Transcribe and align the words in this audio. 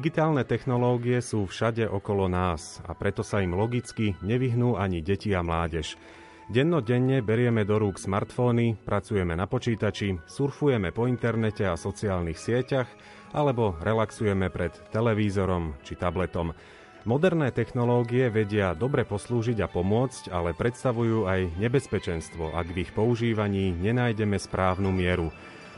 Digitálne 0.00 0.48
technológie 0.48 1.20
sú 1.20 1.44
všade 1.44 1.84
okolo 1.84 2.24
nás 2.24 2.80
a 2.88 2.96
preto 2.96 3.20
sa 3.20 3.44
im 3.44 3.52
logicky 3.52 4.16
nevyhnú 4.24 4.80
ani 4.80 5.04
deti 5.04 5.36
a 5.36 5.44
mládež. 5.44 6.00
Dennodenne 6.48 7.20
berieme 7.20 7.68
do 7.68 7.76
rúk 7.76 8.00
smartfóny, 8.00 8.80
pracujeme 8.80 9.36
na 9.36 9.44
počítači, 9.44 10.16
surfujeme 10.24 10.88
po 10.88 11.04
internete 11.04 11.68
a 11.68 11.76
sociálnych 11.76 12.40
sieťach 12.40 12.88
alebo 13.36 13.76
relaxujeme 13.76 14.48
pred 14.48 14.72
televízorom 14.88 15.76
či 15.84 16.00
tabletom. 16.00 16.56
Moderné 17.04 17.52
technológie 17.52 18.32
vedia 18.32 18.72
dobre 18.72 19.04
poslúžiť 19.04 19.60
a 19.60 19.68
pomôcť, 19.68 20.32
ale 20.32 20.56
predstavujú 20.56 21.28
aj 21.28 21.60
nebezpečenstvo, 21.60 22.56
ak 22.56 22.72
v 22.72 22.88
ich 22.88 22.90
používaní 22.96 23.76
nenájdeme 23.76 24.40
správnu 24.40 24.96
mieru. 24.96 25.28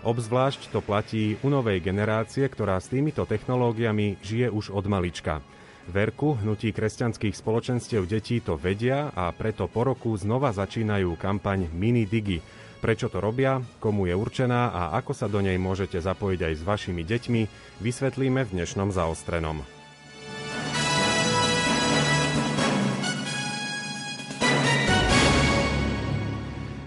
Obzvlášť 0.03 0.75
to 0.75 0.83
platí 0.83 1.39
u 1.47 1.49
novej 1.49 1.79
generácie, 1.79 2.43
ktorá 2.51 2.83
s 2.83 2.91
týmito 2.91 3.23
technológiami 3.23 4.19
žije 4.19 4.51
už 4.51 4.75
od 4.75 4.91
malička. 4.91 5.39
Verku 5.87 6.35
hnutí 6.43 6.75
kresťanských 6.75 7.39
spoločenstiev 7.39 8.11
detí 8.11 8.43
to 8.43 8.59
vedia 8.59 9.15
a 9.15 9.31
preto 9.31 9.71
po 9.71 9.87
roku 9.87 10.11
znova 10.19 10.51
začínajú 10.51 11.15
kampaň 11.15 11.71
Mini 11.71 12.03
Digi. 12.03 12.43
Prečo 12.83 13.07
to 13.07 13.23
robia, 13.23 13.63
komu 13.79 14.11
je 14.11 14.15
určená 14.19 14.75
a 14.75 14.83
ako 14.99 15.15
sa 15.15 15.31
do 15.31 15.39
nej 15.39 15.55
môžete 15.55 16.03
zapojiť 16.03 16.51
aj 16.51 16.55
s 16.59 16.63
vašimi 16.67 17.03
deťmi, 17.07 17.43
vysvetlíme 17.79 18.43
v 18.43 18.53
dnešnom 18.59 18.91
zaostrenom. 18.91 19.82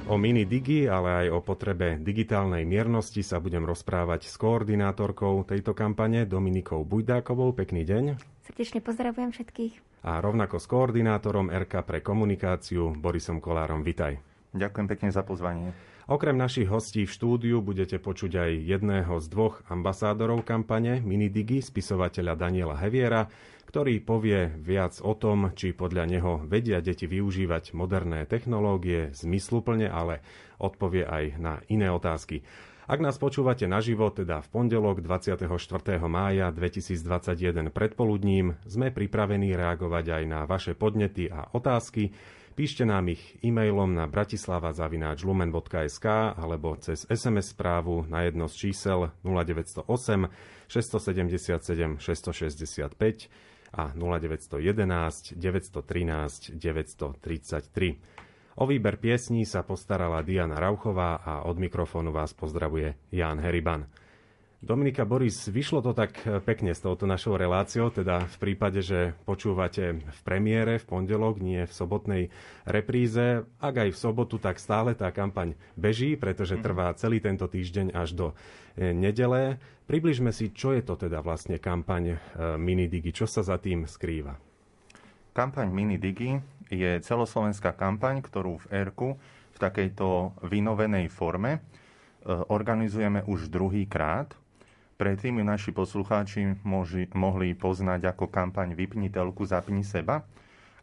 O 0.06 0.22
mini 0.22 0.46
digi, 0.46 0.86
ale 0.86 1.26
aj 1.26 1.28
o 1.34 1.42
potrebe 1.42 1.98
digitálnej 1.98 2.62
miernosti 2.62 3.26
sa 3.26 3.42
budem 3.42 3.66
rozprávať 3.66 4.30
s 4.30 4.38
koordinátorkou 4.38 5.42
tejto 5.50 5.74
kampane 5.74 6.30
Dominikou 6.30 6.86
Bujdákovou. 6.86 7.58
Pekný 7.58 7.82
deň. 7.90 8.22
Srdečne 8.46 8.86
pozdravujem 8.86 9.34
všetkých. 9.34 10.06
A 10.06 10.22
rovnako 10.22 10.62
s 10.62 10.70
koordinátorom 10.70 11.50
RK 11.50 11.82
pre 11.82 12.06
komunikáciu 12.06 12.94
Borisom 12.94 13.42
Kolárom. 13.42 13.82
Vitaj. 13.82 14.22
Ďakujem 14.54 14.88
pekne 14.94 15.10
za 15.10 15.26
pozvanie. 15.26 15.74
Okrem 16.06 16.38
našich 16.38 16.70
hostí 16.70 17.10
v 17.10 17.16
štúdiu 17.18 17.66
budete 17.66 17.98
počuť 17.98 18.38
aj 18.38 18.52
jedného 18.62 19.18
z 19.18 19.26
dvoch 19.26 19.66
ambasádorov 19.66 20.46
kampane 20.46 21.02
Minidigi, 21.02 21.66
spisovateľa 21.66 22.38
Daniela 22.38 22.78
Heviera, 22.78 23.26
ktorý 23.66 24.06
povie 24.06 24.54
viac 24.54 25.02
o 25.02 25.18
tom, 25.18 25.50
či 25.58 25.74
podľa 25.74 26.06
neho 26.06 26.46
vedia 26.46 26.78
deti 26.78 27.10
využívať 27.10 27.74
moderné 27.74 28.30
technológie 28.30 29.18
zmysluplne, 29.18 29.90
ale 29.90 30.22
odpovie 30.62 31.10
aj 31.10 31.24
na 31.42 31.66
iné 31.74 31.90
otázky. 31.90 32.46
Ak 32.86 33.02
nás 33.02 33.18
počúvate 33.18 33.66
naživo, 33.66 34.06
teda 34.14 34.46
v 34.46 34.48
pondelok 34.54 35.02
24. 35.02 35.42
mája 36.06 36.54
2021 36.54 37.74
predpoludním, 37.74 38.54
sme 38.70 38.94
pripravení 38.94 39.58
reagovať 39.58 40.22
aj 40.22 40.24
na 40.30 40.46
vaše 40.46 40.78
podnety 40.78 41.34
a 41.34 41.50
otázky. 41.50 42.14
Píšte 42.56 42.88
nám 42.88 43.12
ich 43.12 43.36
e-mailom 43.44 43.92
na 43.92 44.08
bratislava.lumen.sk 44.08 46.08
alebo 46.40 46.80
cez 46.80 47.04
SMS 47.12 47.52
správu 47.52 48.08
na 48.08 48.24
jedno 48.24 48.48
z 48.48 48.72
čísel 48.72 49.12
0908 49.28 49.84
677 50.72 52.00
665 52.00 52.96
a 53.76 53.92
0911 53.92 55.36
913 55.36 56.56
933. 56.56 58.56
O 58.56 58.64
výber 58.64 59.04
piesní 59.04 59.44
sa 59.44 59.68
postarala 59.68 60.24
Diana 60.24 60.56
Rauchová 60.56 61.28
a 61.28 61.44
od 61.44 61.60
mikrofónu 61.60 62.16
vás 62.16 62.32
pozdravuje 62.32 62.96
Ján 63.12 63.44
Heriban. 63.44 63.84
Dominika 64.66 65.06
Boris, 65.06 65.46
vyšlo 65.46 65.86
to 65.86 65.94
tak 65.94 66.26
pekne 66.42 66.74
s 66.74 66.82
touto 66.82 67.06
našou 67.06 67.38
reláciou, 67.38 67.94
teda 67.94 68.26
v 68.26 68.38
prípade, 68.42 68.82
že 68.82 69.14
počúvate 69.22 70.02
v 70.02 70.20
premiére 70.26 70.82
v 70.82 70.86
pondelok, 70.90 71.38
nie 71.38 71.70
v 71.70 71.70
sobotnej 71.70 72.34
repríze. 72.66 73.46
Ak 73.62 73.78
aj 73.78 73.94
v 73.94 74.02
sobotu, 74.02 74.42
tak 74.42 74.58
stále 74.58 74.98
tá 74.98 75.14
kampaň 75.14 75.54
beží, 75.78 76.18
pretože 76.18 76.58
mhm. 76.58 76.64
trvá 76.66 76.90
celý 76.98 77.22
tento 77.22 77.46
týždeň 77.46 77.94
až 77.94 78.18
do 78.18 78.28
e, 78.74 78.90
nedele. 78.90 79.62
Približme 79.86 80.34
si, 80.34 80.50
čo 80.50 80.74
je 80.74 80.82
to 80.82 80.98
teda 80.98 81.22
vlastne 81.22 81.62
kampaň 81.62 82.04
e, 82.10 82.16
Minidigi, 82.58 83.14
čo 83.14 83.30
sa 83.30 83.46
za 83.46 83.62
tým 83.62 83.86
skrýva. 83.86 84.34
Kampaň 85.38 85.70
Minidigi 85.70 86.42
je 86.74 86.98
celoslovenská 87.06 87.78
kampaň, 87.78 88.18
ktorú 88.18 88.66
v 88.66 88.82
ERKU 88.82 89.10
v 89.54 89.58
takejto 89.62 90.42
vynovenej 90.42 91.06
forme 91.14 91.62
organizujeme 92.26 93.22
už 93.30 93.54
druhý 93.54 93.86
krát. 93.86 94.34
Predtým 94.96 95.44
ju 95.44 95.46
naši 95.46 95.72
poslucháči 95.76 96.56
moži, 96.64 97.12
mohli 97.12 97.52
poznať 97.52 98.16
ako 98.16 98.32
kampaň 98.32 98.80
Vypni 98.80 99.12
telku, 99.12 99.44
zapni 99.44 99.84
seba, 99.84 100.24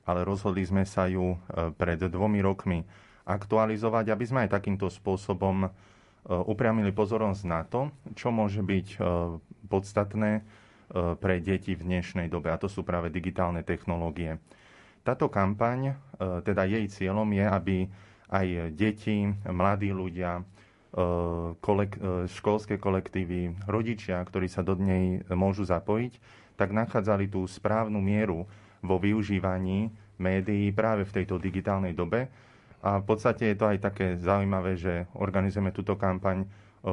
ale 0.04 0.20
rozhodli 0.20 0.60
sme 0.68 0.84
sa 0.84 1.08
ju 1.08 1.32
e, 1.32 1.36
pred 1.72 1.96
dvomi 1.96 2.44
rokmi 2.44 2.84
aktualizovať, 3.24 4.12
aby 4.12 4.24
sme 4.28 4.44
aj 4.44 4.52
takýmto 4.52 4.92
spôsobom 4.92 5.64
e, 5.64 5.68
upriamili 6.28 6.92
pozornosť 6.92 7.42
na 7.48 7.64
to, 7.64 7.88
čo 8.12 8.28
môže 8.28 8.60
byť 8.60 8.86
e, 8.92 8.98
podstatné 9.72 10.44
pre 10.92 11.40
deti 11.40 11.72
v 11.72 11.88
dnešnej 11.88 12.28
dobe, 12.28 12.52
a 12.52 12.60
to 12.60 12.68
sú 12.68 12.84
práve 12.84 13.08
digitálne 13.08 13.64
technológie. 13.64 14.36
Táto 15.00 15.32
kampaň, 15.32 15.96
teda 16.20 16.68
jej 16.68 16.84
cieľom 16.84 17.32
je, 17.32 17.46
aby 17.48 17.76
aj 18.28 18.76
deti, 18.76 19.24
mladí 19.48 19.88
ľudia, 19.88 20.44
kolek- 21.64 22.28
školské 22.28 22.76
kolektívy, 22.76 23.56
rodičia, 23.64 24.20
ktorí 24.20 24.44
sa 24.48 24.60
do 24.60 24.76
nej 24.76 25.25
môžu 25.32 25.64
zapojiť, 25.64 26.20
tak 26.60 26.76
nachádzali 26.76 27.32
tú 27.32 27.48
správnu 27.48 27.98
mieru 27.98 28.44
vo 28.84 28.97
využívaní 29.00 29.88
médií 30.20 30.70
práve 30.70 31.08
v 31.08 31.22
tejto 31.22 31.41
digitálnej 31.41 31.97
dobe. 31.97 32.28
A 32.82 32.98
v 32.98 33.04
podstate 33.06 33.54
je 33.54 33.56
to 33.56 33.70
aj 33.70 33.78
také 33.78 34.19
zaujímavé, 34.19 34.75
že 34.75 35.06
organizujeme 35.14 35.70
túto 35.70 35.94
kampaň 35.94 36.42
e, 36.42 36.47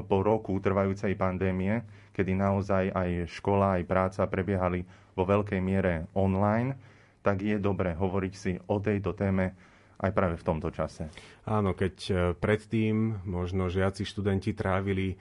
po 0.06 0.22
roku 0.22 0.54
trvajúcej 0.62 1.18
pandémie, 1.18 1.82
kedy 2.14 2.38
naozaj 2.38 2.94
aj 2.94 3.10
škola, 3.26 3.82
aj 3.82 3.90
práca 3.90 4.22
prebiehali 4.30 4.86
vo 5.18 5.26
veľkej 5.26 5.58
miere 5.58 6.06
online, 6.14 6.78
tak 7.26 7.42
je 7.42 7.58
dobre 7.58 7.98
hovoriť 7.98 8.34
si 8.34 8.54
o 8.70 8.78
tejto 8.78 9.18
téme 9.18 9.58
aj 10.00 10.12
práve 10.16 10.36
v 10.40 10.48
tomto 10.48 10.72
čase. 10.72 11.12
Áno, 11.44 11.76
keď 11.76 11.96
e, 12.08 12.14
predtým 12.40 13.28
možno 13.28 13.68
žiaci 13.68 14.08
študenti 14.08 14.56
trávili 14.56 15.14
e, 15.14 15.16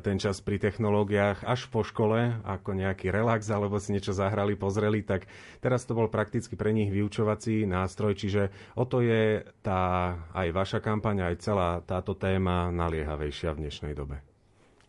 ten 0.00 0.16
čas 0.16 0.40
pri 0.40 0.56
technológiách 0.56 1.44
až 1.44 1.68
po 1.68 1.84
škole, 1.84 2.40
ako 2.40 2.72
nejaký 2.72 3.12
relax, 3.12 3.52
alebo 3.52 3.76
si 3.76 3.92
niečo 3.92 4.16
zahrali, 4.16 4.56
pozreli, 4.56 5.04
tak 5.04 5.28
teraz 5.60 5.84
to 5.84 5.92
bol 5.92 6.08
prakticky 6.08 6.56
pre 6.56 6.72
nich 6.72 6.88
vyučovací 6.88 7.68
nástroj, 7.68 8.16
čiže 8.16 8.48
o 8.80 8.88
to 8.88 9.04
je 9.04 9.44
tá 9.60 10.16
aj 10.32 10.48
vaša 10.56 10.78
kampaň, 10.80 11.28
aj 11.28 11.44
celá 11.44 11.70
táto 11.84 12.16
téma 12.16 12.72
naliehavejšia 12.72 13.52
v 13.52 13.68
dnešnej 13.68 13.92
dobe. 13.92 14.24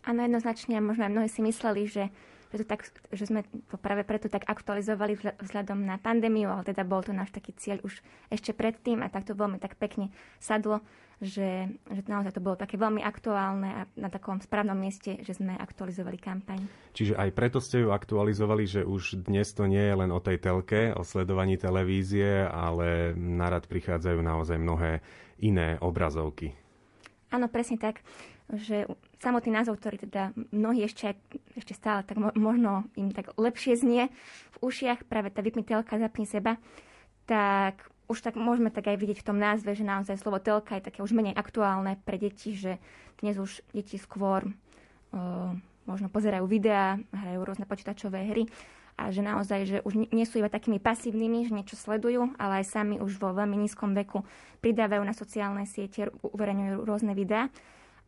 Áno, 0.05 0.21
jednoznačne, 0.21 0.79
možno 0.79 1.09
aj 1.09 1.11
mnohí 1.11 1.29
si 1.33 1.41
mysleli, 1.41 1.83
že 1.89 2.13
že, 2.51 2.61
to 2.61 2.65
tak, 2.67 2.81
že 3.13 3.25
sme 3.25 3.41
to 3.71 3.77
práve 3.79 4.05
preto 4.05 4.29
tak 4.29 4.45
aktualizovali 4.45 5.39
vzhľadom 5.41 5.85
na 5.85 5.97
pandémiu, 5.97 6.49
ale 6.51 6.67
teda 6.67 6.85
bol 6.85 7.01
to 7.01 7.15
náš 7.15 7.31
taký 7.31 7.55
cieľ 7.57 7.81
už 7.85 8.01
ešte 8.29 8.51
predtým 8.53 9.01
a 9.01 9.09
tak 9.09 9.25
to 9.25 9.37
veľmi 9.37 9.57
tak 9.57 9.79
pekne 9.79 10.13
sadlo, 10.37 10.83
že, 11.23 11.71
že 11.87 12.01
naozaj 12.05 12.35
to 12.35 12.43
bolo 12.43 12.59
také 12.59 12.75
veľmi 12.75 12.99
aktuálne 12.99 13.69
a 13.71 13.81
na 13.95 14.11
takom 14.11 14.43
správnom 14.43 14.75
mieste, 14.75 15.19
že 15.23 15.39
sme 15.39 15.55
aktualizovali 15.55 16.17
kampaň. 16.19 16.59
Čiže 16.91 17.15
aj 17.15 17.29
preto 17.31 17.63
ste 17.63 17.87
ju 17.87 17.95
aktualizovali, 17.95 18.63
že 18.67 18.81
už 18.83 19.23
dnes 19.23 19.47
to 19.55 19.63
nie 19.67 19.81
je 19.81 19.95
len 19.95 20.11
o 20.11 20.19
tej 20.19 20.43
telke, 20.43 20.91
o 20.91 21.07
sledovaní 21.07 21.55
televízie, 21.55 22.43
ale 22.43 23.15
narad 23.15 23.67
prichádzajú 23.71 24.19
naozaj 24.19 24.57
mnohé 24.59 24.99
iné 25.39 25.79
obrazovky. 25.79 26.55
Áno, 27.31 27.51
presne 27.51 27.75
tak 27.75 27.99
že 28.53 28.85
samotný 29.17 29.49
názov, 29.49 29.81
ktorý 29.81 30.05
teda 30.05 30.29
mnohí 30.53 30.85
ešte, 30.85 31.17
ešte 31.57 31.73
stále 31.73 32.05
tak 32.05 32.21
možno 32.21 32.85
im 32.93 33.09
tak 33.09 33.33
lepšie 33.41 33.73
znie 33.73 34.13
v 34.53 34.57
ušiach, 34.61 35.09
práve 35.09 35.33
tá 35.33 35.41
vypni 35.41 35.65
telka, 35.65 35.97
zapni 35.97 36.29
seba, 36.29 36.61
tak 37.25 37.89
už 38.05 38.21
tak 38.21 38.37
môžeme 38.37 38.69
tak 38.69 38.85
aj 38.85 39.01
vidieť 39.01 39.25
v 39.25 39.27
tom 39.33 39.41
názve, 39.41 39.73
že 39.73 39.81
naozaj 39.81 40.21
slovo 40.21 40.37
telka 40.37 40.77
je 40.77 40.85
také 40.85 41.01
už 41.01 41.17
menej 41.17 41.33
aktuálne 41.33 41.97
pre 42.05 42.21
deti, 42.21 42.53
že 42.53 42.77
dnes 43.17 43.41
už 43.41 43.65
deti 43.73 43.97
skôr 43.97 44.45
o, 44.45 44.51
možno 45.89 46.13
pozerajú 46.13 46.45
videá, 46.45 47.01
hrajú 47.09 47.41
rôzne 47.41 47.65
počítačové 47.65 48.29
hry 48.29 48.45
a 48.95 49.09
že 49.09 49.25
naozaj, 49.25 49.59
že 49.65 49.77
už 49.81 50.07
nie 50.13 50.25
sú 50.29 50.39
iba 50.39 50.53
takými 50.53 50.77
pasívnymi, 50.77 51.49
že 51.49 51.55
niečo 51.57 51.75
sledujú, 51.75 52.37
ale 52.37 52.61
aj 52.61 52.77
sami 52.77 53.01
už 53.01 53.17
vo 53.17 53.33
veľmi 53.33 53.57
nízkom 53.57 53.97
veku 53.97 54.21
pridávajú 54.61 55.01
na 55.01 55.17
sociálne 55.17 55.65
siete, 55.65 56.13
uverejňujú 56.21 56.85
rôzne 56.85 57.17
videá 57.17 57.49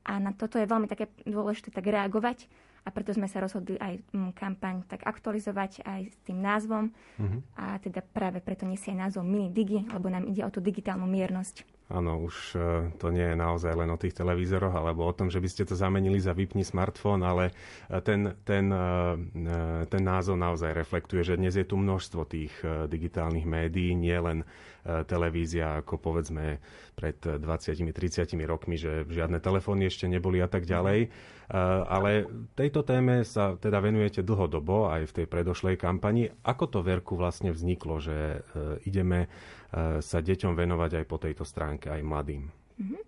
a 0.07 0.17
na 0.23 0.31
toto 0.31 0.55
je 0.55 0.65
veľmi 0.65 0.87
také 0.87 1.11
dôležité 1.27 1.69
tak 1.69 1.83
reagovať 1.83 2.47
a 2.87 2.89
preto 2.89 3.11
sme 3.11 3.27
sa 3.27 3.43
rozhodli 3.43 3.75
aj 3.75 3.99
mm, 4.15 4.31
kampaň 4.31 4.87
tak 4.87 5.03
aktualizovať 5.03 5.83
aj 5.83 6.01
s 6.07 6.17
tým 6.23 6.39
názvom 6.39 6.87
uh-huh. 7.19 7.39
a 7.59 7.75
teda 7.83 7.99
práve 7.99 8.39
preto 8.39 8.63
nesie 8.63 8.95
názov 8.95 9.27
Mini 9.27 9.51
Digi, 9.51 9.83
lebo 9.91 10.07
nám 10.07 10.23
ide 10.23 10.47
o 10.47 10.49
tú 10.49 10.63
digitálnu 10.63 11.03
miernosť. 11.03 11.76
Áno, 11.87 12.19
už 12.19 12.35
e, 12.51 12.59
to 12.99 13.15
nie 13.15 13.31
je 13.31 13.39
naozaj 13.39 13.71
len 13.71 13.87
o 13.87 13.95
tých 13.95 14.11
televízoroch 14.11 14.75
alebo 14.75 15.07
o 15.07 15.15
tom, 15.15 15.31
že 15.31 15.39
by 15.39 15.47
ste 15.47 15.63
to 15.63 15.71
zamenili 15.71 16.19
za 16.19 16.35
vypni 16.35 16.67
smartfón, 16.67 17.23
ale 17.23 17.55
e, 17.87 18.03
ten, 18.03 18.35
ten, 18.43 18.67
e, 18.67 19.87
ten 19.87 20.03
názov 20.03 20.35
naozaj 20.35 20.75
reflektuje, 20.75 21.23
že 21.23 21.39
dnes 21.39 21.55
je 21.55 21.63
tu 21.63 21.79
množstvo 21.79 22.27
tých 22.27 22.51
digitálnych 22.91 23.47
médií, 23.47 23.95
nie 23.95 24.15
len 24.19 24.43
televízia, 24.87 25.83
ako 25.83 25.99
povedzme 25.99 26.63
pred 26.95 27.19
20-30 27.19 27.91
rokmi, 28.47 28.79
že 28.79 29.03
žiadne 29.03 29.43
telefóny 29.43 29.91
ešte 29.91 30.07
neboli 30.07 30.39
a 30.39 30.47
tak 30.47 30.63
ďalej. 30.63 31.11
Ale 31.91 32.23
tejto 32.55 32.87
téme 32.87 33.27
sa 33.27 33.59
teda 33.59 33.83
venujete 33.83 34.23
dlhodobo 34.23 34.87
aj 34.87 35.11
v 35.11 35.15
tej 35.23 35.25
predošlej 35.27 35.75
kampani. 35.75 36.31
Ako 36.47 36.71
to 36.71 36.79
Verku 36.87 37.19
vlastne 37.19 37.51
vzniklo, 37.51 37.99
že 37.99 38.47
ideme 38.87 39.27
sa 39.75 40.19
deťom 40.23 40.55
venovať 40.55 41.03
aj 41.03 41.05
po 41.05 41.17
tejto 41.19 41.43
stránke, 41.43 41.91
aj 41.91 42.01
mladým. 42.05 42.47
Mm-hmm. 42.79 43.01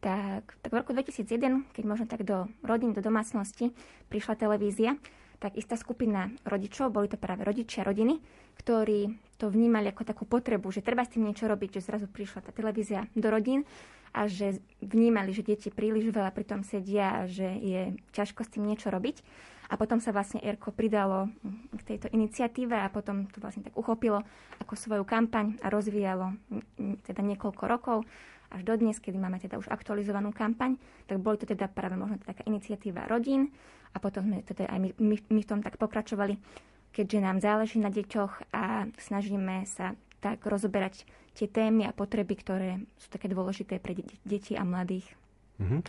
Tak, 0.00 0.56
tak 0.64 0.70
v 0.72 0.78
roku 0.80 0.96
2001, 0.96 1.76
keď 1.76 1.84
možno 1.84 2.08
tak 2.08 2.24
do 2.24 2.48
rodín, 2.64 2.96
do 2.96 3.04
domácnosti 3.04 3.76
prišla 4.08 4.40
televízia, 4.40 4.96
tak 5.40 5.56
istá 5.56 5.76
skupina 5.76 6.32
rodičov, 6.44 6.92
boli 6.92 7.08
to 7.08 7.16
práve 7.16 7.44
rodičia 7.44 7.84
rodiny, 7.84 8.20
ktorí 8.60 9.12
to 9.40 9.48
vnímali 9.48 9.88
ako 9.88 10.04
takú 10.04 10.24
potrebu, 10.28 10.68
že 10.68 10.84
treba 10.84 11.04
s 11.04 11.16
tým 11.16 11.28
niečo 11.28 11.48
robiť, 11.48 11.80
že 11.80 11.84
zrazu 11.88 12.08
prišla 12.08 12.44
tá 12.44 12.52
televízia 12.52 13.08
do 13.16 13.28
rodín 13.32 13.64
a 14.12 14.28
že 14.28 14.60
vnímali, 14.84 15.32
že 15.32 15.44
deti 15.44 15.72
príliš 15.72 16.12
veľa 16.12 16.32
pri 16.36 16.44
tom 16.44 16.60
sedia 16.60 17.24
a 17.24 17.28
že 17.28 17.48
je 17.60 17.82
ťažko 18.12 18.44
s 18.44 18.52
tým 18.52 18.68
niečo 18.68 18.92
robiť. 18.92 19.24
A 19.70 19.78
potom 19.78 20.02
sa 20.02 20.10
vlastne 20.10 20.42
ERKO 20.42 20.74
pridalo 20.74 21.30
k 21.78 21.94
tejto 21.94 22.10
iniciatíve 22.10 22.74
a 22.74 22.90
potom 22.90 23.30
to 23.30 23.38
vlastne 23.38 23.62
tak 23.62 23.78
uchopilo 23.78 24.18
ako 24.58 24.74
svoju 24.74 25.06
kampaň 25.06 25.54
a 25.62 25.70
rozvíjalo 25.70 26.34
teda 27.06 27.22
niekoľko 27.22 27.64
rokov 27.70 28.02
až 28.50 28.66
do 28.66 28.74
dnes, 28.74 28.98
kedy 28.98 29.14
máme 29.14 29.38
teda 29.38 29.62
už 29.62 29.70
aktualizovanú 29.70 30.34
kampaň, 30.34 30.74
tak 31.06 31.22
boli 31.22 31.38
to 31.38 31.46
teda 31.46 31.70
práve 31.70 31.94
možno 31.94 32.18
taká 32.18 32.42
iniciatíva 32.50 33.06
rodín 33.06 33.54
a 33.94 34.02
potom 34.02 34.26
sme 34.26 34.42
teda 34.42 34.66
aj 34.66 34.78
my, 34.82 34.90
my, 34.98 35.16
my 35.30 35.40
v 35.46 35.48
tom 35.48 35.62
tak 35.62 35.78
pokračovali, 35.78 36.34
keďže 36.90 37.18
nám 37.22 37.38
záleží 37.38 37.78
na 37.78 37.94
deťoch 37.94 38.50
a 38.50 38.90
snažíme 38.98 39.62
sa 39.70 39.94
tak 40.18 40.42
rozoberať 40.42 41.06
tie 41.38 41.46
témy 41.46 41.86
a 41.86 41.94
potreby, 41.94 42.34
ktoré 42.42 42.70
sú 42.98 43.06
také 43.08 43.30
dôležité 43.30 43.78
pre 43.78 43.94
deti 44.26 44.58
a 44.58 44.66
mladých. 44.66 45.19
Uh-huh. 45.60 45.84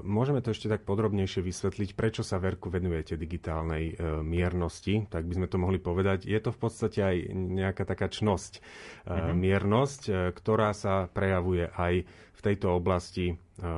Môžeme 0.00 0.40
to 0.40 0.56
ešte 0.56 0.72
tak 0.72 0.88
podrobnejšie 0.88 1.44
vysvetliť, 1.44 1.92
prečo 1.92 2.24
sa 2.24 2.40
Verku 2.40 2.72
venujete 2.72 3.20
digitálnej 3.20 3.92
uh, 3.92 4.24
miernosti, 4.24 5.04
tak 5.12 5.28
by 5.28 5.36
sme 5.36 5.46
to 5.52 5.60
mohli 5.60 5.76
povedať. 5.76 6.24
Je 6.24 6.40
to 6.40 6.48
v 6.48 6.58
podstate 6.58 7.00
aj 7.04 7.16
nejaká 7.36 7.84
taká 7.84 8.08
čnosť. 8.08 8.52
Uh-huh. 8.58 9.36
Miernosť, 9.36 10.32
ktorá 10.32 10.72
sa 10.72 11.12
prejavuje 11.12 11.68
aj 11.68 12.08
v 12.08 12.40
tejto 12.40 12.72
oblasti 12.74 13.36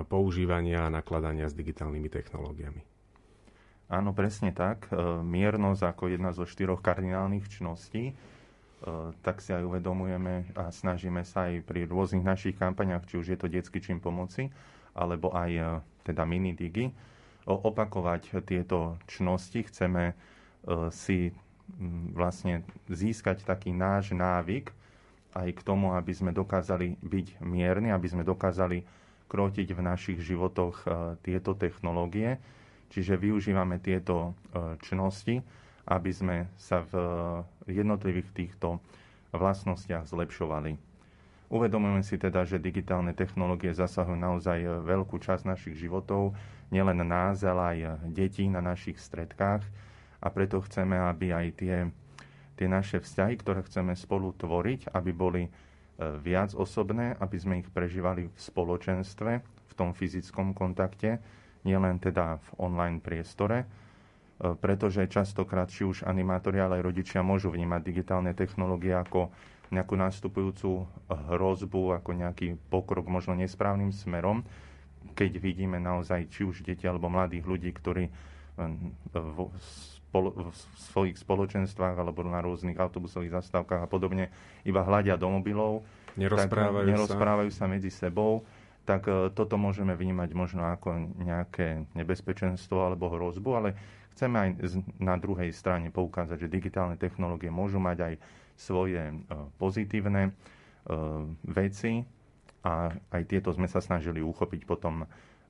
používania 0.09 0.87
a 0.87 0.95
nakladania 0.95 1.51
s 1.51 1.59
digitálnymi 1.59 2.09
technológiami. 2.09 2.81
Áno, 3.93 4.17
presne 4.17 4.57
tak. 4.57 4.89
Miernosť 5.21 5.83
ako 5.85 6.09
jedna 6.09 6.33
zo 6.33 6.49
štyroch 6.49 6.81
kardinálnych 6.81 7.45
čností 7.51 8.17
tak 9.25 9.41
si 9.41 9.49
aj 9.53 9.65
uvedomujeme 9.65 10.53
a 10.61 10.69
snažíme 10.69 11.25
sa 11.25 11.49
aj 11.49 11.65
pri 11.65 11.89
rôznych 11.89 12.21
našich 12.21 12.57
kampaniach, 12.61 13.09
či 13.09 13.17
už 13.17 13.33
je 13.33 13.39
to 13.41 13.49
detský 13.49 13.81
čím 13.81 13.97
pomoci, 13.97 14.53
alebo 14.95 15.35
aj 15.35 15.51
e, 15.53 15.63
teda 16.07 16.23
mini-digi, 16.25 16.95
opakovať 17.45 18.41
tieto 18.43 18.97
čnosti. 19.05 19.61
Chceme 19.61 20.11
e, 20.11 20.15
si 20.89 21.35
vlastne 22.15 22.63
získať 22.87 23.43
taký 23.43 23.75
náš 23.75 24.15
návyk 24.15 24.73
aj 25.35 25.49
k 25.51 25.61
tomu, 25.61 25.93
aby 25.93 26.13
sme 26.15 26.31
dokázali 26.31 26.95
byť 27.03 27.43
mierni, 27.43 27.91
aby 27.91 28.07
sme 28.07 28.23
dokázali 28.23 28.87
krotiť 29.27 29.69
v 29.75 29.81
našich 29.83 30.19
životoch 30.23 30.75
e, 30.81 30.87
tieto 31.21 31.53
technológie. 31.53 32.39
Čiže 32.89 33.19
využívame 33.19 33.83
tieto 33.83 34.39
čnosti, 34.87 35.43
aby 35.91 36.11
sme 36.15 36.47
sa 36.55 36.87
v 36.87 36.95
jednotlivých 37.67 38.31
týchto 38.31 38.79
vlastnostiach 39.35 40.07
zlepšovali. 40.07 40.94
Uvedomujeme 41.53 42.01
si 42.01 42.17
teda, 42.17 42.49
že 42.49 42.57
digitálne 42.57 43.13
technológie 43.13 43.77
zasahujú 43.77 44.17
naozaj 44.17 44.65
veľkú 44.85 45.21
časť 45.21 45.45
našich 45.45 45.77
životov, 45.77 46.33
nielen 46.73 47.05
nás, 47.05 47.45
ale 47.45 47.63
aj 47.63 47.79
detí 48.09 48.49
na 48.49 48.65
našich 48.65 48.97
stredkách. 48.97 49.61
A 50.25 50.27
preto 50.33 50.65
chceme, 50.65 50.97
aby 50.97 51.37
aj 51.37 51.47
tie, 51.61 51.77
tie 52.57 52.67
naše 52.67 53.05
vzťahy, 53.05 53.37
ktoré 53.45 53.61
chceme 53.61 53.93
spolu 53.93 54.33
tvoriť, 54.33 54.97
aby 54.97 55.11
boli 55.13 55.43
e, 55.45 55.51
viac 56.25 56.57
osobné, 56.57 57.13
aby 57.21 57.37
sme 57.37 57.61
ich 57.61 57.69
prežívali 57.69 58.33
v 58.33 58.39
spoločenstve, 58.41 59.31
v 59.45 59.73
tom 59.77 59.93
fyzickom 59.93 60.57
kontakte, 60.57 61.21
nielen 61.69 62.01
teda 62.01 62.41
v 62.41 62.49
online 62.57 63.05
priestore, 63.05 63.63
e, 63.63 63.67
pretože 64.57 65.05
častokrát 65.13 65.69
či 65.69 65.85
už 65.85 66.09
animátori, 66.09 66.57
ale 66.57 66.81
aj 66.81 66.89
rodičia 66.89 67.21
môžu 67.21 67.53
vnímať 67.53 67.85
digitálne 67.85 68.33
technológie 68.33 68.97
ako 68.97 69.29
nejakú 69.75 69.99
nastupujúcu 69.99 70.87
hrozbu, 71.11 71.99
ako 71.99 72.11
nejaký 72.15 72.55
pokrok 72.71 73.11
možno 73.11 73.35
nesprávnym 73.35 73.91
smerom, 73.91 74.47
keď 75.19 75.43
vidíme 75.43 75.83
naozaj 75.83 76.31
či 76.31 76.47
už 76.47 76.63
deti 76.63 76.87
alebo 76.87 77.11
mladých 77.11 77.45
ľudí, 77.45 77.71
ktorí 77.75 78.09
v, 79.13 79.39
spolo, 79.59 80.31
v 80.31 80.55
svojich 80.95 81.19
spoločenstvách 81.19 81.99
alebo 81.99 82.23
na 82.23 82.39
rôznych 82.39 82.79
autobusových 82.79 83.43
zastávkach 83.43 83.85
a 83.85 83.91
podobne 83.91 84.31
iba 84.63 84.87
hľadia 84.87 85.19
do 85.19 85.27
mobilov, 85.27 85.83
nerozprávajú, 86.15 86.87
tak, 86.87 86.91
nerozprávajú 86.95 87.51
sa. 87.51 87.67
sa 87.67 87.71
medzi 87.71 87.91
sebou, 87.91 88.47
tak 88.87 89.11
e, 89.11 89.35
toto 89.35 89.59
môžeme 89.59 89.99
vnímať 89.99 90.31
možno 90.39 90.71
ako 90.71 91.19
nejaké 91.19 91.91
nebezpečenstvo 91.99 92.87
alebo 92.87 93.11
hrozbu, 93.11 93.51
ale 93.59 93.71
chceme 94.15 94.37
aj 94.39 94.49
na 95.03 95.19
druhej 95.19 95.51
strane 95.51 95.91
poukázať, 95.91 96.47
že 96.47 96.53
digitálne 96.53 96.95
technológie 96.95 97.51
môžu 97.51 97.83
mať 97.83 97.99
aj 98.07 98.15
svoje 98.55 99.03
e, 99.03 99.15
pozitívne 99.59 100.23
e, 100.25 100.33
veci 101.45 102.03
a 102.65 102.89
aj 103.13 103.23
tieto 103.27 103.53
sme 103.53 103.69
sa 103.69 103.79
snažili 103.79 104.25
uchopiť 104.25 104.65
potom 104.65 105.05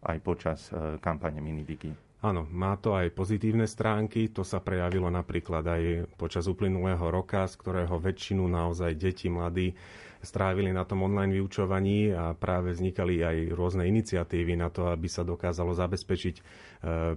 aj 0.04 0.18
počas 0.20 0.68
e, 0.68 0.98
kampane 0.98 1.38
Minidigi. 1.38 1.92
Áno, 2.24 2.48
má 2.48 2.72
to 2.80 2.96
aj 2.96 3.12
pozitívne 3.12 3.68
stránky, 3.68 4.32
to 4.32 4.40
sa 4.40 4.56
prejavilo 4.56 5.12
napríklad 5.12 5.60
aj 5.60 5.82
počas 6.16 6.48
uplynulého 6.48 7.04
roka, 7.12 7.44
z 7.44 7.60
ktorého 7.60 8.00
väčšinu 8.00 8.48
naozaj 8.48 8.96
deti, 8.96 9.28
mladí 9.28 9.76
strávili 10.24 10.72
na 10.72 10.88
tom 10.88 11.04
online 11.04 11.36
vyučovaní 11.36 12.16
a 12.16 12.32
práve 12.32 12.72
vznikali 12.72 13.20
aj 13.20 13.52
rôzne 13.52 13.84
iniciatívy 13.84 14.56
na 14.56 14.72
to, 14.72 14.88
aby 14.88 15.04
sa 15.04 15.20
dokázalo 15.20 15.76
zabezpečiť 15.76 16.40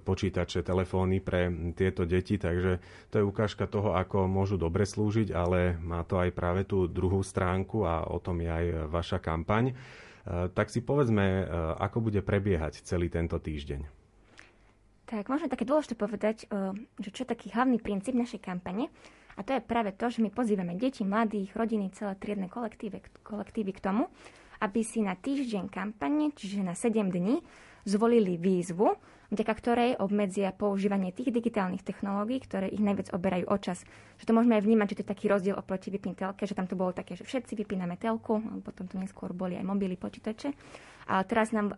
počítače, 0.02 0.64
telefóny 0.64 1.20
pre 1.20 1.52
tieto 1.76 2.08
deti. 2.08 2.40
Takže 2.40 2.80
to 3.12 3.16
je 3.20 3.28
ukážka 3.28 3.68
toho, 3.68 3.94
ako 3.94 4.26
môžu 4.26 4.56
dobre 4.56 4.88
slúžiť, 4.88 5.36
ale 5.36 5.76
má 5.84 6.08
to 6.08 6.18
aj 6.18 6.32
práve 6.32 6.64
tú 6.64 6.88
druhú 6.88 7.20
stránku 7.20 7.84
a 7.84 8.08
o 8.08 8.18
tom 8.24 8.40
je 8.40 8.50
aj 8.50 8.66
vaša 8.88 9.20
kampaň. 9.20 9.72
E, 9.72 9.74
tak 10.56 10.72
si 10.72 10.80
povedzme, 10.80 11.26
e, 11.26 11.44
ako 11.84 12.08
bude 12.08 12.24
prebiehať 12.24 12.84
celý 12.88 13.12
tento 13.12 13.36
týždeň. 13.36 13.84
Tak 15.08 15.32
možno 15.32 15.48
také 15.48 15.64
dôležité 15.64 15.96
povedať, 15.96 16.52
že 17.00 17.10
čo 17.16 17.24
je 17.24 17.32
taký 17.32 17.48
hlavný 17.56 17.80
princíp 17.80 18.12
našej 18.12 18.44
kampane. 18.44 18.92
A 19.38 19.46
to 19.46 19.56
je 19.56 19.64
práve 19.64 19.96
to, 19.96 20.12
že 20.12 20.20
my 20.20 20.28
pozývame 20.28 20.76
deti, 20.76 21.08
mladých, 21.08 21.56
rodiny, 21.56 21.96
celé 21.96 22.20
triedne 22.20 22.52
kolektívy, 22.52 23.00
kolektívy 23.24 23.72
k 23.72 23.84
tomu, 23.88 24.12
aby 24.60 24.84
si 24.84 25.00
na 25.00 25.16
týždeň 25.16 25.72
kampane, 25.72 26.36
čiže 26.36 26.60
na 26.60 26.76
7 26.76 27.08
dní, 27.08 27.40
zvolili 27.88 28.36
výzvu, 28.36 29.00
vďaka 29.32 29.54
ktorej 29.60 29.92
obmedzia 30.00 30.56
používanie 30.56 31.12
tých 31.12 31.36
digitálnych 31.36 31.84
technológií, 31.84 32.40
ktoré 32.40 32.72
ich 32.72 32.80
najviac 32.80 33.12
oberajú 33.12 33.46
o 33.52 33.58
čas. 33.60 33.84
Že 34.24 34.32
to 34.32 34.36
môžeme 34.36 34.56
aj 34.56 34.64
vnímať, 34.64 34.88
že 34.88 34.96
to 35.00 35.04
je 35.04 35.12
taký 35.12 35.26
rozdiel 35.28 35.56
oproti 35.60 35.92
vypným 35.92 36.16
telke, 36.16 36.48
že 36.48 36.56
tam 36.56 36.68
to 36.68 36.80
bolo 36.80 36.96
také, 36.96 37.20
že 37.20 37.28
všetci 37.28 37.60
vypíname 37.60 38.00
telku, 38.00 38.40
potom 38.64 38.88
to 38.88 38.96
neskôr 38.96 39.36
boli 39.36 39.60
aj 39.60 39.68
mobily, 39.68 40.00
počítače. 40.00 40.56
Ale 41.12 41.24
teraz 41.28 41.52
nám 41.52 41.76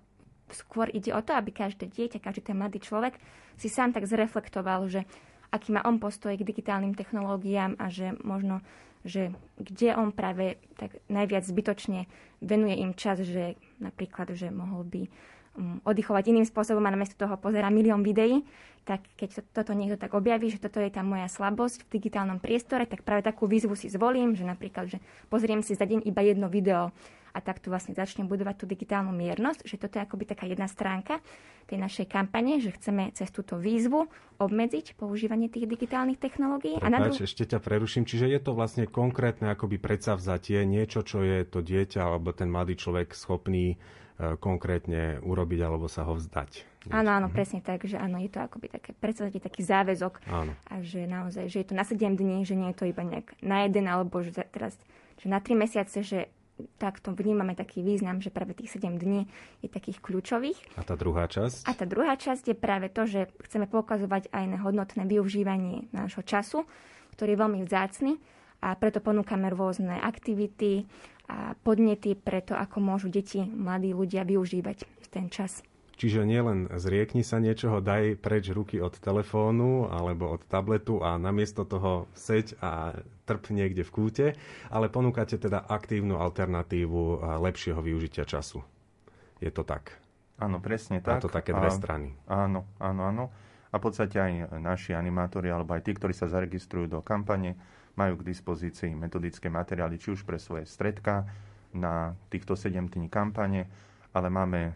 skôr 0.53 0.89
ide 0.89 1.13
o 1.13 1.21
to, 1.21 1.33
aby 1.37 1.53
každé 1.53 1.89
dieťa, 1.89 2.21
každý 2.21 2.49
ten 2.49 2.57
mladý 2.57 2.81
človek 2.81 3.17
si 3.57 3.69
sám 3.69 3.93
tak 3.93 4.09
zreflektoval, 4.09 4.89
že 4.89 5.05
aký 5.49 5.73
má 5.73 5.81
on 5.85 5.97
postoj 5.97 6.33
k 6.33 6.45
digitálnym 6.45 6.93
technológiám 6.93 7.77
a 7.81 7.89
že 7.89 8.13
možno, 8.21 8.61
že 9.01 9.33
kde 9.57 9.97
on 9.97 10.13
práve 10.13 10.61
tak 10.77 11.01
najviac 11.09 11.45
zbytočne 11.45 12.05
venuje 12.41 12.75
im 12.81 12.93
čas, 12.93 13.21
že 13.21 13.57
napríklad, 13.81 14.33
že 14.37 14.53
mohol 14.53 14.85
by 14.85 15.01
oddychovať 15.83 16.23
iným 16.31 16.47
spôsobom 16.47 16.83
a 16.87 16.93
namiesto 16.93 17.19
toho 17.19 17.35
pozera 17.35 17.67
milión 17.67 18.01
videí, 18.01 18.43
tak 18.87 19.05
keď 19.19 19.29
to, 19.37 19.41
toto 19.61 19.71
niekto 19.77 19.99
tak 19.99 20.15
objaví, 20.17 20.49
že 20.49 20.57
toto 20.57 20.81
je 20.81 20.89
tá 20.89 21.05
moja 21.05 21.29
slabosť 21.29 21.85
v 21.85 21.99
digitálnom 21.99 22.41
priestore, 22.41 22.89
tak 22.89 23.05
práve 23.05 23.21
takú 23.21 23.45
výzvu 23.45 23.77
si 23.77 23.91
zvolím, 23.91 24.33
že 24.33 24.47
napríklad, 24.47 24.89
že 24.89 24.97
pozriem 25.29 25.61
si 25.61 25.77
za 25.77 25.85
deň 25.85 26.07
iba 26.09 26.25
jedno 26.25 26.49
video 26.49 26.89
a 27.29 27.39
takto 27.39 27.69
vlastne 27.69 27.93
začne 27.93 28.25
budovať 28.25 28.55
tú 28.57 28.65
digitálnu 28.65 29.13
miernosť, 29.13 29.61
že 29.69 29.77
toto 29.77 30.01
je 30.01 30.05
akoby 30.05 30.25
taká 30.25 30.49
jedna 30.49 30.65
stránka 30.65 31.21
tej 31.69 31.77
našej 31.77 32.09
kampane, 32.09 32.57
že 32.57 32.73
chceme 32.73 33.13
cez 33.13 33.29
túto 33.29 33.61
výzvu 33.61 34.09
obmedziť 34.41 34.97
používanie 34.97 35.53
tých 35.53 35.69
digitálnych 35.69 36.17
technológií. 36.17 36.81
Prepač, 36.81 36.89
a 36.89 36.89
na 36.89 36.97
dru- 37.05 37.13
ešte 37.13 37.45
ťa 37.45 37.61
preruším. 37.61 38.09
Čiže 38.09 38.25
je 38.25 38.39
to 38.41 38.57
vlastne 38.57 38.89
konkrétne 38.89 39.53
akoby 39.53 39.77
predsavzatie, 39.77 40.65
niečo, 40.65 41.05
čo 41.05 41.21
je 41.21 41.45
to 41.45 41.61
dieťa 41.61 42.01
alebo 42.01 42.33
ten 42.33 42.49
mladý 42.49 42.73
človek 42.73 43.13
schopný 43.13 43.77
konkrétne 44.19 45.23
urobiť 45.23 45.59
alebo 45.63 45.87
sa 45.87 46.03
ho 46.03 46.19
vzdať. 46.19 46.67
Áno, 46.91 47.11
áno, 47.11 47.27
mhm. 47.31 47.35
presne 47.35 47.59
tak, 47.63 47.87
že 47.87 47.95
áno, 47.95 48.19
je 48.19 48.31
to 48.31 48.39
akoby 48.43 48.67
také 48.71 48.91
predsavzatie, 48.95 49.39
taký 49.39 49.63
záväzok 49.63 50.23
áno. 50.27 50.51
a 50.67 50.73
že 50.83 51.07
naozaj, 51.07 51.47
že 51.47 51.57
je 51.63 51.67
to 51.71 51.75
na 51.75 51.83
7 51.87 52.15
dní, 52.15 52.43
že 52.43 52.55
nie 52.55 52.71
je 52.71 52.77
to 52.77 52.85
iba 52.87 53.03
nejak 53.03 53.35
na 53.43 53.67
jeden 53.67 53.87
alebo 53.87 54.23
že 54.23 54.35
teraz 54.51 54.75
že 55.19 55.27
na 55.27 55.43
3 55.43 55.51
mesiace, 55.59 55.99
že 55.99 56.31
takto 56.79 57.15
vnímame 57.15 57.55
taký 57.55 57.83
význam, 57.83 58.19
že 58.19 58.31
práve 58.31 58.55
tých 58.55 58.71
7 58.79 58.99
dní 58.99 59.27
je 59.63 59.71
takých 59.71 60.03
kľúčových. 60.03 60.59
A 60.75 60.83
tá 60.83 60.95
druhá 60.99 61.27
časť? 61.27 61.67
A 61.67 61.71
tá 61.71 61.87
druhá 61.87 62.15
časť 62.19 62.51
je 62.51 62.55
práve 62.55 62.91
to, 62.91 63.07
že 63.07 63.31
chceme 63.47 63.67
poukazovať 63.67 64.31
aj 64.31 64.45
na 64.47 64.59
hodnotné 64.59 65.07
využívanie 65.07 65.87
nášho 65.95 66.23
času, 66.23 66.67
ktorý 67.15 67.35
je 67.35 67.41
veľmi 67.43 67.59
vzácny 67.63 68.19
a 68.59 68.75
preto 68.75 68.99
ponúkame 68.99 69.47
rôzne 69.51 69.95
aktivity 70.03 70.83
a 71.29 71.53
podnety 71.61 72.17
preto, 72.17 72.57
ako 72.57 72.81
môžu 72.81 73.07
deti, 73.13 73.45
mladí 73.45 73.93
ľudia 73.93 74.25
využívať 74.25 74.89
ten 75.13 75.29
čas. 75.29 75.61
Čiže 75.99 76.23
nielen 76.23 76.71
zriekni 76.79 77.27
sa 77.27 77.43
niečoho, 77.43 77.83
daj 77.83 78.23
preč 78.23 78.47
ruky 78.55 78.79
od 78.79 78.95
telefónu 79.03 79.91
alebo 79.91 80.31
od 80.31 80.47
tabletu 80.47 81.03
a 81.03 81.19
namiesto 81.19 81.67
toho 81.67 82.07
seď 82.15 82.55
a 82.63 82.95
trp 83.27 83.51
niekde 83.51 83.83
v 83.83 83.91
kúte, 83.91 84.27
ale 84.71 84.87
ponúkate 84.87 85.35
teda 85.35 85.59
aktívnu 85.67 86.15
alternatívu 86.15 87.19
lepšieho 87.43 87.83
využitia 87.83 88.23
času. 88.23 88.63
Je 89.43 89.51
to 89.51 89.67
tak? 89.67 89.99
Áno, 90.39 90.63
presne 90.63 91.03
tak. 91.03 91.19
A 91.19 91.23
to 91.27 91.27
také 91.27 91.51
dve 91.51 91.67
a, 91.67 91.75
strany. 91.75 92.15
Áno, 92.31 92.63
áno, 92.79 93.01
áno. 93.03 93.25
A 93.69 93.75
v 93.75 93.83
podstate 93.83 94.23
aj 94.23 94.55
naši 94.55 94.95
animátori, 94.95 95.51
alebo 95.51 95.75
aj 95.75 95.83
tí, 95.83 95.91
ktorí 95.91 96.15
sa 96.15 96.31
zaregistrujú 96.31 96.87
do 96.87 96.99
kampane, 97.03 97.59
majú 97.99 98.23
k 98.23 98.31
dispozícii 98.31 98.95
metodické 98.95 99.51
materiály, 99.51 99.99
či 99.99 100.15
už 100.15 100.23
pre 100.23 100.39
svoje 100.39 100.63
stredka 100.63 101.27
na 101.75 102.15
týchto 102.31 102.55
7 102.55 102.87
dní 102.87 103.11
kampane, 103.11 103.67
ale 104.15 104.27
máme 104.31 104.61
e, 104.63 104.71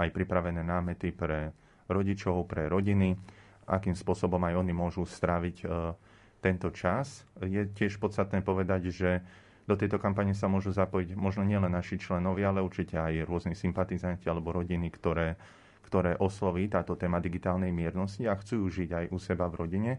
aj 0.00 0.08
pripravené 0.10 0.64
námety 0.64 1.12
pre 1.12 1.52
rodičov, 1.92 2.48
pre 2.48 2.72
rodiny, 2.72 3.12
akým 3.68 3.92
spôsobom 3.92 4.40
aj 4.48 4.56
oni 4.56 4.72
môžu 4.72 5.04
stráviť 5.04 5.56
e, 5.62 5.66
tento 6.42 6.72
čas. 6.74 7.28
Je 7.38 7.68
tiež 7.70 8.00
podstatné 8.02 8.42
povedať, 8.42 8.90
že 8.90 9.22
do 9.62 9.78
tejto 9.78 10.02
kampane 10.02 10.34
sa 10.34 10.50
môžu 10.50 10.74
zapojiť 10.74 11.14
možno 11.14 11.46
nielen 11.46 11.70
naši 11.70 11.94
členovia, 11.94 12.50
ale 12.50 12.66
určite 12.66 12.98
aj 12.98 13.22
rôzni 13.22 13.54
sympatizanti 13.54 14.26
alebo 14.26 14.50
rodiny, 14.50 14.90
ktoré, 14.90 15.38
ktoré 15.86 16.18
osloví 16.18 16.66
táto 16.66 16.98
téma 16.98 17.22
digitálnej 17.22 17.70
miernosti 17.70 18.26
a 18.26 18.34
chcú 18.34 18.66
žiť 18.66 18.90
aj 18.90 19.04
u 19.14 19.18
seba 19.22 19.46
v 19.46 19.58
rodine. 19.62 19.92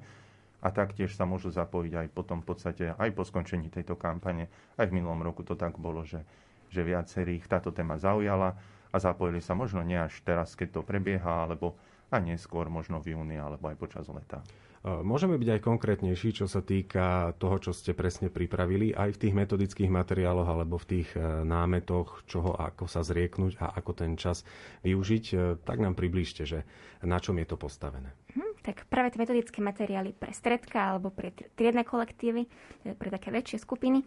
A 0.63 0.71
taktiež 0.71 1.11
sa 1.11 1.27
môžu 1.27 1.51
zapojiť 1.51 1.93
aj 1.99 2.07
potom 2.15 2.39
v 2.39 2.55
podstate 2.55 2.95
aj 2.95 3.09
po 3.11 3.27
skončení 3.27 3.67
tejto 3.67 3.99
kampane. 3.99 4.47
Aj 4.79 4.87
v 4.87 4.95
minulom 4.95 5.19
roku 5.19 5.43
to 5.43 5.59
tak 5.59 5.75
bolo, 5.75 6.07
že, 6.07 6.23
že 6.71 6.87
viacerých 6.87 7.51
táto 7.51 7.75
téma 7.75 7.99
zaujala 7.99 8.55
a 8.89 8.95
zapojili 8.95 9.43
sa 9.43 9.59
možno 9.59 9.83
nie 9.83 9.99
až 9.99 10.15
teraz, 10.23 10.55
keď 10.55 10.79
to 10.79 10.81
prebieha, 10.87 11.43
alebo 11.43 11.75
aj 12.15 12.23
neskôr, 12.23 12.71
možno 12.71 13.03
v 13.03 13.17
júni 13.17 13.35
alebo 13.35 13.67
aj 13.67 13.75
počas 13.75 14.07
leta. 14.07 14.39
Môžeme 14.83 15.39
byť 15.39 15.47
aj 15.47 15.61
konkrétnejší, 15.63 16.43
čo 16.43 16.45
sa 16.51 16.59
týka 16.59 17.31
toho, 17.39 17.55
čo 17.55 17.71
ste 17.71 17.95
presne 17.95 18.27
pripravili, 18.27 18.91
aj 18.91 19.15
v 19.15 19.21
tých 19.23 19.31
metodických 19.31 19.87
materiáloch 19.87 20.43
alebo 20.43 20.75
v 20.75 20.99
tých 20.99 21.15
e, 21.15 21.23
námetoch, 21.47 22.27
čoho 22.27 22.51
ako 22.51 22.91
sa 22.91 22.99
zrieknúť 22.99 23.63
a 23.63 23.71
ako 23.79 23.95
ten 23.95 24.19
čas 24.19 24.43
využiť. 24.83 25.25
E, 25.31 25.35
tak 25.63 25.79
nám 25.79 25.95
približte, 25.95 26.43
že 26.43 26.67
na 26.99 27.15
čom 27.23 27.39
je 27.39 27.47
to 27.47 27.55
postavené. 27.55 28.11
Hm, 28.35 28.42
tak 28.63 28.87
práve 28.87 29.11
tie 29.11 29.21
metodické 29.21 29.59
materiály 29.59 30.15
pre 30.15 30.31
stredka 30.31 30.95
alebo 30.95 31.11
pre 31.11 31.35
triedne 31.53 31.83
kolektívy, 31.83 32.47
e, 32.87 32.95
pre 32.95 33.11
také 33.11 33.29
väčšie 33.29 33.59
skupiny, 33.59 34.01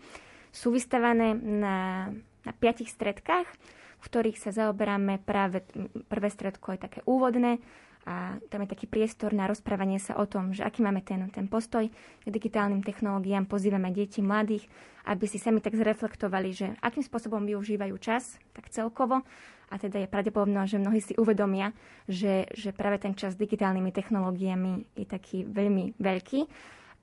sú 0.51 0.73
vystavané 0.73 1.37
na, 1.37 2.09
na 2.43 2.53
piatich 2.57 2.89
stredkách 2.89 3.47
v 3.97 4.05
ktorých 4.05 4.39
sa 4.39 4.51
zaoberáme 4.53 5.25
práve 5.25 5.65
prvé 6.07 6.29
stredko 6.29 6.77
je 6.77 6.81
také 6.85 7.01
úvodné 7.09 7.59
a 8.07 8.39
tam 8.47 8.63
je 8.63 8.71
taký 8.71 8.87
priestor 8.87 9.35
na 9.35 9.51
rozprávanie 9.51 9.99
sa 9.99 10.15
o 10.15 10.31
tom, 10.31 10.55
že 10.55 10.63
aký 10.63 10.79
máme 10.79 11.03
ten, 11.03 11.27
ten 11.35 11.51
postoj 11.51 11.91
k 12.23 12.29
digitálnym 12.31 12.87
technológiám. 12.87 13.51
Pozývame 13.51 13.91
deti, 13.91 14.23
mladých, 14.23 14.71
aby 15.11 15.27
si 15.27 15.43
sami 15.43 15.59
tak 15.59 15.75
zreflektovali, 15.75 16.55
že 16.55 16.67
akým 16.87 17.03
spôsobom 17.03 17.43
využívajú 17.43 17.99
čas, 17.99 18.39
tak 18.55 18.71
celkovo. 18.71 19.27
A 19.67 19.75
teda 19.83 19.99
je 19.99 20.07
pravdepodobné, 20.07 20.71
že 20.71 20.79
mnohí 20.79 21.03
si 21.03 21.19
uvedomia, 21.19 21.75
že, 22.07 22.47
že 22.55 22.71
práve 22.71 23.03
ten 23.03 23.19
čas 23.19 23.35
s 23.35 23.43
digitálnymi 23.43 23.91
technológiami 23.91 24.87
je 24.95 25.07
taký 25.11 25.43
veľmi 25.43 25.99
veľký 25.99 26.41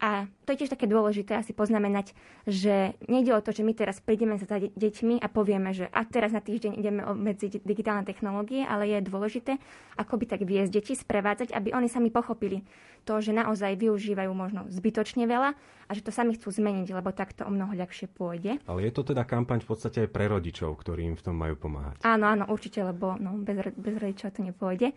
a 0.04 0.28
to 0.44 0.52
je 0.52 0.60
tiež 0.60 0.76
také 0.76 0.84
dôležité 0.84 1.40
asi 1.40 1.56
poznamenať, 1.56 2.12
že 2.44 2.92
nejde 3.08 3.32
o 3.32 3.40
to, 3.40 3.56
že 3.56 3.64
my 3.64 3.72
teraz 3.72 4.04
prídeme 4.04 4.36
za 4.36 4.60
deťmi 4.60 5.24
a 5.24 5.32
povieme, 5.32 5.72
že 5.72 5.88
a 5.88 6.04
teraz 6.04 6.36
na 6.36 6.44
týždeň 6.44 6.76
ideme 6.76 7.08
obmedziť 7.08 7.64
digitálne 7.64 8.04
technológie, 8.04 8.68
ale 8.68 8.92
je 8.92 9.00
dôležité 9.00 9.56
ako 9.96 10.20
by 10.20 10.26
tak 10.28 10.44
viesť 10.44 10.76
deti, 10.76 10.94
sprevádzať, 11.00 11.56
aby 11.56 11.72
oni 11.72 11.88
sami 11.88 12.12
pochopili 12.12 12.68
to, 13.08 13.20
že 13.24 13.32
naozaj 13.32 13.80
využívajú 13.80 14.32
možno 14.36 14.68
zbytočne 14.68 15.24
veľa 15.24 15.56
a 15.88 15.92
že 15.92 16.04
to 16.04 16.12
sami 16.12 16.36
chcú 16.36 16.52
zmeniť, 16.52 16.92
lebo 16.92 17.16
tak 17.16 17.36
to 17.36 17.48
o 17.48 17.52
mnoho 17.52 17.72
ľahšie 17.76 18.12
pôjde. 18.12 18.60
Ale 18.68 18.84
je 18.84 18.92
to 18.92 19.08
teda 19.08 19.24
kampaň 19.24 19.64
v 19.64 19.68
podstate 19.72 20.08
aj 20.08 20.10
pre 20.12 20.28
rodičov, 20.28 20.76
ktorí 20.84 21.08
im 21.08 21.16
v 21.16 21.24
tom 21.24 21.36
majú 21.40 21.56
pomáhať. 21.56 22.04
Áno, 22.04 22.28
áno, 22.28 22.44
určite, 22.52 22.84
lebo 22.84 23.16
no, 23.20 23.40
bez, 23.40 23.72
bez 23.76 23.96
rodičov 24.00 24.36
to 24.36 24.44
nepôjde 24.44 24.92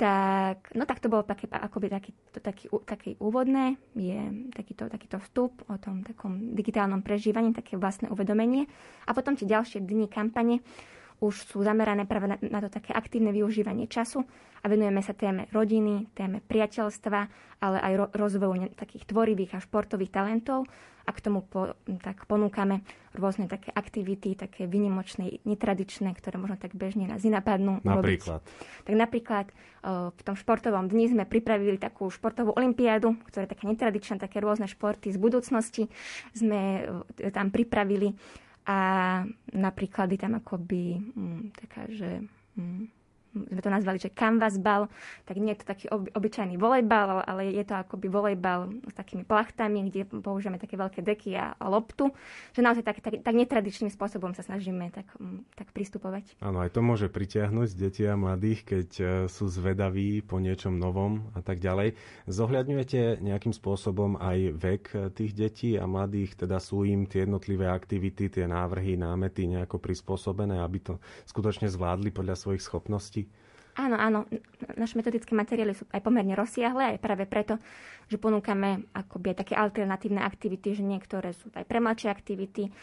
tak, 0.00 0.72
no 0.72 0.88
tak 0.88 1.04
to 1.04 1.12
bolo 1.12 1.20
také, 1.28 1.44
akoby 1.44 1.92
taký, 1.92 2.10
to, 2.32 2.40
taký, 2.40 2.72
taký 2.88 3.10
úvodné, 3.20 3.76
je 3.92 4.48
takýto, 4.56 4.88
takýto 4.88 5.20
vstup 5.20 5.60
o 5.68 5.76
tom 5.76 6.00
takom 6.00 6.56
digitálnom 6.56 7.04
prežívaní, 7.04 7.52
také 7.52 7.76
vlastné 7.76 8.08
uvedomenie. 8.08 8.64
A 9.04 9.12
potom 9.12 9.36
tie 9.36 9.44
ďalšie 9.44 9.84
dni 9.84 10.08
kampane 10.08 10.64
už 11.20 11.34
sú 11.52 11.60
zamerané 11.60 12.08
práve 12.08 12.32
na, 12.32 12.36
na 12.40 12.60
to 12.64 12.72
také 12.72 12.96
aktívne 12.96 13.30
využívanie 13.30 13.86
času 13.86 14.24
a 14.60 14.68
venujeme 14.68 15.00
sa 15.04 15.12
téme 15.12 15.48
rodiny, 15.52 16.08
téme 16.16 16.40
priateľstva, 16.44 17.20
ale 17.60 17.76
aj 17.80 17.92
ro- 17.96 18.12
rozvoju 18.12 18.72
takých 18.76 19.04
tvorivých 19.08 19.56
a 19.56 19.64
športových 19.64 20.12
talentov 20.12 20.64
a 21.04 21.10
k 21.16 21.20
tomu 21.20 21.40
po, 21.42 21.74
tak 22.04 22.28
ponúkame 22.28 22.84
rôzne 23.16 23.48
také 23.48 23.72
aktivity, 23.72 24.36
také 24.36 24.68
vynimočné, 24.68 25.42
netradičné, 25.48 26.12
ktoré 26.14 26.36
možno 26.36 26.60
tak 26.60 26.76
bežne 26.76 27.08
nás 27.08 27.24
nenapadnú. 27.24 27.82
Napríklad? 27.82 28.44
Robiť. 28.44 28.84
Tak 28.86 28.94
napríklad 28.94 29.46
v 30.12 30.20
tom 30.22 30.36
športovom 30.36 30.86
dni 30.92 31.10
sme 31.10 31.24
pripravili 31.24 31.80
takú 31.80 32.12
športovú 32.12 32.52
olimpiádu, 32.52 33.16
ktorá 33.26 33.48
je 33.48 33.52
taká 33.56 33.64
netradičná, 33.64 34.20
také 34.20 34.44
rôzne 34.44 34.68
športy 34.68 35.10
z 35.10 35.18
budúcnosti 35.18 35.88
sme 36.36 36.84
tam 37.32 37.48
pripravili 37.48 38.12
a 38.66 38.78
napríklad 39.50 40.08
je 40.08 40.18
tam 40.18 40.34
akoby 40.34 40.82
m, 41.16 41.52
taká, 41.52 41.88
že 41.88 42.20
m, 42.54 42.86
sme 43.30 43.62
to 43.62 43.70
nazvali, 43.70 43.98
že 44.02 44.10
canvas 44.10 44.58
bal, 44.58 44.90
tak 45.24 45.38
nie 45.38 45.54
je 45.54 45.62
to 45.62 45.66
taký 45.70 45.86
oby, 45.88 46.10
obyčajný 46.12 46.58
volejbal, 46.58 47.22
ale 47.22 47.54
je 47.54 47.62
to 47.62 47.78
akoby 47.78 48.10
volejbal 48.10 48.70
s 48.90 48.94
takými 48.94 49.22
plachtami, 49.22 49.86
kde 49.88 50.04
používame 50.06 50.58
také 50.58 50.74
veľké 50.74 51.00
deky 51.00 51.38
a, 51.38 51.54
a 51.54 51.66
loptu, 51.70 52.10
že 52.52 52.60
naozaj 52.60 52.82
tak, 52.82 52.98
tak, 53.00 53.22
tak 53.22 53.34
netradičným 53.34 53.88
spôsobom 53.88 54.34
sa 54.34 54.42
snažíme 54.42 54.90
tak, 54.90 55.06
mm, 55.16 55.46
tak 55.54 55.70
pristupovať. 55.70 56.42
Áno, 56.42 56.60
aj 56.60 56.74
to 56.74 56.82
môže 56.82 57.06
pritiahnuť 57.06 57.78
deti 57.78 58.02
a 58.04 58.18
mladých, 58.18 58.60
keď 58.66 58.88
e, 58.98 59.04
sú 59.30 59.46
zvedaví 59.46 60.26
po 60.26 60.42
niečom 60.42 60.74
novom 60.74 61.30
a 61.38 61.40
tak 61.40 61.62
ďalej. 61.62 61.94
Zohľadňujete 62.26 63.22
nejakým 63.22 63.54
spôsobom 63.54 64.18
aj 64.18 64.38
vek 64.58 64.84
e, 64.90 64.98
tých 65.14 65.32
detí 65.38 65.70
a 65.78 65.86
mladých, 65.86 66.34
teda 66.34 66.58
sú 66.58 66.82
im 66.82 67.06
tie 67.06 67.24
jednotlivé 67.24 67.70
aktivity, 67.70 68.26
tie 68.26 68.50
návrhy, 68.50 68.98
námety 68.98 69.46
nejako 69.46 69.78
prispôsobené, 69.78 70.58
aby 70.58 70.82
to 70.82 70.94
skutočne 71.30 71.70
zvládli 71.70 72.10
podľa 72.10 72.34
svojich 72.34 72.66
schopností? 72.66 73.29
Áno, 73.78 73.96
áno. 73.96 74.26
Naše 74.74 74.98
metodické 74.98 75.32
materiály 75.34 75.78
sú 75.78 75.86
aj 75.94 76.02
pomerne 76.02 76.34
rozsiahle, 76.34 76.96
aj 76.96 76.98
práve 76.98 77.24
preto, 77.26 77.62
že 78.10 78.18
ponúkame 78.18 78.90
akoby 78.90 79.32
aj 79.32 79.38
také 79.46 79.54
alternatívne 79.54 80.18
aktivity, 80.18 80.74
že 80.74 80.82
niektoré 80.82 81.30
sú 81.30 81.46
aj 81.54 81.62
pre 81.62 81.78
mladšie 81.78 82.10
aktivity, 82.10 82.74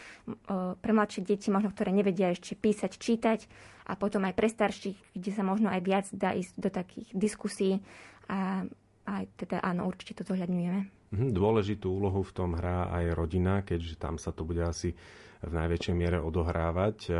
pre 0.80 0.92
mladšie 0.96 1.28
deti, 1.28 1.52
možno 1.52 1.68
ktoré 1.68 1.92
nevedia 1.92 2.32
ešte 2.32 2.56
písať, 2.56 2.96
čítať 2.96 3.40
a 3.84 3.96
potom 4.00 4.24
aj 4.24 4.32
pre 4.32 4.48
starších, 4.48 4.96
kde 5.12 5.30
sa 5.32 5.44
možno 5.44 5.68
aj 5.68 5.80
viac 5.84 6.06
dá 6.12 6.32
ísť 6.32 6.52
do 6.56 6.70
takých 6.72 7.08
diskusí 7.12 7.84
a 8.28 8.64
aj 9.08 9.24
teda 9.40 9.60
áno, 9.60 9.88
určite 9.88 10.16
to 10.16 10.24
zohľadňujeme. 10.24 10.80
Mhm, 11.12 11.32
dôležitú 11.32 11.88
úlohu 11.88 12.20
v 12.20 12.32
tom 12.36 12.52
hrá 12.52 12.92
aj 12.92 13.16
rodina, 13.16 13.64
keďže 13.64 13.96
tam 13.96 14.20
sa 14.20 14.28
to 14.28 14.44
bude 14.44 14.60
asi 14.60 14.92
v 15.38 15.52
najväčšej 15.54 15.94
miere 15.94 16.18
odohrávať. 16.18 16.96
E, 17.06 17.10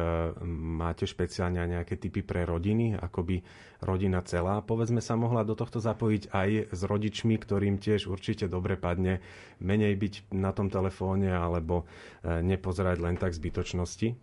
máte 0.51 1.07
špeciálne 1.07 1.63
nejaké 1.63 1.95
typy 1.95 2.27
pre 2.27 2.43
rodiny, 2.43 2.99
ako 2.99 3.21
by 3.23 3.37
rodina 3.85 4.19
celá, 4.27 4.59
povedzme, 4.59 4.99
sa 4.99 5.15
mohla 5.15 5.47
do 5.47 5.55
tohto 5.55 5.79
zapojiť 5.79 6.35
aj 6.35 6.51
s 6.75 6.81
rodičmi, 6.83 7.39
ktorým 7.39 7.79
tiež 7.79 8.11
určite 8.11 8.51
dobre 8.51 8.75
padne 8.75 9.23
menej 9.63 9.95
byť 9.95 10.15
na 10.35 10.51
tom 10.51 10.67
telefóne 10.67 11.31
alebo 11.31 11.87
e, 12.25 12.43
nepozerať 12.43 12.99
len 12.99 13.15
tak 13.15 13.37
zbytočnosti? 13.37 14.19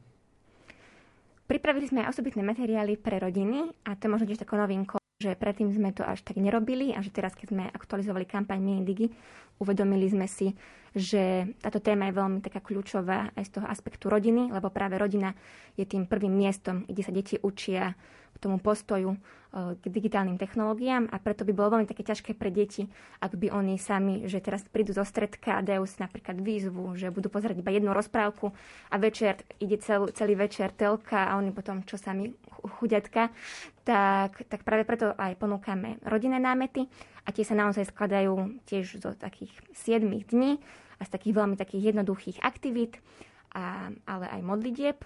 Pripravili 1.45 1.85
sme 1.85 2.01
aj 2.03 2.17
osobitné 2.17 2.41
materiály 2.41 2.97
pre 2.97 3.21
rodiny 3.21 3.69
a 3.85 3.93
to 3.93 4.09
je 4.09 4.13
možno 4.17 4.25
tiež 4.25 4.41
takou 4.41 4.57
novinkou, 4.57 4.97
že 5.15 5.31
predtým 5.31 5.71
sme 5.71 5.95
to 5.95 6.03
až 6.03 6.19
tak 6.27 6.35
nerobili 6.35 6.91
a 6.91 6.99
že 6.99 7.07
teraz, 7.07 7.39
keď 7.39 7.47
sme 7.55 7.63
aktualizovali 7.71 8.27
kampaň 8.27 8.59
Minidigi, 8.59 9.15
uvedomili 9.63 10.11
sme 10.11 10.27
si, 10.27 10.51
že 10.91 11.55
táto 11.63 11.79
téma 11.79 12.11
je 12.11 12.19
veľmi 12.19 12.39
taká 12.43 12.59
kľúčová 12.59 13.31
aj 13.39 13.43
z 13.47 13.51
toho 13.59 13.65
aspektu 13.71 14.11
rodiny, 14.11 14.51
lebo 14.51 14.67
práve 14.67 14.99
rodina 14.99 15.31
je 15.79 15.87
tým 15.87 16.03
prvým 16.03 16.35
miestom, 16.35 16.83
kde 16.83 17.01
sa 17.03 17.15
deti 17.15 17.39
učia 17.39 17.95
k 18.35 18.37
tomu 18.43 18.59
postoju 18.59 19.15
k 19.55 19.83
digitálnym 19.87 20.35
technológiám 20.35 21.07
a 21.07 21.15
preto 21.15 21.47
by 21.47 21.55
bolo 21.55 21.79
veľmi 21.79 21.87
také 21.87 22.03
ťažké 22.03 22.35
pre 22.35 22.51
deti, 22.51 22.91
ak 23.23 23.39
by 23.39 23.55
oni 23.55 23.79
sami, 23.79 24.27
že 24.27 24.43
teraz 24.43 24.67
prídu 24.67 24.91
zo 24.91 25.07
stredka 25.07 25.55
a 25.55 25.63
dajú 25.63 25.87
si 25.87 25.95
napríklad 26.03 26.43
výzvu, 26.43 26.99
že 26.99 27.07
budú 27.07 27.31
pozerať 27.31 27.63
iba 27.63 27.71
jednu 27.71 27.95
rozprávku 27.95 28.51
a 28.91 28.95
večer 28.99 29.39
ide 29.63 29.79
celý, 29.79 30.11
celý 30.11 30.35
večer 30.35 30.75
telka 30.75 31.31
a 31.31 31.39
oni 31.39 31.55
potom 31.55 31.87
čo 31.87 31.95
sami 31.95 32.35
chuďatka, 32.83 33.31
tak, 33.85 34.49
tak 34.49 34.65
práve 34.65 34.83
preto 34.83 35.13
aj 35.13 35.37
ponúkame 35.37 36.01
rodinné 36.01 36.41
námety 36.41 36.89
a 37.23 37.29
tie 37.29 37.45
sa 37.45 37.53
naozaj 37.53 37.93
skladajú 37.93 38.65
tiež 38.65 38.97
zo 38.97 39.13
takých 39.13 39.53
7 39.77 40.01
dní 40.25 40.57
a 40.97 41.05
z 41.05 41.09
takých 41.13 41.37
veľmi 41.37 41.55
takých 41.55 41.93
jednoduchých 41.93 42.41
aktivít, 42.41 42.97
a, 43.53 43.93
ale 44.09 44.25
aj 44.27 44.41
modlitieb 44.41 44.97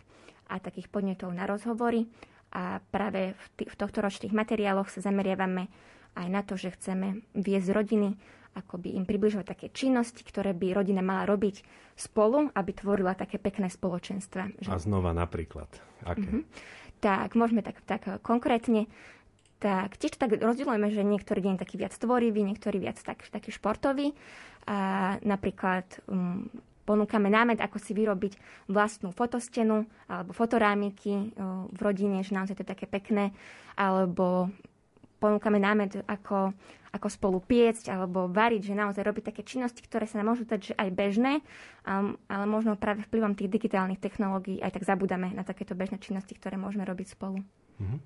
a 0.48 0.58
takých 0.58 0.88
podnetov 0.88 1.30
na 1.36 1.44
rozhovory 1.44 2.08
a 2.50 2.82
práve 2.90 3.38
v, 3.38 3.46
t- 3.60 3.70
v 3.70 3.76
tohto 3.78 4.02
ročných 4.02 4.34
materiáloch 4.34 4.90
sa 4.90 5.06
zameriavame 5.06 5.70
aj 6.18 6.28
na 6.32 6.42
to, 6.42 6.58
že 6.58 6.74
chceme 6.74 7.22
viesť 7.38 7.70
rodiny, 7.70 8.18
ako 8.58 8.82
by 8.82 8.98
im 8.98 9.06
približovať 9.06 9.46
také 9.46 9.68
činnosti, 9.70 10.26
ktoré 10.26 10.58
by 10.58 10.74
rodina 10.74 11.06
mala 11.06 11.30
robiť 11.30 11.62
spolu, 11.94 12.50
aby 12.50 12.72
tvorila 12.74 13.14
také 13.14 13.38
pekné 13.38 13.70
spoločenstva. 13.70 14.66
Že... 14.66 14.70
A 14.74 14.82
znova 14.82 15.14
napríklad. 15.14 15.70
Aké? 16.02 16.26
Mm-hmm. 16.26 16.44
Tak 17.00 17.36
môžeme 17.36 17.64
tak, 17.64 17.80
tak 17.88 18.24
konkrétne 18.24 18.88
tak 19.60 20.00
tiež 20.00 20.16
tak 20.16 20.40
rozdielujeme, 20.40 20.88
že 20.88 21.04
niektorý 21.04 21.44
deň 21.44 21.56
taký 21.60 21.76
viac 21.76 21.92
tvorivý, 21.92 22.48
niektorý 22.48 22.80
viac 22.80 22.96
tak, 23.04 23.28
taký 23.28 23.52
športový. 23.52 24.16
A 24.72 25.20
napríklad 25.20 25.84
um, 26.08 26.48
ponúkame 26.88 27.28
námed, 27.28 27.60
ako 27.60 27.78
si 27.78 27.92
vyrobiť 27.92 28.66
vlastnú 28.72 29.12
fotostenu 29.12 29.86
alebo 30.10 30.32
fotorámiky 30.34 31.38
v 31.70 31.80
rodine, 31.86 32.26
že 32.26 32.34
naozaj 32.34 32.58
to 32.58 32.64
je 32.66 32.74
také 32.74 32.90
pekné, 32.90 33.30
alebo 33.78 34.50
ponúkame 35.20 35.60
námed, 35.60 36.08
ako, 36.08 36.56
ako 36.96 37.08
spolu 37.12 37.38
piecť 37.44 37.92
alebo 37.92 38.32
variť, 38.32 38.72
že 38.72 38.80
naozaj 38.80 39.04
robiť 39.04 39.36
také 39.36 39.44
činnosti, 39.44 39.84
ktoré 39.84 40.08
sa 40.08 40.24
nám 40.24 40.34
môžu 40.34 40.48
dať, 40.48 40.72
že 40.72 40.74
aj 40.80 40.90
bežné, 40.96 41.44
ale 41.86 42.46
možno 42.48 42.80
práve 42.80 43.04
vplyvom 43.06 43.36
tých 43.36 43.52
digitálnych 43.52 44.00
technológií 44.00 44.64
aj 44.64 44.80
tak 44.80 44.88
zabudáme 44.88 45.36
na 45.36 45.44
takéto 45.44 45.76
bežné 45.76 46.00
činnosti, 46.00 46.34
ktoré 46.34 46.56
môžeme 46.56 46.88
robiť 46.88 47.14
spolu. 47.14 47.44
Mm-hmm. 47.84 48.00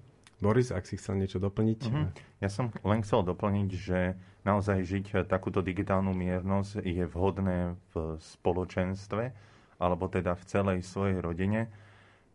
Boris, 0.43 0.75
ak 0.75 0.83
si 0.83 0.99
chcel 0.99 1.23
niečo 1.23 1.39
doplniť? 1.39 1.79
Uh-huh. 1.87 2.11
Ja 2.43 2.51
som 2.51 2.67
len 2.83 2.99
chcel 2.99 3.23
doplniť, 3.23 3.69
že 3.79 4.19
naozaj 4.43 4.83
žiť 4.83 5.05
takúto 5.23 5.63
digitálnu 5.63 6.11
miernosť 6.11 6.83
je 6.83 7.07
vhodné 7.07 7.79
v 7.95 8.19
spoločenstve, 8.19 9.31
alebo 9.79 10.11
teda 10.11 10.35
v 10.35 10.43
celej 10.43 10.79
svojej 10.83 11.23
rodine, 11.23 11.71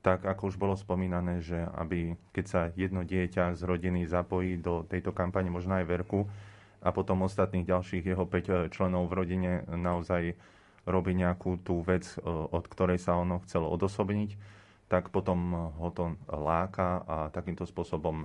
tak 0.08 0.24
ako 0.24 0.48
už 0.48 0.56
bolo 0.56 0.72
spomínané, 0.72 1.44
že 1.44 1.68
aby 1.76 2.16
keď 2.32 2.44
sa 2.48 2.60
jedno 2.72 3.04
dieťa 3.04 3.52
z 3.52 3.60
rodiny 3.60 4.08
zapojí 4.08 4.56
do 4.56 4.88
tejto 4.88 5.12
kampane, 5.12 5.52
možno 5.52 5.76
aj 5.76 5.84
verku, 5.84 6.24
a 6.80 6.88
potom 6.96 7.28
ostatných 7.28 7.68
ďalších 7.68 8.16
jeho 8.16 8.24
5 8.24 8.72
členov 8.72 9.12
v 9.12 9.16
rodine 9.20 9.52
naozaj 9.68 10.32
robí 10.88 11.12
nejakú 11.12 11.60
tú 11.60 11.84
vec, 11.84 12.08
od 12.24 12.64
ktorej 12.64 12.96
sa 12.96 13.20
ono 13.20 13.44
chcelo 13.44 13.68
odosobniť, 13.68 14.40
tak 14.88 15.12
potom 15.12 15.68
ho 15.76 15.88
to 15.92 16.16
láka 16.32 17.04
a 17.04 17.16
takýmto 17.28 17.68
spôsobom 17.68 18.24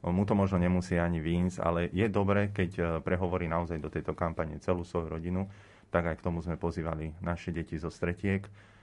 mu 0.00 0.22
to 0.26 0.34
možno 0.34 0.58
nemusí 0.58 0.98
ani 0.98 1.22
výjsť, 1.22 1.60
ale 1.62 1.86
je 1.92 2.08
dobré, 2.08 2.48
keď 2.50 2.70
eh, 2.80 2.84
prehovorí 3.04 3.46
naozaj 3.46 3.78
do 3.78 3.92
tejto 3.92 4.16
kampane 4.16 4.56
celú 4.58 4.80
svoju 4.80 5.12
rodinu, 5.12 5.46
tak 5.92 6.08
aj 6.08 6.18
k 6.18 6.24
tomu 6.24 6.40
sme 6.40 6.56
pozývali 6.56 7.20
naše 7.20 7.52
deti 7.52 7.76
zo 7.76 7.92
stretiek, 7.92 8.48
E, 8.48 8.79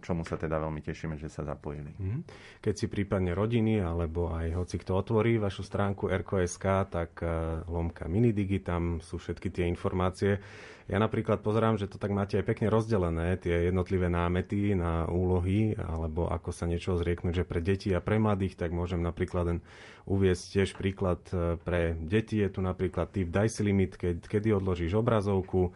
čomu 0.00 0.22
sa 0.22 0.38
teda 0.38 0.60
veľmi 0.62 0.80
tešíme, 0.84 1.18
že 1.18 1.26
sa 1.26 1.42
zapojili. 1.42 1.92
Mhm. 1.98 2.20
Keď 2.62 2.74
si 2.74 2.86
prípadne 2.86 3.34
rodiny, 3.34 3.82
alebo 3.82 4.30
aj 4.30 4.54
hoci 4.54 4.76
kto 4.78 4.94
otvorí 4.94 5.36
vašu 5.40 5.66
stránku 5.66 6.06
RKSK, 6.10 6.64
tak 6.88 7.10
e, 7.20 7.62
lomka 7.66 8.06
Minidigi, 8.06 8.62
tam 8.62 9.02
sú 9.02 9.18
všetky 9.18 9.50
tie 9.50 9.64
informácie. 9.66 10.38
Ja 10.84 11.00
napríklad 11.00 11.40
pozerám, 11.40 11.80
že 11.80 11.88
to 11.88 11.96
tak 11.96 12.12
máte 12.12 12.36
aj 12.36 12.44
pekne 12.44 12.68
rozdelené, 12.68 13.40
tie 13.40 13.72
jednotlivé 13.72 14.12
námety 14.12 14.76
na 14.76 15.08
úlohy, 15.08 15.72
alebo 15.80 16.28
ako 16.28 16.52
sa 16.52 16.68
niečo 16.68 17.00
zrieknúť, 17.00 17.40
že 17.40 17.48
pre 17.48 17.64
deti 17.64 17.88
a 17.96 18.04
pre 18.04 18.20
mladých, 18.20 18.60
tak 18.60 18.68
môžem 18.68 19.00
napríklad 19.00 19.48
len 19.48 19.58
uviesť 20.04 20.60
tiež 20.60 20.70
príklad 20.76 21.24
e, 21.32 21.56
pre 21.56 21.96
deti. 21.96 22.44
Je 22.44 22.52
tu 22.52 22.60
napríklad 22.60 23.10
typ 23.10 23.32
si 23.48 23.60
limit, 23.64 23.96
keď, 23.96 24.28
kedy 24.28 24.52
odložíš 24.52 24.92
obrazovku, 25.00 25.72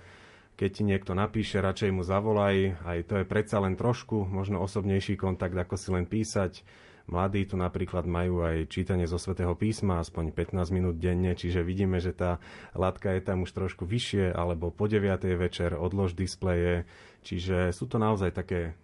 keď 0.59 0.71
ti 0.75 0.83
niekto 0.83 1.15
napíše, 1.15 1.63
radšej 1.63 1.95
mu 1.95 2.03
zavolaj. 2.03 2.83
Aj 2.83 2.99
to 3.07 3.23
je 3.23 3.31
predsa 3.31 3.63
len 3.63 3.79
trošku 3.79 4.27
možno 4.27 4.59
osobnejší 4.59 5.15
kontakt, 5.15 5.55
ako 5.55 5.79
si 5.79 5.89
len 5.95 6.03
písať. 6.03 6.67
Mladí 7.09 7.47
tu 7.49 7.57
napríklad 7.57 8.05
majú 8.05 8.45
aj 8.45 8.69
čítanie 8.69 9.09
zo 9.09 9.17
svätého 9.17 9.55
písma, 9.57 10.03
aspoň 10.03 10.35
15 10.35 10.77
minút 10.77 11.01
denne, 11.01 11.33
čiže 11.33 11.65
vidíme, 11.65 12.03
že 12.03 12.13
tá 12.13 12.37
látka 12.77 13.17
je 13.17 13.23
tam 13.25 13.47
už 13.47 13.55
trošku 13.55 13.89
vyššie, 13.89 14.35
alebo 14.35 14.69
po 14.69 14.91
9. 14.91 15.09
večer 15.39 15.73
odlož 15.73 16.13
displeje. 16.13 16.85
Čiže 17.25 17.73
sú 17.73 17.89
to 17.89 17.97
naozaj 17.97 18.35
také 18.35 18.77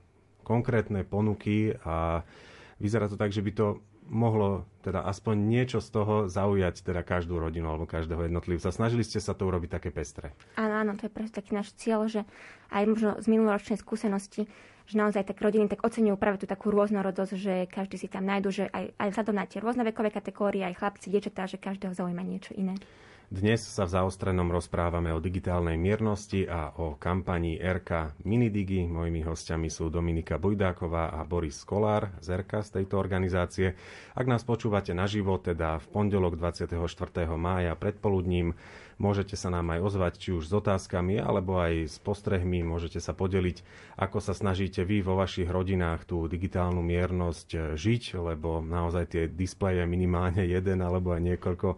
konkrétne 0.46 1.04
ponuky 1.04 1.76
a 1.84 2.24
vyzerá 2.78 3.10
to 3.10 3.20
tak, 3.20 3.34
že 3.34 3.44
by 3.44 3.50
to 3.50 3.66
mohlo 4.08 4.68
teda 4.84 5.00
aspoň 5.00 5.36
niečo 5.48 5.78
z 5.80 5.88
toho 5.88 6.14
zaujať 6.28 6.84
teda 6.84 7.00
každú 7.00 7.40
rodinu 7.40 7.72
alebo 7.72 7.88
každého 7.88 8.28
jednotlivca. 8.28 8.68
Snažili 8.68 9.00
ste 9.00 9.18
sa 9.20 9.32
to 9.32 9.48
urobiť 9.48 9.80
také 9.80 9.88
pestré. 9.88 10.36
Áno, 10.60 10.76
áno, 10.76 10.92
to 11.00 11.08
je 11.08 11.12
presne 11.12 11.34
taký 11.34 11.56
náš 11.56 11.72
cieľ, 11.74 12.04
že 12.06 12.28
aj 12.68 12.84
možno 12.84 13.10
z 13.16 13.26
minuloročnej 13.32 13.80
skúsenosti, 13.80 14.44
že 14.84 14.94
naozaj 15.00 15.24
tak 15.24 15.40
rodiny 15.40 15.72
tak 15.72 15.80
oceňujú 15.80 16.20
práve 16.20 16.44
tú 16.44 16.46
takú 16.46 16.68
rôznorodosť, 16.68 17.32
že 17.40 17.54
každý 17.72 17.96
si 17.96 18.08
tam 18.12 18.28
nájdu, 18.28 18.48
že 18.52 18.64
aj, 18.68 18.92
aj 19.00 19.08
vzhľadom 19.16 19.36
na 19.40 19.48
tie 19.48 19.58
rôzne 19.64 19.82
vekové 19.88 20.12
kategórie, 20.12 20.60
aj 20.68 20.76
chlapci, 20.76 21.08
dievčatá, 21.08 21.48
že 21.48 21.56
každého 21.56 21.96
zaujíma 21.96 22.20
niečo 22.20 22.52
iné. 22.52 22.76
Dnes 23.32 23.64
sa 23.64 23.88
v 23.88 23.96
zaostrenom 23.96 24.52
rozprávame 24.52 25.08
o 25.08 25.16
digitálnej 25.16 25.80
miernosti 25.80 26.44
a 26.44 26.76
o 26.76 27.00
kampanii 27.00 27.56
RK 27.56 28.20
Minidigi. 28.20 28.84
Mojimi 28.84 29.24
hostiami 29.24 29.72
sú 29.72 29.88
Dominika 29.88 30.36
Bujdáková 30.36 31.08
a 31.08 31.24
Boris 31.24 31.64
Kolár 31.64 32.12
z 32.20 32.44
RK 32.44 32.52
z 32.60 32.70
tejto 32.76 33.00
organizácie. 33.00 33.80
Ak 34.12 34.28
nás 34.28 34.44
počúvate 34.44 34.92
naživo, 34.92 35.40
teda 35.40 35.80
v 35.80 35.86
pondelok 35.88 36.36
24. 36.36 36.76
mája 37.40 37.72
predpoludním, 37.72 38.52
Môžete 38.94 39.34
sa 39.34 39.50
nám 39.50 39.74
aj 39.74 39.80
ozvať, 39.90 40.12
či 40.22 40.30
už 40.30 40.46
s 40.46 40.52
otázkami, 40.54 41.18
alebo 41.18 41.58
aj 41.58 41.90
s 41.90 41.96
postrehmi. 41.98 42.62
Môžete 42.62 43.02
sa 43.02 43.10
podeliť, 43.10 43.66
ako 43.98 44.22
sa 44.22 44.38
snažíte 44.38 44.86
vy 44.86 45.02
vo 45.02 45.18
vašich 45.18 45.50
rodinách 45.50 46.06
tú 46.06 46.30
digitálnu 46.30 46.78
miernosť 46.78 47.74
žiť, 47.74 48.02
lebo 48.22 48.62
naozaj 48.62 49.04
tie 49.10 49.22
displeje 49.26 49.82
minimálne 49.90 50.46
jeden 50.54 50.78
alebo 50.78 51.10
aj 51.10 51.22
niekoľko 51.34 51.68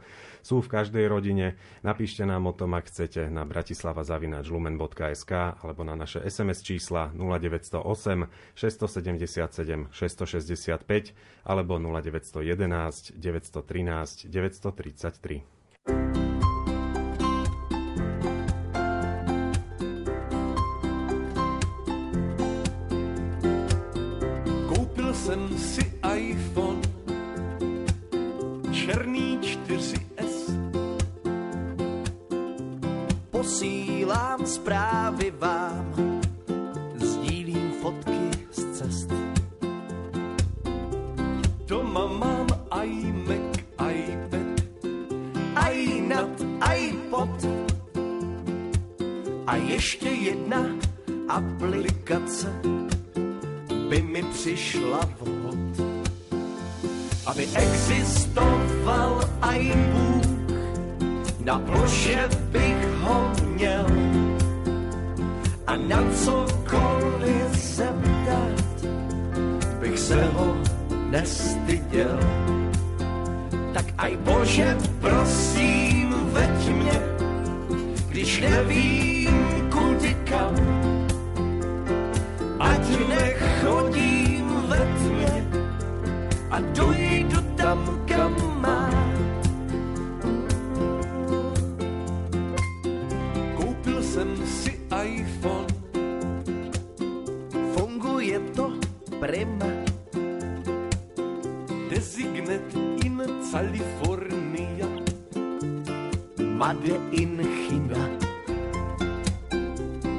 sú 0.46 0.62
v 0.62 0.70
každej 0.70 1.10
rodine. 1.10 1.58
Napíšte 1.82 2.22
nám 2.22 2.46
o 2.46 2.54
tom, 2.54 2.78
ak 2.78 2.86
chcete, 2.86 3.26
na 3.26 3.42
bratislava.lumen.sk 3.42 5.32
alebo 5.58 5.82
na 5.82 5.98
naše 5.98 6.22
SMS 6.22 6.62
čísla 6.62 7.10
0908 7.18 8.30
677 8.54 9.90
665 9.90 11.18
alebo 11.42 11.82
0911 11.82 13.18
913 13.18 14.30
933. 14.30 16.35
přišla 54.46 55.00
vhod. 55.20 55.74
Aby 57.26 57.48
existoval 57.54 59.26
aj 59.42 59.72
Bůh, 59.74 60.46
na 61.44 61.58
ploše 61.58 62.28
bych 62.54 62.82
ho 63.02 63.32
měl 63.42 63.86
a 65.66 65.76
na 65.76 65.98
cokoliv 66.14 67.58
se 67.58 67.90
ptát 67.90 68.86
bych 69.80 69.98
se 69.98 70.24
ho 70.24 70.56
nestyděl. 71.10 72.18
Tak 73.74 73.86
aj 73.98 74.16
Bože, 74.16 74.78
prosím, 75.00 76.14
veď 76.30 76.68
mě, 76.70 76.98
když 78.08 78.40
nevím, 78.40 79.34
kudy 79.74 80.16
kam. 80.24 80.54
Ať 82.60 82.86
nechodím 83.08 84.15
tmě 84.98 85.46
a 86.50 86.60
dojdu 86.60 87.40
tam, 87.56 88.00
kam 88.08 88.60
mám. 88.60 89.12
Koupil 93.56 94.02
jsem 94.02 94.46
si 94.46 94.80
iPhone, 95.04 95.66
funguje 97.74 98.40
to 98.40 98.72
prima. 99.20 99.66
Designet 101.90 102.74
in 103.04 103.22
California, 103.50 104.88
Made 106.38 107.00
in 107.10 107.42
China. 107.44 108.08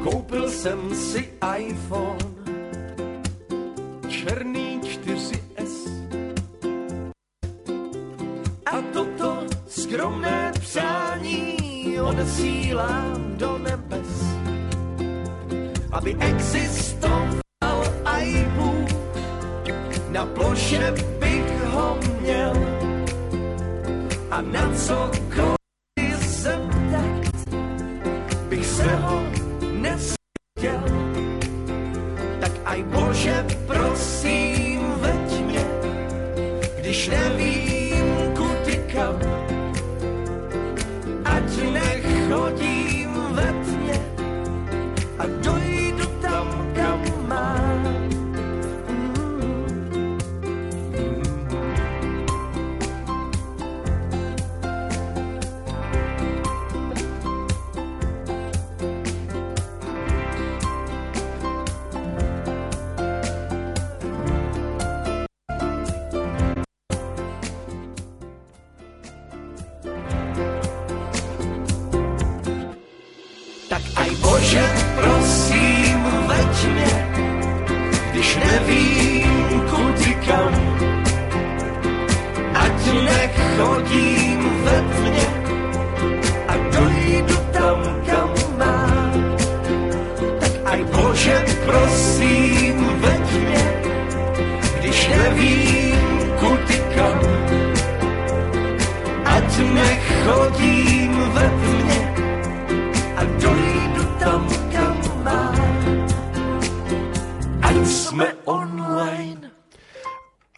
Koupil 0.03 0.49
jsem 0.49 0.95
si 0.95 1.29
iPhone, 1.57 2.26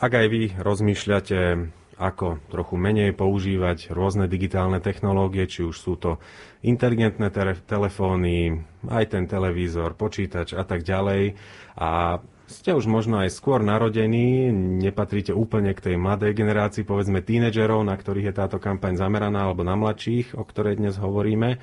Ak 0.09 0.25
aj 0.25 0.33
vy 0.33 0.57
rozmýšľate, 0.57 1.69
ako 2.01 2.41
trochu 2.49 2.75
menej 2.81 3.13
používať 3.13 3.93
rôzne 3.93 4.25
digitálne 4.25 4.81
technológie, 4.81 5.45
či 5.45 5.61
už 5.61 5.77
sú 5.77 6.01
to 6.01 6.17
inteligentné 6.65 7.29
tele- 7.29 7.61
telefóny, 7.61 8.57
aj 8.89 9.05
ten 9.13 9.29
televízor, 9.29 9.93
počítač 9.93 10.57
a 10.57 10.65
tak 10.65 10.81
ďalej. 10.81 11.37
A 11.77 12.17
ste 12.49 12.73
už 12.73 12.89
možno 12.89 13.21
aj 13.21 13.29
skôr 13.29 13.61
narodení, 13.61 14.49
nepatríte 14.81 15.29
úplne 15.29 15.77
k 15.77 15.93
tej 15.93 15.95
mladej 16.01 16.33
generácii, 16.33 16.89
povedzme 16.89 17.21
tínedžerov, 17.21 17.85
na 17.85 17.93
ktorých 17.93 18.33
je 18.33 18.39
táto 18.41 18.57
kampaň 18.57 18.97
zameraná, 18.97 19.45
alebo 19.45 19.61
na 19.61 19.77
mladších, 19.77 20.33
o 20.33 20.41
ktorej 20.41 20.81
dnes 20.81 20.97
hovoríme. 20.97 21.61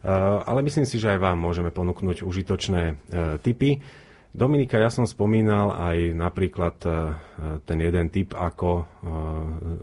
Uh, 0.00 0.40
ale 0.48 0.64
myslím 0.64 0.88
si, 0.88 0.96
že 0.96 1.12
aj 1.12 1.20
vám 1.20 1.36
môžeme 1.36 1.68
ponúknuť 1.68 2.24
užitočné 2.24 2.82
uh, 2.88 2.96
tipy. 3.44 3.84
Dominika, 4.32 4.80
ja 4.80 4.88
som 4.88 5.04
spomínal 5.04 5.76
aj 5.76 6.16
napríklad 6.16 6.76
uh, 6.88 7.12
ten 7.68 7.78
jeden 7.84 8.08
tip, 8.08 8.32
ako, 8.32 8.88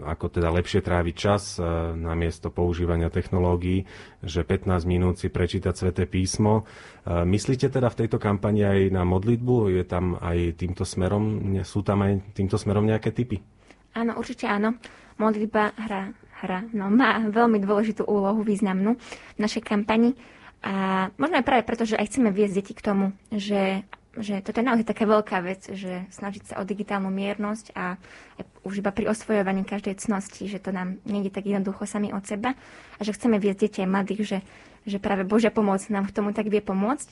ako 0.10 0.26
teda 0.34 0.50
lepšie 0.50 0.82
tráviť 0.82 1.16
čas 1.16 1.62
namiesto 1.94 2.50
používania 2.50 3.14
technológií, 3.14 3.86
že 4.26 4.42
15 4.42 4.90
minút 4.90 5.22
si 5.22 5.30
prečítať 5.30 5.74
sveté 5.76 6.10
písmo. 6.10 6.66
Myslíte 7.06 7.70
teda 7.70 7.94
v 7.94 8.00
tejto 8.06 8.18
kampani 8.18 8.66
aj 8.66 8.80
na 8.90 9.06
modlitbu? 9.06 9.70
Je 9.70 9.84
tam 9.86 10.18
aj 10.18 10.58
týmto 10.58 10.82
smerom, 10.82 11.58
sú 11.62 11.86
tam 11.86 12.06
aj 12.06 12.34
týmto 12.34 12.58
smerom 12.58 12.90
nejaké 12.90 13.14
tipy? 13.14 13.44
Áno, 13.98 14.18
určite 14.18 14.46
áno. 14.46 14.78
Modlitba 15.20 15.76
hra, 15.76 16.16
hra 16.42 16.60
no, 16.72 16.88
má 16.88 17.20
veľmi 17.28 17.60
dôležitú 17.60 18.08
úlohu, 18.08 18.40
významnú 18.46 18.96
v 19.36 19.40
našej 19.40 19.62
kampani. 19.66 20.16
A 20.64 21.08
možno 21.16 21.40
aj 21.40 21.48
práve 21.48 21.64
preto, 21.68 21.84
že 21.88 21.96
aj 22.00 22.08
chceme 22.12 22.32
viesť 22.32 22.56
deti 22.56 22.74
k 22.76 22.84
tomu, 22.84 23.16
že, 23.32 23.84
že 24.18 24.42
toto 24.42 24.58
je 24.58 24.66
naozaj 24.66 24.90
taká 24.90 25.06
veľká 25.06 25.38
vec, 25.46 25.70
že 25.70 26.10
snažiť 26.10 26.44
sa 26.50 26.54
o 26.58 26.66
digitálnu 26.66 27.14
miernosť 27.14 27.78
a 27.78 28.02
už 28.66 28.82
iba 28.82 28.90
pri 28.90 29.06
osvojovaní 29.14 29.62
každej 29.62 30.02
cnosti, 30.02 30.50
že 30.50 30.58
to 30.58 30.74
nám 30.74 30.98
nejde 31.06 31.30
tak 31.30 31.46
jednoducho 31.46 31.86
sami 31.86 32.10
od 32.10 32.26
seba 32.26 32.58
a 32.98 33.02
že 33.06 33.14
chceme 33.14 33.38
viesť 33.38 33.60
deti 33.70 33.80
aj 33.86 33.90
mladých, 33.94 34.22
že, 34.26 34.40
že 34.90 34.98
práve 34.98 35.30
Božia 35.30 35.54
pomoc 35.54 35.86
nám 35.94 36.10
k 36.10 36.16
tomu 36.16 36.34
tak 36.34 36.50
vie 36.50 36.58
pomôcť. 36.58 37.10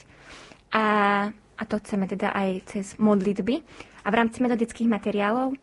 A, 0.74 0.86
a 1.32 1.64
to 1.70 1.78
chceme 1.78 2.10
teda 2.10 2.34
aj 2.34 2.50
cez 2.66 2.86
modlitby. 2.98 3.62
A 4.02 4.08
v 4.10 4.18
rámci 4.18 4.42
metodických 4.42 4.90
materiálov 4.90 5.54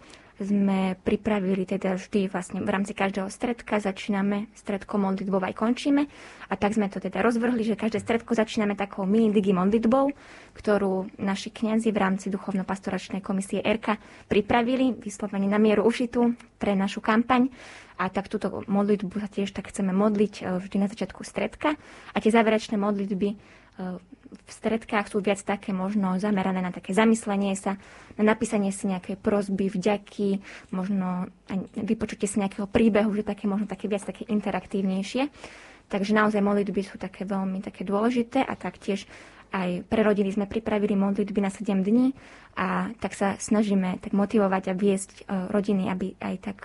sme 0.42 0.98
pripravili 1.06 1.62
teda 1.62 1.94
vždy 1.94 2.26
vlastne 2.26 2.58
v 2.58 2.66
rámci 2.66 2.90
každého 2.90 3.30
stredka 3.30 3.78
začíname 3.78 4.50
stredkom 4.58 5.06
modlitbou 5.06 5.38
aj 5.38 5.54
končíme. 5.54 6.10
A 6.50 6.54
tak 6.58 6.74
sme 6.74 6.90
to 6.90 6.98
teda 6.98 7.22
rozvrhli, 7.22 7.62
že 7.62 7.78
každé 7.78 8.02
stredko 8.02 8.34
začíname 8.34 8.74
takou 8.74 9.06
mini 9.06 9.30
digi 9.30 9.54
modlitbou, 9.54 10.10
ktorú 10.58 11.06
naši 11.22 11.54
kňazi 11.54 11.94
v 11.94 11.98
rámci 12.02 12.26
duchovno-pastoračnej 12.34 13.22
komisie 13.22 13.62
RK 13.62 13.98
pripravili, 14.26 14.98
vyslovene 14.98 15.46
na 15.46 15.62
mieru 15.62 15.86
ušitú 15.86 16.34
pre 16.58 16.74
našu 16.74 16.98
kampaň. 16.98 17.46
A 17.94 18.10
tak 18.10 18.26
túto 18.26 18.50
modlitbu 18.66 19.22
sa 19.22 19.30
tiež 19.30 19.54
tak 19.54 19.70
chceme 19.70 19.94
modliť 19.94 20.34
e, 20.42 20.42
vždy 20.66 20.76
na 20.82 20.90
začiatku 20.90 21.22
stredka. 21.22 21.78
A 22.10 22.16
tie 22.18 22.34
záverečné 22.34 22.74
modlitby 22.74 23.28
e, 23.30 23.36
v 24.34 24.50
stredkách 24.50 25.10
sú 25.10 25.22
viac 25.22 25.40
také 25.42 25.70
možno 25.70 26.18
zamerané 26.18 26.60
na 26.60 26.74
také 26.74 26.92
zamyslenie 26.92 27.54
sa, 27.54 27.78
na 28.18 28.24
napísanie 28.26 28.74
si 28.74 28.90
nejakej 28.90 29.18
prozby, 29.18 29.70
vďaky, 29.70 30.42
možno 30.74 31.30
aj 31.48 31.58
vypočutie 31.78 32.26
si 32.26 32.42
nejakého 32.42 32.66
príbehu, 32.66 33.14
že 33.14 33.26
také 33.26 33.46
možno 33.46 33.70
také 33.70 33.86
viac 33.86 34.02
také 34.02 34.26
interaktívnejšie. 34.28 35.30
Takže 35.88 36.16
naozaj 36.16 36.40
modlitby 36.40 36.82
sú 36.82 36.96
také 36.96 37.28
veľmi 37.28 37.60
také 37.60 37.84
dôležité 37.84 38.42
a 38.42 38.56
taktiež 38.56 39.04
aj 39.54 39.86
pre 39.86 40.02
rodiny 40.02 40.34
sme 40.34 40.50
pripravili 40.50 40.98
modlitby 40.98 41.38
na 41.38 41.52
7 41.52 41.86
dní 41.86 42.10
a 42.58 42.90
tak 42.98 43.14
sa 43.14 43.38
snažíme 43.38 44.02
tak 44.02 44.10
motivovať 44.10 44.62
a 44.70 44.74
viesť 44.74 45.10
e, 45.14 45.22
rodiny, 45.54 45.86
aby 45.86 46.18
aj 46.18 46.34
tak 46.42 46.58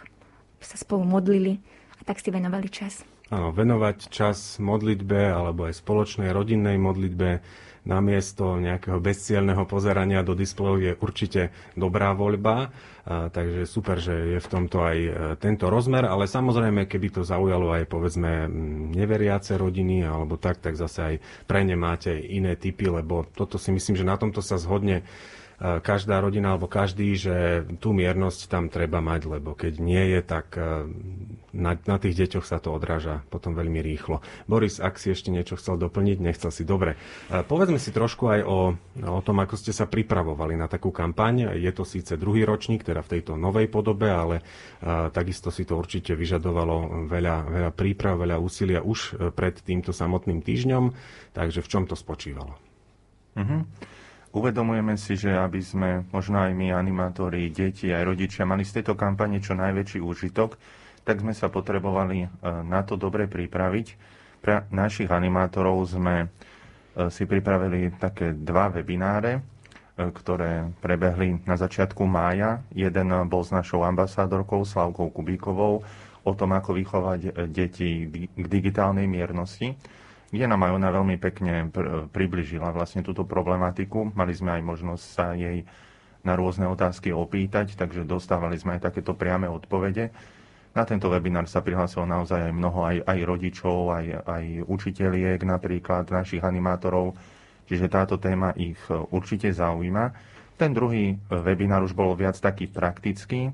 sa 0.58 0.74
spolu 0.74 1.06
modlili 1.06 1.62
a 2.00 2.02
tak 2.02 2.18
si 2.18 2.34
venovali 2.34 2.66
čas. 2.72 3.06
Áno, 3.30 3.54
venovať 3.54 4.10
čas 4.10 4.58
modlitbe 4.58 5.30
alebo 5.30 5.70
aj 5.70 5.78
spoločnej 5.78 6.34
rodinnej 6.34 6.82
modlitbe 6.82 7.46
namiesto 7.86 8.58
nejakého 8.58 8.98
bezcielného 8.98 9.64
pozerania 9.70 10.26
do 10.26 10.34
displejov 10.34 10.82
je 10.82 10.94
určite 10.98 11.42
dobrá 11.78 12.12
voľba. 12.18 12.74
A, 13.10 13.30
takže 13.30 13.70
super, 13.70 13.98
že 14.02 14.38
je 14.38 14.40
v 14.42 14.52
tomto 14.52 14.82
aj 14.82 14.98
e, 14.98 15.12
tento 15.42 15.70
rozmer, 15.70 16.06
ale 16.06 16.30
samozrejme, 16.30 16.86
keby 16.86 17.08
to 17.10 17.22
zaujalo 17.22 17.74
aj 17.74 17.90
povedzme 17.90 18.50
neveriace 18.98 19.58
rodiny 19.58 20.06
alebo 20.06 20.38
tak, 20.38 20.62
tak 20.62 20.78
zase 20.78 21.00
aj 21.02 21.16
pre 21.46 21.62
ne 21.66 21.74
máte 21.74 22.14
iné 22.14 22.54
typy, 22.58 22.90
lebo 22.90 23.26
toto 23.34 23.58
si 23.58 23.70
myslím, 23.70 23.98
že 23.98 24.10
na 24.10 24.18
tomto 24.18 24.42
sa 24.42 24.58
zhodne 24.58 25.06
každá 25.60 26.24
rodina 26.24 26.56
alebo 26.56 26.72
každý, 26.72 27.20
že 27.20 27.68
tú 27.84 27.92
miernosť 27.92 28.48
tam 28.48 28.72
treba 28.72 29.04
mať, 29.04 29.28
lebo 29.28 29.52
keď 29.52 29.74
nie 29.84 30.16
je, 30.16 30.20
tak 30.24 30.56
na, 31.52 31.72
na 31.76 31.98
tých 32.00 32.16
deťoch 32.16 32.48
sa 32.48 32.64
to 32.64 32.72
odráža 32.72 33.28
potom 33.28 33.52
veľmi 33.52 33.84
rýchlo. 33.84 34.24
Boris, 34.48 34.80
ak 34.80 34.96
si 34.96 35.12
ešte 35.12 35.28
niečo 35.28 35.60
chcel 35.60 35.76
doplniť, 35.76 36.18
nechcel 36.24 36.56
si 36.56 36.64
dobre. 36.64 36.96
Povedzme 37.28 37.76
si 37.76 37.92
trošku 37.92 38.32
aj 38.32 38.42
o, 38.48 38.80
o 39.04 39.22
tom, 39.26 39.38
ako 39.44 39.60
ste 39.60 39.76
sa 39.76 39.84
pripravovali 39.84 40.56
na 40.56 40.72
takú 40.72 40.96
kampaň. 40.96 41.60
Je 41.60 41.72
to 41.76 41.84
síce 41.84 42.16
druhý 42.16 42.48
ročník, 42.48 42.88
teda 42.88 43.04
v 43.04 43.20
tejto 43.20 43.36
novej 43.36 43.68
podobe, 43.68 44.08
ale 44.08 44.40
a, 44.80 45.12
takisto 45.12 45.52
si 45.52 45.68
to 45.68 45.76
určite 45.76 46.16
vyžadovalo 46.16 47.10
veľa, 47.12 47.36
veľa 47.52 47.72
príprav, 47.76 48.16
veľa 48.16 48.40
úsilia 48.40 48.80
už 48.80 49.34
pred 49.36 49.60
týmto 49.60 49.92
samotným 49.92 50.40
týždňom. 50.40 50.96
Takže 51.36 51.60
v 51.60 51.68
čom 51.68 51.84
to 51.84 52.00
spočívalo? 52.00 52.56
Mm-hmm. 53.36 53.99
Uvedomujeme 54.30 54.94
si, 54.94 55.18
že 55.18 55.34
aby 55.34 55.58
sme, 55.58 56.06
možno 56.14 56.38
aj 56.38 56.54
my, 56.54 56.70
animátori, 56.70 57.50
deti, 57.50 57.90
aj 57.90 58.14
rodičia, 58.14 58.46
mali 58.46 58.62
z 58.62 58.82
tejto 58.82 58.94
kampane 58.94 59.42
čo 59.42 59.58
najväčší 59.58 59.98
úžitok, 59.98 60.54
tak 61.02 61.26
sme 61.26 61.34
sa 61.34 61.50
potrebovali 61.50 62.18
e, 62.22 62.28
na 62.62 62.86
to 62.86 62.94
dobre 62.94 63.26
pripraviť. 63.26 63.88
Pre 64.46 64.70
našich 64.70 65.10
animátorov 65.10 65.82
sme 65.90 66.16
e, 66.22 66.28
si 67.10 67.26
pripravili 67.26 67.90
také 67.98 68.38
dva 68.38 68.70
webináre, 68.70 69.42
e, 69.42 69.42
ktoré 69.98 70.78
prebehli 70.78 71.42
na 71.50 71.58
začiatku 71.58 72.06
mája. 72.06 72.62
Jeden 72.70 73.10
bol 73.26 73.42
s 73.42 73.50
našou 73.50 73.82
ambasádorkou 73.82 74.62
Slavkou 74.62 75.10
Kubíkovou 75.10 75.82
o 76.22 76.32
tom, 76.38 76.54
ako 76.54 76.78
vychovať 76.78 77.50
deti 77.50 78.06
k 78.30 78.46
digitálnej 78.46 79.10
miernosti, 79.10 79.74
kde 80.30 80.46
nám 80.46 80.62
aj 80.70 80.72
ona 80.78 80.90
veľmi 80.94 81.18
pekne 81.18 81.74
približila 82.14 82.70
vlastne 82.70 83.02
túto 83.02 83.26
problematiku. 83.26 84.14
Mali 84.14 84.34
sme 84.38 84.58
aj 84.58 84.62
možnosť 84.62 85.04
sa 85.06 85.34
jej 85.34 85.66
na 86.22 86.38
rôzne 86.38 86.70
otázky 86.70 87.10
opýtať, 87.10 87.74
takže 87.74 88.06
dostávali 88.06 88.60
sme 88.60 88.78
aj 88.78 88.92
takéto 88.92 89.18
priame 89.18 89.50
odpovede. 89.50 90.14
Na 90.78 90.86
tento 90.86 91.10
webinár 91.10 91.50
sa 91.50 91.66
prihlásilo 91.66 92.06
naozaj 92.06 92.46
aj 92.46 92.54
mnoho 92.54 92.80
aj, 92.86 92.98
aj 93.10 93.20
rodičov, 93.26 93.90
aj, 93.90 94.06
aj 94.22 94.44
učiteľiek 94.70 95.42
napríklad, 95.42 96.14
našich 96.14 96.46
animátorov, 96.46 97.18
čiže 97.66 97.90
táto 97.90 98.22
téma 98.22 98.54
ich 98.54 98.78
určite 98.90 99.50
zaujíma. 99.50 100.14
Ten 100.60 100.76
druhý 100.76 101.18
webinár 101.32 101.82
už 101.82 101.98
bol 101.98 102.14
viac 102.14 102.38
taký 102.38 102.70
praktický, 102.70 103.50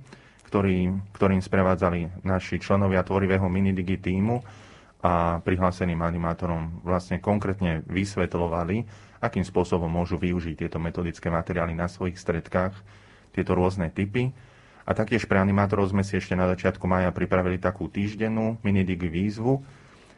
ktorý, 0.52 0.92
ktorým 1.16 1.40
sprevádzali 1.40 2.26
naši 2.28 2.60
členovia 2.60 3.06
tvorivého 3.06 3.48
minidigi 3.48 3.96
týmu 3.96 4.65
a 5.06 5.38
prihláseným 5.46 6.02
animátorom 6.02 6.82
vlastne 6.82 7.22
konkrétne 7.22 7.86
vysvetľovali, 7.86 8.90
akým 9.22 9.46
spôsobom 9.46 9.86
môžu 9.86 10.18
využiť 10.18 10.66
tieto 10.66 10.82
metodické 10.82 11.30
materiály 11.30 11.78
na 11.78 11.86
svojich 11.86 12.18
stredkách, 12.18 12.74
tieto 13.30 13.54
rôzne 13.54 13.94
typy. 13.94 14.34
A 14.86 14.98
taktiež 14.98 15.30
pre 15.30 15.38
animátorov 15.38 15.94
sme 15.94 16.02
si 16.02 16.18
ešte 16.18 16.34
na 16.34 16.50
začiatku 16.50 16.90
maja 16.90 17.14
pripravili 17.14 17.62
takú 17.62 17.86
týždennú 17.86 18.58
minidig 18.66 19.06
výzvu, 19.06 19.62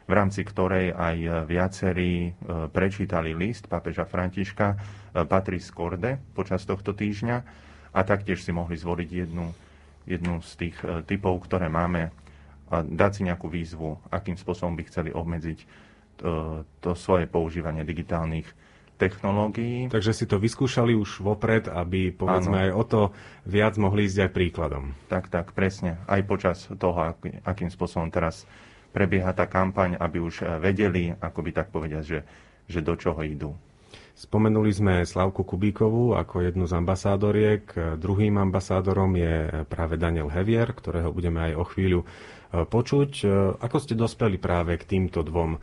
v 0.08 0.12
rámci 0.16 0.40
ktorej 0.40 0.96
aj 0.96 1.44
viacerí 1.44 2.12
e, 2.24 2.30
prečítali 2.72 3.36
list 3.36 3.68
pápeža 3.68 4.08
Františka 4.08 4.72
e, 4.72 4.76
Patris 5.28 5.68
Corde 5.68 6.16
počas 6.32 6.64
tohto 6.64 6.96
týždňa. 6.96 7.36
A 7.92 8.00
taktiež 8.08 8.40
si 8.40 8.48
mohli 8.48 8.80
zvoliť 8.80 9.08
jednu, 9.08 9.52
jednu 10.08 10.40
z 10.40 10.52
tých 10.56 10.76
e, 10.80 11.04
typov, 11.04 11.44
ktoré 11.44 11.68
máme 11.68 12.08
a 12.68 12.84
dať 12.84 13.10
si 13.10 13.22
nejakú 13.26 13.48
výzvu, 13.48 13.98
akým 14.12 14.36
spôsobom 14.36 14.76
by 14.76 14.84
chceli 14.88 15.10
obmedziť 15.10 15.58
to, 16.18 16.62
to 16.82 16.90
svoje 16.98 17.30
používanie 17.30 17.86
digitálnych 17.86 18.46
technológií. 18.98 19.86
Takže 19.88 20.12
si 20.12 20.26
to 20.26 20.42
vyskúšali 20.42 20.92
už 20.98 21.22
vopred, 21.22 21.70
aby 21.70 22.10
povedzme 22.10 22.58
ano. 22.58 22.64
aj 22.66 22.70
o 22.74 22.84
to 22.84 23.00
viac 23.46 23.78
mohli 23.78 24.10
ísť 24.10 24.26
aj 24.26 24.30
príkladom. 24.34 24.84
Tak, 25.06 25.30
tak, 25.30 25.54
presne. 25.54 26.02
Aj 26.10 26.18
počas 26.26 26.66
toho, 26.66 27.14
akým 27.46 27.70
spôsobom 27.70 28.10
teraz 28.10 28.42
prebieha 28.90 29.30
tá 29.30 29.46
kampaň, 29.46 29.94
aby 29.96 30.18
už 30.18 30.42
eh, 30.42 30.58
vedeli, 30.58 31.14
ako 31.14 31.38
by 31.46 31.50
tak 31.54 31.70
povedať, 31.70 32.02
že, 32.02 32.20
že 32.66 32.82
do 32.82 32.98
čoho 32.98 33.22
idú. 33.22 33.54
Spomenuli 34.18 34.74
sme 34.74 35.06
Slavku 35.06 35.46
Kubíkovú 35.46 36.18
ako 36.18 36.42
jednu 36.42 36.66
z 36.66 36.74
ambasádoriek. 36.74 37.62
Druhým 38.02 38.34
ambasádorom 38.42 39.14
je 39.14 39.62
práve 39.70 39.94
Daniel 39.94 40.26
Hevier, 40.26 40.74
ktorého 40.74 41.14
budeme 41.14 41.38
aj 41.38 41.52
o 41.54 41.64
chvíľu 41.70 42.00
E, 42.02 42.37
počuť. 42.52 43.10
E, 43.22 43.26
ako 43.60 43.76
ste 43.76 43.94
dospeli 43.98 44.40
práve 44.40 44.80
k 44.80 44.88
týmto 44.96 45.20
dvom 45.20 45.56
e, 45.56 45.58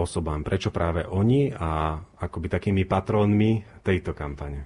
osobám? 0.00 0.40
Prečo 0.40 0.72
práve 0.72 1.04
oni 1.04 1.52
a 1.52 2.00
akoby 2.00 2.48
takými 2.48 2.88
patrónmi 2.88 3.82
tejto 3.84 4.16
kampane? 4.16 4.64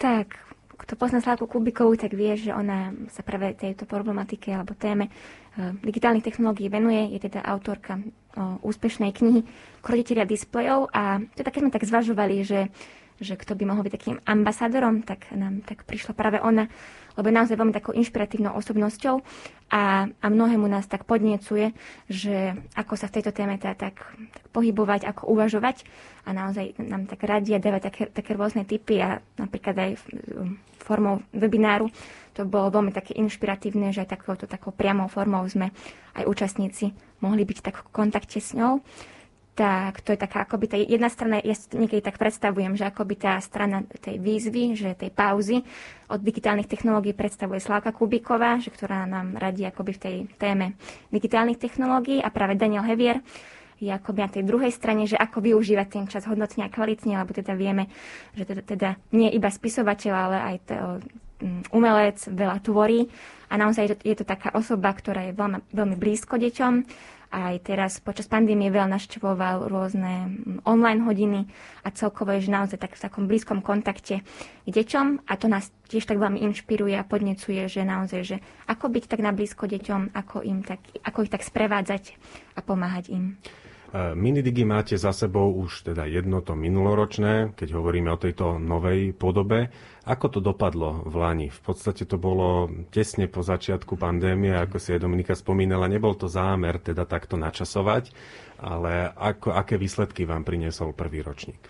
Tak, 0.00 0.36
kto 0.74 0.92
pozná 0.96 1.20
Slavku 1.20 1.48
Kubikovú, 1.48 1.94
tak 1.96 2.16
vie, 2.16 2.34
že 2.36 2.56
ona 2.56 2.92
sa 3.12 3.20
práve 3.20 3.52
tejto 3.56 3.84
problematike 3.88 4.52
alebo 4.52 4.74
téme 4.74 5.08
digitálnych 5.56 6.26
technológií 6.26 6.66
venuje. 6.66 7.14
Je 7.14 7.30
teda 7.30 7.46
autorka 7.46 8.02
úspešnej 8.60 9.14
knihy 9.14 9.46
Kroditeľia 9.80 10.26
displejov 10.26 10.90
a 10.90 11.22
teda 11.38 11.54
keď 11.54 11.60
sme 11.62 11.74
tak 11.78 11.86
zvažovali, 11.86 12.36
že, 12.42 12.74
že 13.22 13.38
kto 13.38 13.54
by 13.54 13.64
mohol 13.68 13.86
byť 13.86 13.94
takým 13.94 14.16
ambasádorom, 14.26 15.06
tak 15.06 15.30
nám 15.34 15.62
tak 15.62 15.86
prišla 15.86 16.12
práve 16.14 16.42
ona 16.42 16.66
lebo 17.14 17.30
je 17.30 17.38
naozaj 17.38 17.56
veľmi 17.58 17.74
takou 17.74 17.94
inšpiratívnou 17.94 18.52
osobnosťou 18.58 19.22
a, 19.70 20.10
a 20.10 20.26
mnohému 20.26 20.66
nás 20.66 20.86
tak 20.90 21.06
podniecuje, 21.06 21.70
že 22.10 22.58
ako 22.74 22.94
sa 22.98 23.06
v 23.06 23.14
tejto 23.20 23.30
téme 23.30 23.54
tá, 23.58 23.74
tak, 23.74 24.02
tak 24.34 24.44
pohybovať, 24.50 25.06
ako 25.06 25.30
uvažovať 25.30 25.86
a 26.26 26.34
naozaj 26.34 26.74
nám 26.82 27.06
tak 27.06 27.22
radia 27.22 27.62
dávať 27.62 27.82
také, 27.90 28.02
také 28.10 28.30
rôzne 28.34 28.66
typy 28.66 28.98
a 28.98 29.22
napríklad 29.38 29.74
aj 29.78 29.90
formou 30.82 31.22
webináru. 31.32 31.88
To 32.34 32.42
bolo 32.42 32.68
veľmi 32.68 32.90
také 32.90 33.14
inšpiratívne, 33.14 33.94
že 33.94 34.02
aj 34.04 34.18
takouto 34.18 34.50
takou 34.50 34.74
priamou 34.74 35.06
formou 35.06 35.46
sme 35.46 35.70
aj 36.18 36.26
účastníci 36.26 36.90
mohli 37.22 37.46
byť 37.46 37.58
tak 37.62 37.78
v 37.78 37.94
kontakte 37.94 38.42
s 38.42 38.58
ňou 38.58 38.82
tak 39.54 40.02
to 40.02 40.10
je 40.10 40.18
taká 40.18 40.42
akoby 40.42 40.66
tá 40.66 40.74
jedna 40.74 41.06
strana, 41.06 41.38
ja 41.38 41.54
niekedy 41.54 42.02
tak 42.02 42.18
predstavujem, 42.18 42.74
že 42.74 42.90
akoby 42.90 43.14
tá 43.14 43.38
strana 43.38 43.86
tej 44.02 44.18
výzvy, 44.18 44.74
že 44.74 44.98
tej 44.98 45.14
pauzy 45.14 45.62
od 46.10 46.18
digitálnych 46.18 46.66
technológií 46.66 47.14
predstavuje 47.14 47.62
Slávka 47.62 47.94
Kubiková, 47.94 48.58
že 48.58 48.74
ktorá 48.74 49.06
nám 49.06 49.38
radí 49.38 49.62
akoby 49.62 49.92
v 49.94 50.02
tej 50.02 50.16
téme 50.42 50.74
digitálnych 51.14 51.62
technológií. 51.62 52.18
A 52.18 52.34
práve 52.34 52.58
Daniel 52.58 52.82
Hevier 52.82 53.22
je 53.78 53.94
akoby 53.94 54.18
na 54.26 54.30
tej 54.30 54.42
druhej 54.42 54.74
strane, 54.74 55.06
že 55.06 55.14
ako 55.14 55.38
využívať 55.38 55.86
ten 55.86 56.04
čas 56.10 56.26
hodnotne 56.26 56.66
a 56.66 56.72
kvalitne, 56.74 57.14
lebo 57.14 57.30
teda 57.30 57.54
vieme, 57.54 57.86
že 58.34 58.50
teda, 58.50 58.62
teda 58.66 58.88
nie 59.14 59.30
iba 59.30 59.54
spisovateľ, 59.54 60.12
ale 60.14 60.36
aj 60.42 60.56
to, 60.66 60.74
um, 61.46 61.62
umelec 61.70 62.18
veľa 62.26 62.58
tvorí. 62.58 63.06
A 63.50 63.54
naozaj 63.54 64.02
je 64.02 64.18
to 64.18 64.26
taká 64.26 64.50
osoba, 64.58 64.90
ktorá 64.90 65.30
je 65.30 65.32
veľmi, 65.38 65.62
veľmi 65.70 65.94
blízko 65.94 66.42
deťom 66.42 66.74
aj 67.34 67.66
teraz 67.66 67.98
počas 67.98 68.30
pandémie 68.30 68.70
veľa 68.70 68.86
naštevoval 68.94 69.66
rôzne 69.66 70.30
mm, 70.30 70.62
online 70.62 71.02
hodiny 71.02 71.40
a 71.82 71.90
celkovo 71.90 72.30
je 72.30 72.46
naozaj 72.46 72.78
tak 72.78 72.94
v 72.94 73.02
takom 73.02 73.26
blízkom 73.26 73.58
kontakte 73.58 74.22
k 74.64 74.68
deťom 74.70 75.26
a 75.26 75.32
to 75.34 75.50
nás 75.50 75.74
tiež 75.90 76.06
tak 76.06 76.22
veľmi 76.22 76.38
inšpiruje 76.46 76.94
a 76.94 77.02
podnecuje, 77.02 77.66
že 77.66 77.82
naozaj, 77.82 78.20
že 78.22 78.36
ako 78.70 78.86
byť 78.86 79.04
tak 79.10 79.20
na 79.20 79.34
blízko 79.34 79.66
deťom, 79.66 80.14
ako, 80.14 80.46
im 80.46 80.62
tak, 80.62 80.78
ako 81.02 81.26
ich 81.26 81.32
tak 81.34 81.42
sprevádzať 81.42 82.14
a 82.54 82.62
pomáhať 82.62 83.10
im. 83.10 83.34
Minidigi 83.94 84.66
máte 84.66 84.98
za 84.98 85.14
sebou 85.14 85.54
už 85.54 85.86
teda 85.94 86.02
jedno 86.10 86.42
to 86.42 86.58
minuloročné, 86.58 87.54
keď 87.54 87.78
hovoríme 87.78 88.10
o 88.10 88.18
tejto 88.18 88.58
novej 88.58 89.14
podobe. 89.14 89.70
Ako 90.02 90.34
to 90.34 90.40
dopadlo 90.42 91.06
v 91.06 91.14
Lani? 91.14 91.46
V 91.46 91.60
podstate 91.62 92.02
to 92.02 92.18
bolo 92.18 92.66
tesne 92.90 93.30
po 93.30 93.46
začiatku 93.46 93.94
pandémie, 93.94 94.50
ako 94.50 94.82
si 94.82 94.98
aj 94.98 95.06
Dominika 95.06 95.38
spomínala. 95.38 95.86
Nebol 95.86 96.18
to 96.18 96.26
zámer 96.26 96.82
teda 96.82 97.06
takto 97.06 97.38
načasovať, 97.38 98.10
ale 98.58 99.14
ako, 99.14 99.54
aké 99.54 99.78
výsledky 99.78 100.26
vám 100.26 100.42
priniesol 100.42 100.90
prvý 100.90 101.22
ročník? 101.22 101.62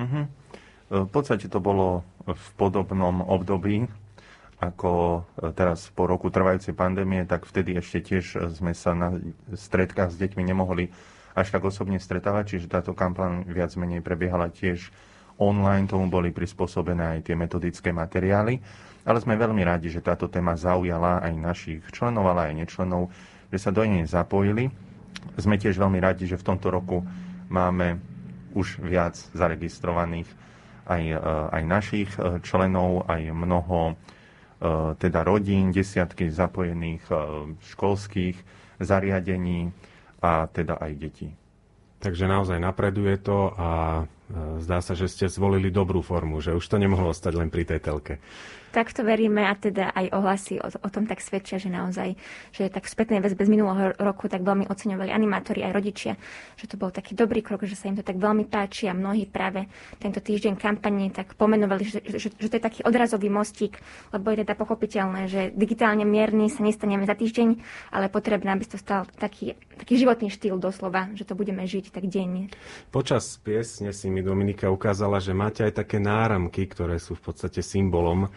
Uh-huh. 0.00 0.24
V 0.88 1.10
podstate 1.12 1.44
to 1.52 1.60
bolo 1.60 2.08
v 2.24 2.46
podobnom 2.56 3.20
období, 3.20 3.84
ako 4.64 5.28
teraz 5.52 5.92
po 5.92 6.08
roku 6.08 6.32
trvajúcej 6.32 6.72
pandémie, 6.72 7.28
tak 7.28 7.44
vtedy 7.44 7.76
ešte 7.76 8.00
tiež 8.00 8.48
sme 8.56 8.72
sa 8.72 8.96
na 8.96 9.12
stredkách 9.52 10.08
s 10.08 10.16
deťmi 10.16 10.40
nemohli 10.40 10.88
až 11.36 11.52
tak 11.52 11.68
osobne 11.68 12.00
stretávať, 12.00 12.56
čiže 12.56 12.72
táto 12.72 12.96
kampaň 12.96 13.44
viac 13.44 13.76
menej 13.76 14.00
prebiehala 14.00 14.48
tiež 14.48 14.88
online, 15.36 15.84
tomu 15.84 16.08
boli 16.08 16.32
prispôsobené 16.32 17.20
aj 17.20 17.28
tie 17.28 17.36
metodické 17.36 17.92
materiály, 17.92 18.56
ale 19.04 19.20
sme 19.20 19.36
veľmi 19.36 19.60
radi, 19.62 19.92
že 19.92 20.00
táto 20.00 20.32
téma 20.32 20.56
zaujala 20.56 21.20
aj 21.20 21.32
našich 21.36 21.82
členov, 21.92 22.32
ale 22.32 22.50
aj 22.50 22.66
nečlenov, 22.66 23.12
že 23.52 23.60
sa 23.60 23.70
do 23.70 23.84
nej 23.84 24.08
zapojili. 24.08 24.72
Sme 25.36 25.60
tiež 25.60 25.76
veľmi 25.76 26.00
radi, 26.00 26.24
že 26.24 26.40
v 26.40 26.46
tomto 26.48 26.72
roku 26.72 27.04
máme 27.52 28.00
už 28.56 28.80
viac 28.80 29.14
zaregistrovaných 29.36 30.26
aj, 30.88 31.02
e, 31.02 31.18
aj 31.52 31.62
našich 31.68 32.10
e, 32.16 32.40
členov, 32.40 33.04
aj 33.06 33.30
mnoho 33.30 33.92
e, 33.92 33.94
teda 34.96 35.20
rodín, 35.26 35.74
desiatky 35.74 36.32
zapojených 36.32 37.04
školských 37.76 38.36
zariadení, 38.80 39.70
a 40.26 40.50
teda 40.50 40.74
aj 40.82 40.92
deti. 40.98 41.28
Takže 42.02 42.26
naozaj 42.26 42.58
napreduje 42.58 43.16
to 43.22 43.54
a 43.54 43.70
zdá 44.58 44.82
sa, 44.82 44.98
že 44.98 45.06
ste 45.06 45.30
zvolili 45.30 45.70
dobrú 45.70 46.02
formu, 46.02 46.42
že 46.42 46.52
už 46.52 46.66
to 46.66 46.76
nemohlo 46.82 47.14
ostať 47.14 47.32
len 47.38 47.48
pri 47.48 47.62
tej 47.62 47.80
telke. 47.80 48.18
Tak 48.74 48.92
to 48.92 49.02
veríme 49.06 49.46
a 49.46 49.54
teda 49.54 49.92
aj 49.94 50.06
ohlasy 50.14 50.58
o, 50.58 50.68
o 50.68 50.88
tom 50.90 51.06
tak 51.06 51.22
svedčia, 51.22 51.60
že 51.60 51.70
naozaj, 51.70 52.16
že 52.52 52.68
tak 52.70 52.86
v 52.86 52.92
spätnej 52.92 53.20
väzbe 53.22 53.46
z 53.46 53.50
minulého 53.50 53.94
roku 53.98 54.26
tak 54.26 54.42
veľmi 54.42 54.68
oceňovali 54.68 55.10
animátori 55.10 55.62
aj 55.66 55.72
rodičia, 55.72 56.12
že 56.58 56.66
to 56.70 56.76
bol 56.76 56.90
taký 56.90 57.16
dobrý 57.16 57.40
krok, 57.40 57.64
že 57.64 57.78
sa 57.78 57.88
im 57.88 57.96
to 57.96 58.04
tak 58.04 58.18
veľmi 58.20 58.46
páči 58.48 58.88
a 58.90 58.94
mnohí 58.94 59.26
práve 59.26 59.66
tento 59.98 60.20
týždeň 60.20 60.58
kampane 60.58 61.08
tak 61.10 61.34
pomenovali, 61.34 61.84
že, 61.86 62.00
že, 62.04 62.28
že 62.32 62.48
to 62.48 62.56
je 62.58 62.62
taký 62.62 62.80
odrazový 62.84 63.32
mostík, 63.32 63.78
lebo 64.12 64.32
je 64.32 64.44
teda 64.44 64.54
pochopiteľné, 64.58 65.22
že 65.26 65.40
digitálne 65.54 66.04
mierny 66.04 66.48
sa 66.52 66.62
nestaneme 66.62 67.08
za 67.08 67.16
týždeň, 67.16 67.48
ale 67.92 68.12
potrebné, 68.12 68.52
aby 68.52 68.64
to 68.68 68.76
stal 68.76 69.08
taký, 69.16 69.56
taký 69.78 70.00
životný 70.00 70.28
štýl 70.28 70.60
doslova, 70.60 71.10
že 71.16 71.24
to 71.24 71.32
budeme 71.38 71.64
žiť 71.64 71.94
tak 71.94 72.08
denne. 72.08 72.52
Počas 72.90 73.38
piesne 73.40 73.92
si 73.94 74.12
mi 74.12 74.20
Dominika 74.20 74.68
ukázala, 74.68 75.22
že 75.22 75.36
máte 75.36 75.64
aj 75.64 75.82
také 75.82 75.98
náramky, 76.02 76.66
ktoré 76.68 77.00
sú 77.00 77.16
v 77.16 77.32
podstate 77.32 77.60
symbolom 77.64 78.28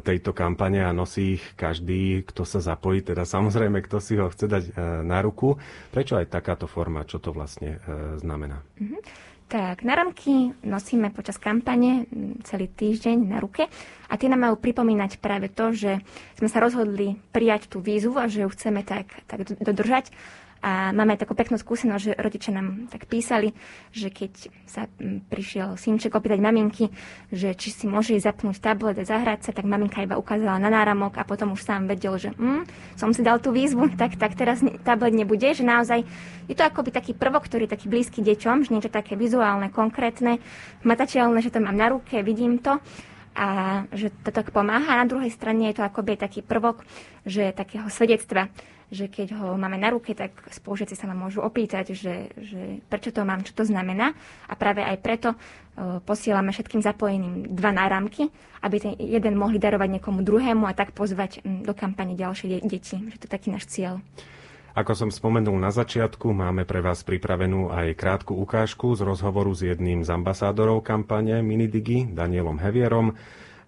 tejto 0.00 0.32
kampane 0.32 0.80
a 0.80 0.90
nosí 0.96 1.36
ich 1.36 1.44
každý, 1.52 2.24
kto 2.24 2.48
sa 2.48 2.64
zapojí, 2.64 3.04
teda 3.04 3.28
samozrejme, 3.28 3.84
kto 3.84 4.00
si 4.00 4.16
ho 4.16 4.32
chce 4.32 4.46
dať 4.48 4.64
e, 4.64 4.72
na 5.04 5.20
ruku. 5.20 5.60
Prečo 5.92 6.16
aj 6.16 6.32
takáto 6.32 6.64
forma? 6.64 7.04
Čo 7.04 7.20
to 7.20 7.30
vlastne 7.36 7.76
e, 7.76 8.16
znamená? 8.16 8.64
Mm-hmm. 8.80 9.00
Tak, 9.46 9.86
náramky 9.86 10.58
nosíme 10.66 11.14
počas 11.14 11.38
kampane 11.38 12.10
celý 12.42 12.66
týždeň 12.66 13.30
na 13.30 13.38
ruke 13.38 13.70
a 14.06 14.14
tie 14.18 14.30
nám 14.30 14.50
majú 14.50 14.56
pripomínať 14.58 15.18
práve 15.18 15.50
to, 15.50 15.74
že 15.74 16.02
sme 16.38 16.48
sa 16.50 16.62
rozhodli 16.62 17.18
prijať 17.34 17.70
tú 17.70 17.82
výzvu 17.82 18.16
a 18.18 18.30
že 18.30 18.46
ju 18.46 18.48
chceme 18.50 18.86
tak, 18.86 19.10
tak 19.26 19.46
dodržať. 19.58 20.14
A 20.64 20.90
máme 20.90 21.14
aj 21.14 21.22
takú 21.22 21.36
peknú 21.36 21.60
skúsenosť, 21.60 22.02
že 22.02 22.12
rodičia 22.16 22.50
nám 22.50 22.88
tak 22.88 23.04
písali, 23.06 23.52
že 23.92 24.08
keď 24.08 24.50
sa 24.64 24.88
prišiel 25.30 25.76
synček 25.76 26.16
opýtať 26.16 26.40
maminky, 26.40 26.88
že 27.28 27.52
či 27.52 27.70
si 27.70 27.84
môže 27.84 28.16
zapnúť 28.16 28.64
tablet 28.64 28.96
a 28.96 29.04
zahrať 29.04 29.46
sa, 29.46 29.50
tak 29.52 29.68
maminka 29.68 30.00
iba 30.00 30.16
ukázala 30.16 30.56
na 30.56 30.72
náramok 30.72 31.20
a 31.20 31.28
potom 31.28 31.52
už 31.52 31.62
sám 31.62 31.86
vedel, 31.86 32.16
že 32.16 32.32
hm, 32.34 32.64
som 32.96 33.12
si 33.12 33.20
dal 33.20 33.38
tú 33.38 33.52
výzvu, 33.52 33.92
tak, 34.00 34.16
tak 34.16 34.32
teraz 34.34 34.64
tablet 34.82 35.14
nebude, 35.14 35.46
že 35.52 35.62
naozaj 35.62 36.02
je 36.48 36.54
to 36.56 36.64
akoby 36.64 36.90
taký 36.90 37.12
prvok, 37.12 37.46
ktorý 37.46 37.68
je 37.68 37.74
taký 37.76 37.86
blízky 37.86 38.24
deťom, 38.24 38.66
že 38.66 38.72
niečo 38.72 38.90
také 38.90 39.14
vizuálne, 39.14 39.68
konkrétne, 39.68 40.40
matateľné, 40.82 41.46
že 41.46 41.52
to 41.52 41.60
mám 41.60 41.76
na 41.76 41.92
ruke, 41.92 42.16
vidím 42.24 42.58
to 42.58 42.80
a 43.36 43.48
že 43.92 44.08
to 44.24 44.32
tak 44.32 44.48
pomáha. 44.48 44.96
A 44.96 45.00
na 45.04 45.06
druhej 45.06 45.28
strane 45.28 45.68
je 45.68 45.76
to 45.76 45.84
akoby 45.84 46.16
taký 46.16 46.40
prvok, 46.40 46.88
že 47.28 47.52
takého 47.52 47.84
svedectva, 47.92 48.48
že 48.88 49.10
keď 49.10 49.36
ho 49.36 49.46
máme 49.58 49.76
na 49.76 49.92
ruke, 49.92 50.14
tak 50.16 50.32
spolužiaci 50.48 50.94
sa 50.96 51.10
ma 51.10 51.14
môžu 51.18 51.42
opýtať, 51.44 51.92
že, 51.92 52.32
že 52.38 52.80
prečo 52.86 53.12
to 53.12 53.26
mám, 53.26 53.44
čo 53.44 53.52
to 53.52 53.66
znamená. 53.66 54.14
A 54.46 54.54
práve 54.54 54.80
aj 54.80 54.96
preto 55.02 55.28
uh, 55.34 55.98
posielame 56.06 56.54
všetkým 56.54 56.80
zapojeným 56.80 57.50
dva 57.50 57.74
náramky, 57.74 58.30
aby 58.62 58.76
ten 58.78 58.92
jeden 58.96 59.34
mohli 59.36 59.58
darovať 59.58 60.00
niekomu 60.00 60.22
druhému 60.22 60.64
a 60.64 60.72
tak 60.72 60.94
pozvať 60.94 61.42
do 61.44 61.74
kampane 61.74 62.14
ďalšie 62.14 62.46
de- 62.46 62.64
deti. 62.64 62.96
Že 62.96 63.16
to 63.20 63.26
je 63.26 63.34
taký 63.34 63.48
náš 63.50 63.66
cieľ. 63.68 63.98
Ako 64.76 64.92
som 64.92 65.08
spomenul 65.08 65.56
na 65.56 65.72
začiatku, 65.72 66.36
máme 66.36 66.68
pre 66.68 66.84
vás 66.84 67.00
pripravenú 67.00 67.72
aj 67.72 67.96
krátku 67.96 68.36
ukážku 68.36 68.92
z 68.92 69.08
rozhovoru 69.08 69.48
s 69.56 69.64
jedným 69.64 70.04
z 70.04 70.12
ambasádorov 70.12 70.84
kampane 70.84 71.40
Minidigi, 71.40 72.04
Danielom 72.12 72.60
Hevierom. 72.60 73.16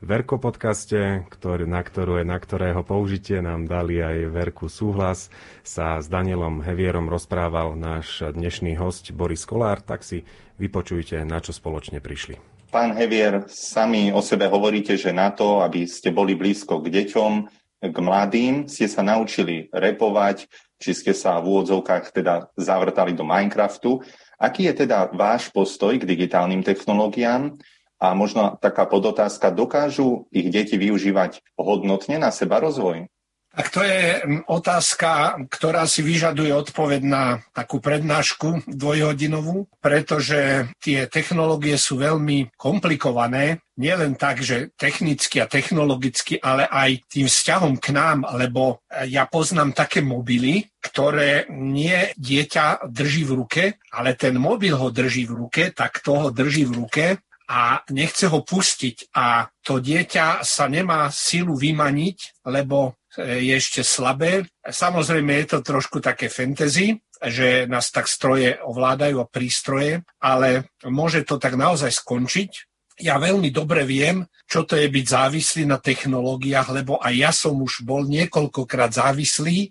Verko 0.05 0.37
podcaste, 0.37 1.25
ktorý, 1.33 1.65
na, 1.65 1.81
ktorú, 1.81 2.21
na 2.29 2.37
ktorého 2.37 2.85
použitie 2.85 3.41
nám 3.41 3.65
dali 3.65 4.05
aj 4.05 4.29
Verku 4.29 4.69
súhlas, 4.69 5.33
sa 5.65 5.97
s 5.97 6.13
Danielom 6.13 6.61
Hevierom 6.61 7.09
rozprával 7.09 7.73
náš 7.73 8.29
dnešný 8.29 8.77
host 8.77 9.09
Boris 9.17 9.49
Kolár, 9.49 9.81
tak 9.81 10.05
si 10.05 10.29
vypočujte, 10.61 11.25
na 11.25 11.41
čo 11.41 11.57
spoločne 11.57 12.05
prišli. 12.05 12.37
Pán 12.69 12.93
Hevier, 12.93 13.49
sami 13.49 14.13
o 14.13 14.21
sebe 14.21 14.45
hovoríte, 14.45 15.01
že 15.01 15.17
na 15.17 15.33
to, 15.33 15.65
aby 15.65 15.89
ste 15.89 16.13
boli 16.13 16.37
blízko 16.37 16.85
k 16.85 16.93
deťom, 17.01 17.33
k 17.79 17.97
mladým, 17.97 18.69
ste 18.69 18.85
sa 18.91 19.01
naučili 19.01 19.73
repovať, 19.73 20.68
či 20.79 20.95
ste 20.95 21.13
sa 21.13 21.43
v 21.43 21.59
úvodzovkách 21.59 22.15
teda 22.15 22.55
zavrtali 22.55 23.13
do 23.13 23.27
Minecraftu. 23.27 24.01
Aký 24.39 24.71
je 24.71 24.87
teda 24.87 25.11
váš 25.11 25.51
postoj 25.51 25.99
k 25.99 26.07
digitálnym 26.07 26.63
technológiám? 26.63 27.59
A 27.99 28.15
možno 28.15 28.55
taká 28.63 28.87
podotázka, 28.87 29.51
dokážu 29.51 30.31
ich 30.31 30.55
deti 30.55 30.79
využívať 30.79 31.43
hodnotne 31.59 32.23
na 32.23 32.31
seba 32.31 32.63
rozvoj? 32.63 33.11
Tak 33.49 33.75
to 33.75 33.81
je 33.83 34.23
otázka, 34.47 35.41
ktorá 35.51 35.89
si 35.89 36.05
vyžaduje 36.05 36.53
odpoveď 36.55 37.01
na 37.03 37.43
takú 37.51 37.83
prednášku 37.83 38.69
dvojhodinovú, 38.71 39.67
pretože 39.83 40.71
tie 40.79 41.11
technológie 41.11 41.75
sú 41.75 41.99
veľmi 41.99 42.55
komplikované, 42.55 43.65
nielen 43.79 44.15
tak, 44.15 44.43
že 44.43 44.75
technicky 44.79 45.43
a 45.43 45.51
technologicky, 45.51 46.39
ale 46.39 46.71
aj 46.71 47.09
tým 47.09 47.27
vzťahom 47.27 47.83
k 47.83 47.95
nám, 47.95 48.27
lebo 48.37 48.83
ja 49.07 49.25
poznám 49.27 49.73
také 49.75 50.03
mobily, 50.03 50.67
ktoré 50.79 51.47
nie 51.51 52.15
dieťa 52.19 52.91
drží 52.91 53.23
v 53.27 53.33
ruke, 53.33 53.63
ale 53.95 54.19
ten 54.19 54.39
mobil 54.39 54.75
ho 54.75 54.91
drží 54.91 55.31
v 55.31 55.35
ruke, 55.47 55.63
tak 55.75 56.03
toho 56.03 56.31
drží 56.35 56.67
v 56.69 56.77
ruke 56.85 57.07
a 57.49 57.81
nechce 57.95 58.29
ho 58.29 58.45
pustiť. 58.45 59.15
A 59.17 59.49
to 59.65 59.81
dieťa 59.81 60.45
sa 60.45 60.69
nemá 60.69 61.09
sílu 61.09 61.57
vymaniť, 61.57 62.45
lebo 62.45 62.98
je 63.17 63.53
ešte 63.57 63.81
slabé. 63.81 64.45
Samozrejme 64.61 65.33
je 65.45 65.47
to 65.57 65.59
trošku 65.65 66.05
také 66.05 66.29
fantasy, 66.29 67.01
že 67.25 67.65
nás 67.65 67.89
tak 67.89 68.05
stroje 68.07 68.61
ovládajú 68.61 69.23
a 69.23 69.31
prístroje, 69.31 70.05
ale 70.21 70.69
môže 70.85 71.25
to 71.25 71.41
tak 71.41 71.57
naozaj 71.57 71.89
skončiť 71.89 72.69
ja 72.99 73.15
veľmi 73.17 73.55
dobre 73.55 73.87
viem, 73.87 74.27
čo 74.43 74.67
to 74.67 74.75
je 74.75 74.91
byť 74.91 75.07
závislý 75.07 75.63
na 75.71 75.79
technológiách, 75.79 76.83
lebo 76.83 76.99
aj 76.99 77.15
ja 77.15 77.31
som 77.31 77.55
už 77.55 77.87
bol 77.87 78.03
niekoľkokrát 78.11 78.91
závislý. 78.91 79.67
E, 79.67 79.69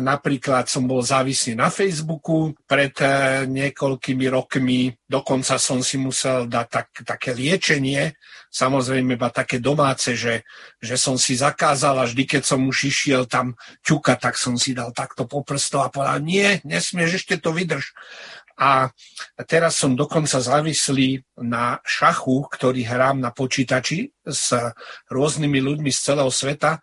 napríklad 0.00 0.64
som 0.64 0.88
bol 0.88 1.04
závislý 1.04 1.52
na 1.52 1.68
Facebooku 1.68 2.56
pred 2.64 2.96
e, 2.96 3.44
niekoľkými 3.44 4.26
rokmi. 4.32 4.88
Dokonca 5.04 5.60
som 5.60 5.84
si 5.84 6.00
musel 6.00 6.48
dať 6.48 6.66
tak, 6.72 6.88
také 7.04 7.36
liečenie, 7.36 8.16
samozrejme 8.50 9.14
iba 9.14 9.30
také 9.30 9.62
domáce, 9.62 10.18
že, 10.18 10.42
že 10.82 10.98
som 10.98 11.14
si 11.14 11.38
zakázal 11.38 12.02
a 12.02 12.04
vždy, 12.04 12.26
keď 12.26 12.42
som 12.42 12.60
už 12.66 12.90
išiel 12.90 13.30
tam 13.30 13.54
ťuka, 13.86 14.18
tak 14.18 14.34
som 14.34 14.58
si 14.58 14.74
dal 14.74 14.90
takto 14.90 15.24
po 15.24 15.46
prsto 15.46 15.80
a 15.80 15.88
povedal, 15.88 16.20
nie, 16.20 16.58
nesmieš, 16.66 17.22
ešte 17.22 17.38
to 17.38 17.54
vydrž. 17.54 17.94
A 18.60 18.92
teraz 19.48 19.80
som 19.80 19.96
dokonca 19.96 20.36
závislý 20.36 21.24
na 21.40 21.80
šachu, 21.80 22.44
ktorý 22.52 22.84
hrám 22.84 23.16
na 23.16 23.32
počítači 23.32 24.12
s 24.20 24.52
rôznymi 25.08 25.64
ľuďmi 25.64 25.88
z 25.88 26.00
celého 26.12 26.28
sveta 26.28 26.76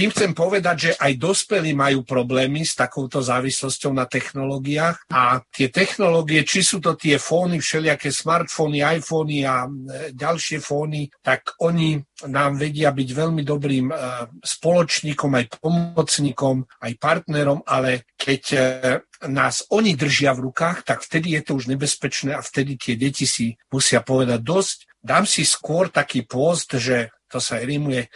tým 0.00 0.16
chcem 0.16 0.32
povedať, 0.32 0.76
že 0.80 0.92
aj 0.96 1.12
dospelí 1.20 1.76
majú 1.76 2.08
problémy 2.08 2.64
s 2.64 2.72
takouto 2.72 3.20
závislosťou 3.20 3.92
na 3.92 4.08
technológiách 4.08 5.12
a 5.12 5.44
tie 5.52 5.68
technológie, 5.68 6.40
či 6.40 6.64
sú 6.64 6.80
to 6.80 6.96
tie 6.96 7.20
fóny, 7.20 7.60
všelijaké 7.60 8.08
smartfóny, 8.08 8.80
iPhony 8.80 9.44
a 9.44 9.68
e, 9.68 10.16
ďalšie 10.16 10.64
fóny, 10.64 11.12
tak 11.20 11.52
oni 11.60 12.00
nám 12.32 12.56
vedia 12.56 12.96
byť 12.96 13.08
veľmi 13.12 13.44
dobrým 13.44 13.92
e, 13.92 13.94
spoločníkom, 14.40 15.36
aj 15.36 15.44
pomocníkom, 15.60 16.64
aj 16.80 16.92
partnerom, 16.96 17.60
ale 17.68 18.08
keď 18.16 18.42
e, 18.56 18.58
nás 19.28 19.68
oni 19.68 20.00
držia 20.00 20.32
v 20.32 20.48
rukách, 20.48 20.88
tak 20.88 21.04
vtedy 21.04 21.36
je 21.36 21.44
to 21.44 21.60
už 21.60 21.68
nebezpečné 21.68 22.32
a 22.32 22.40
vtedy 22.40 22.80
tie 22.80 22.96
deti 22.96 23.28
si 23.28 23.52
musia 23.68 24.00
povedať 24.00 24.40
dosť. 24.40 24.78
Dám 25.04 25.28
si 25.28 25.44
skôr 25.44 25.92
taký 25.92 26.24
post, 26.24 26.80
že 26.80 27.12
to 27.28 27.36
sa 27.36 27.60
rimuje, 27.60 28.08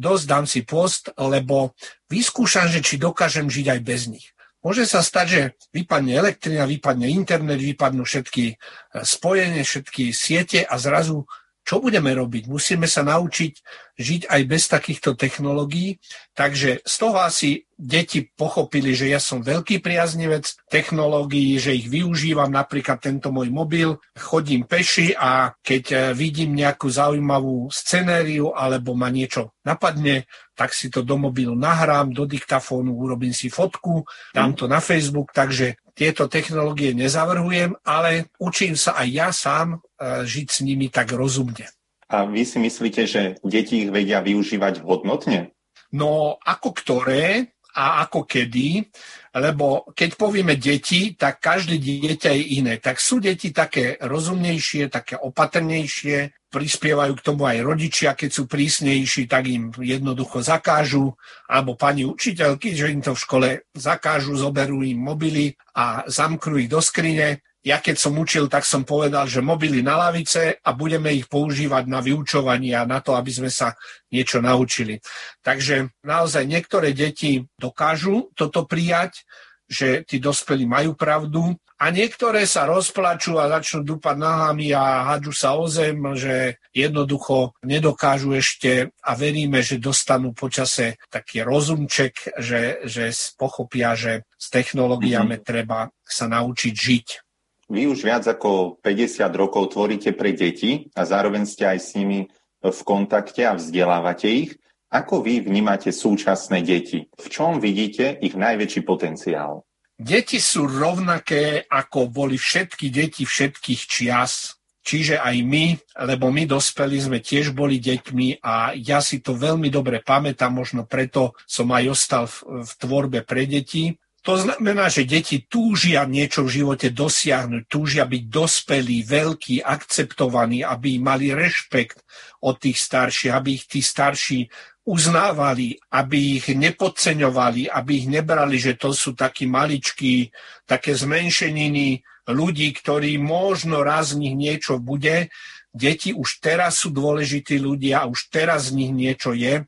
dosť 0.00 0.24
dám 0.24 0.44
si 0.48 0.64
post, 0.64 1.12
lebo 1.20 1.76
vyskúšam, 2.08 2.72
že 2.72 2.80
či 2.80 2.96
dokážem 2.96 3.52
žiť 3.52 3.66
aj 3.76 3.80
bez 3.84 4.08
nich. 4.08 4.32
Môže 4.60 4.84
sa 4.84 5.00
stať, 5.00 5.26
že 5.28 5.42
vypadne 5.72 6.12
elektrina, 6.20 6.68
vypadne 6.68 7.08
internet, 7.08 7.60
vypadnú 7.64 8.04
všetky 8.04 8.44
e, 8.52 8.54
spojenie, 9.00 9.64
všetky 9.64 10.12
siete 10.12 10.60
a 10.68 10.76
zrazu 10.76 11.24
čo 11.60 11.78
budeme 11.78 12.10
robiť? 12.10 12.50
Musíme 12.50 12.90
sa 12.90 13.06
naučiť 13.06 13.52
žiť 14.00 14.32
aj 14.32 14.42
bez 14.48 14.64
takýchto 14.66 15.12
technológií. 15.12 16.00
Takže 16.32 16.80
z 16.82 16.94
toho 16.96 17.20
asi 17.20 17.68
deti 17.76 18.24
pochopili, 18.24 18.96
že 18.96 19.12
ja 19.12 19.20
som 19.20 19.44
veľký 19.44 19.84
priaznivec 19.84 20.48
technológií, 20.72 21.60
že 21.60 21.76
ich 21.76 21.86
využívam, 21.92 22.48
napríklad 22.48 23.00
tento 23.04 23.28
môj 23.28 23.52
mobil, 23.52 24.00
chodím 24.16 24.64
peši 24.64 25.12
a 25.12 25.52
keď 25.60 25.84
eh, 25.92 25.98
vidím 26.16 26.56
nejakú 26.56 26.88
zaujímavú 26.88 27.68
scenériu 27.68 28.56
alebo 28.56 28.96
ma 28.96 29.12
niečo 29.12 29.52
napadne, 29.64 30.24
tak 30.56 30.72
si 30.72 30.88
to 30.88 31.04
do 31.04 31.16
mobilu 31.16 31.56
nahrám, 31.56 32.12
do 32.12 32.24
diktafónu 32.24 32.96
urobím 32.96 33.32
si 33.32 33.48
fotku, 33.48 34.04
dám 34.32 34.52
to 34.56 34.68
na 34.68 34.80
Facebook, 34.80 35.32
takže 35.32 35.76
tieto 36.00 36.32
technológie 36.32 36.96
nezavrhujem, 36.96 37.76
ale 37.84 38.32
učím 38.40 38.72
sa 38.72 38.96
aj 38.96 39.08
ja 39.12 39.28
sám 39.36 39.76
eh, 39.76 40.24
žiť 40.24 40.46
s 40.48 40.58
nimi 40.64 40.88
tak 40.88 41.12
rozumne. 41.12 41.68
A 42.08 42.24
vy 42.24 42.42
si 42.42 42.56
myslíte, 42.58 43.04
že 43.04 43.36
deti 43.44 43.86
ich 43.86 43.92
vedia 43.92 44.24
využívať 44.24 44.82
hodnotne? 44.82 45.52
No 45.92 46.40
ako 46.40 46.72
ktoré 46.74 47.52
a 47.76 48.02
ako 48.02 48.26
kedy. 48.26 48.90
Lebo 49.30 49.86
keď 49.94 50.10
povieme 50.18 50.58
deti, 50.58 51.14
tak 51.14 51.38
každé 51.38 51.78
dieťa 51.78 52.30
je 52.34 52.44
iné. 52.58 52.74
Tak 52.82 52.98
sú 52.98 53.22
deti 53.22 53.54
také 53.54 53.94
rozumnejšie, 54.02 54.90
také 54.90 55.14
opatrnejšie, 55.14 56.50
prispievajú 56.50 57.14
k 57.14 57.24
tomu 57.24 57.46
aj 57.46 57.62
rodičia, 57.62 58.18
keď 58.18 58.30
sú 58.34 58.50
prísnejší, 58.50 59.30
tak 59.30 59.46
im 59.46 59.70
jednoducho 59.70 60.42
zakážu, 60.42 61.14
alebo 61.46 61.78
pani 61.78 62.02
učiteľky, 62.02 62.74
že 62.74 62.90
im 62.90 62.98
to 62.98 63.14
v 63.14 63.22
škole 63.22 63.48
zakážu, 63.70 64.34
zoberú 64.34 64.82
im 64.82 64.98
mobily 64.98 65.54
a 65.78 66.02
zamknú 66.10 66.58
ich 66.58 66.66
do 66.66 66.82
skrine. 66.82 67.38
Ja 67.60 67.76
keď 67.76 67.96
som 68.00 68.16
učil, 68.16 68.48
tak 68.48 68.64
som 68.64 68.88
povedal, 68.88 69.28
že 69.28 69.44
mobily 69.44 69.84
na 69.84 70.00
lavice 70.00 70.56
a 70.64 70.72
budeme 70.72 71.12
ich 71.12 71.28
používať 71.28 71.84
na 71.92 72.00
vyučovanie 72.00 72.72
a 72.72 72.88
na 72.88 73.04
to, 73.04 73.12
aby 73.12 73.28
sme 73.28 73.52
sa 73.52 73.76
niečo 74.08 74.40
naučili. 74.40 74.96
Takže 75.44 75.92
naozaj 76.00 76.48
niektoré 76.48 76.96
deti 76.96 77.44
dokážu 77.60 78.32
toto 78.32 78.64
prijať, 78.64 79.28
že 79.70 80.02
tí 80.08 80.16
dospelí 80.18 80.64
majú 80.64 80.96
pravdu 80.96 81.54
a 81.80 81.88
niektoré 81.88 82.44
sa 82.44 82.68
rozplačú 82.68 83.40
a 83.40 83.48
začnú 83.48 83.86
dúpať 83.86 84.16
nahami 84.20 84.68
a 84.76 85.08
hádžu 85.08 85.32
sa 85.32 85.56
o 85.56 85.64
zem, 85.64 85.96
že 86.12 86.60
jednoducho 86.76 87.56
nedokážu 87.64 88.36
ešte 88.36 88.92
a 89.00 89.10
veríme, 89.16 89.64
že 89.64 89.80
dostanú 89.80 90.36
počase 90.36 91.00
taký 91.08 91.40
rozumček, 91.40 92.36
že, 92.36 92.84
že 92.84 93.08
pochopia, 93.36 93.96
že 93.96 94.28
s 94.36 94.52
technológiami 94.52 95.40
mm-hmm. 95.40 95.48
treba 95.48 95.88
sa 96.04 96.28
naučiť 96.28 96.74
žiť. 96.74 97.29
Vy 97.70 97.86
už 97.86 98.02
viac 98.02 98.26
ako 98.26 98.82
50 98.82 99.30
rokov 99.38 99.78
tvoríte 99.78 100.10
pre 100.10 100.34
deti 100.34 100.90
a 100.98 101.06
zároveň 101.06 101.46
ste 101.46 101.70
aj 101.70 101.78
s 101.78 101.94
nimi 101.94 102.26
v 102.58 102.80
kontakte 102.82 103.46
a 103.46 103.54
vzdelávate 103.54 104.26
ich. 104.26 104.58
Ako 104.90 105.22
vy 105.22 105.38
vnímate 105.38 105.94
súčasné 105.94 106.66
deti? 106.66 107.06
V 107.14 107.26
čom 107.30 107.62
vidíte 107.62 108.18
ich 108.18 108.34
najväčší 108.34 108.82
potenciál? 108.82 109.62
Deti 109.94 110.42
sú 110.42 110.66
rovnaké, 110.66 111.62
ako 111.70 112.10
boli 112.10 112.34
všetky 112.34 112.90
deti 112.90 113.22
všetkých 113.22 113.82
čias. 113.86 114.58
Čiže 114.80 115.22
aj 115.22 115.36
my, 115.44 115.66
lebo 116.10 116.32
my 116.32 116.50
dospeli 116.50 116.98
sme 116.98 117.22
tiež 117.22 117.54
boli 117.54 117.78
deťmi 117.78 118.42
a 118.42 118.74
ja 118.74 118.98
si 118.98 119.22
to 119.22 119.36
veľmi 119.36 119.70
dobre 119.70 120.02
pamätám, 120.02 120.50
možno 120.50 120.88
preto 120.88 121.36
som 121.46 121.70
aj 121.70 121.84
ostal 121.86 122.24
v, 122.26 122.66
v 122.66 122.70
tvorbe 122.80 123.20
pre 123.22 123.46
deti. 123.46 123.94
To 124.20 124.36
znamená, 124.36 124.92
že 124.92 125.08
deti 125.08 125.48
túžia 125.48 126.04
niečo 126.04 126.44
v 126.44 126.60
živote 126.60 126.92
dosiahnuť, 126.92 127.62
túžia 127.64 128.04
byť 128.04 128.22
dospelí, 128.28 129.00
veľkí, 129.08 129.64
akceptovaní, 129.64 130.60
aby 130.60 131.00
mali 131.00 131.32
rešpekt 131.32 132.04
od 132.44 132.60
tých 132.60 132.76
starších, 132.76 133.32
aby 133.32 133.56
ich 133.56 133.64
tí 133.64 133.80
starší 133.80 134.44
uznávali, 134.84 135.80
aby 135.88 136.36
ich 136.36 136.52
nepodceňovali, 136.52 137.72
aby 137.72 137.90
ich 138.04 138.08
nebrali, 138.12 138.60
že 138.60 138.76
to 138.76 138.92
sú 138.92 139.16
takí 139.16 139.48
maličkí, 139.48 140.28
také 140.68 140.92
zmenšeniny 140.92 142.04
ľudí, 142.28 142.76
ktorí 142.76 143.16
možno 143.16 143.80
raz 143.80 144.12
z 144.12 144.20
nich 144.20 144.36
niečo 144.36 144.76
bude. 144.76 145.32
Deti 145.72 146.12
už 146.12 146.44
teraz 146.44 146.84
sú 146.84 146.92
dôležití 146.92 147.56
ľudia 147.56 148.04
už 148.04 148.28
teraz 148.28 148.68
z 148.68 148.84
nich 148.84 148.92
niečo 148.92 149.32
je. 149.32 149.64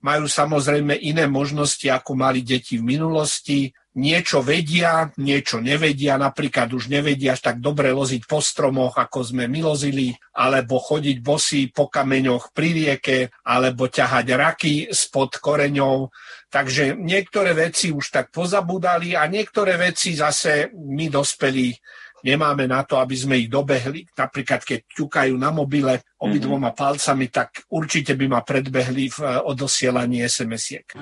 Majú 0.00 0.24
samozrejme 0.24 0.96
iné 0.96 1.28
možnosti, 1.28 1.84
ako 1.84 2.16
mali 2.16 2.40
deti 2.40 2.80
v 2.80 2.96
minulosti 2.96 3.76
niečo 3.98 4.38
vedia, 4.38 5.10
niečo 5.18 5.58
nevedia, 5.58 6.14
napríklad 6.14 6.70
už 6.70 6.86
nevedia 6.86 7.34
až 7.34 7.42
tak 7.42 7.56
dobre 7.58 7.90
loziť 7.90 8.22
po 8.22 8.38
stromoch, 8.38 8.94
ako 8.94 9.34
sme 9.34 9.50
my 9.50 9.66
lozili, 9.66 10.14
alebo 10.38 10.78
chodiť 10.78 11.18
bosí 11.18 11.74
po 11.74 11.90
kameňoch 11.90 12.54
pri 12.54 12.68
rieke, 12.70 13.18
alebo 13.42 13.90
ťahať 13.90 14.26
raky 14.38 14.74
spod 14.94 15.42
koreňov. 15.42 16.14
Takže 16.50 16.94
niektoré 16.94 17.54
veci 17.54 17.90
už 17.90 18.14
tak 18.14 18.30
pozabudali 18.30 19.18
a 19.18 19.26
niektoré 19.26 19.74
veci 19.74 20.14
zase 20.14 20.70
my 20.74 21.10
dospelí 21.10 21.74
nemáme 22.24 22.68
na 22.68 22.84
to, 22.84 23.00
aby 23.00 23.16
sme 23.16 23.40
ich 23.40 23.48
dobehli. 23.48 24.04
Napríklad, 24.12 24.60
keď 24.60 24.80
ťukajú 24.92 25.34
na 25.40 25.50
mobile 25.50 26.04
obidvoma 26.20 26.72
mm-hmm. 26.72 26.80
palcami, 26.80 27.26
tak 27.32 27.64
určite 27.72 28.12
by 28.12 28.26
ma 28.28 28.40
predbehli 28.44 29.08
v 29.08 29.18
eh, 29.24 29.40
odosielaní 29.40 30.20
SMS-iek. 30.24 31.00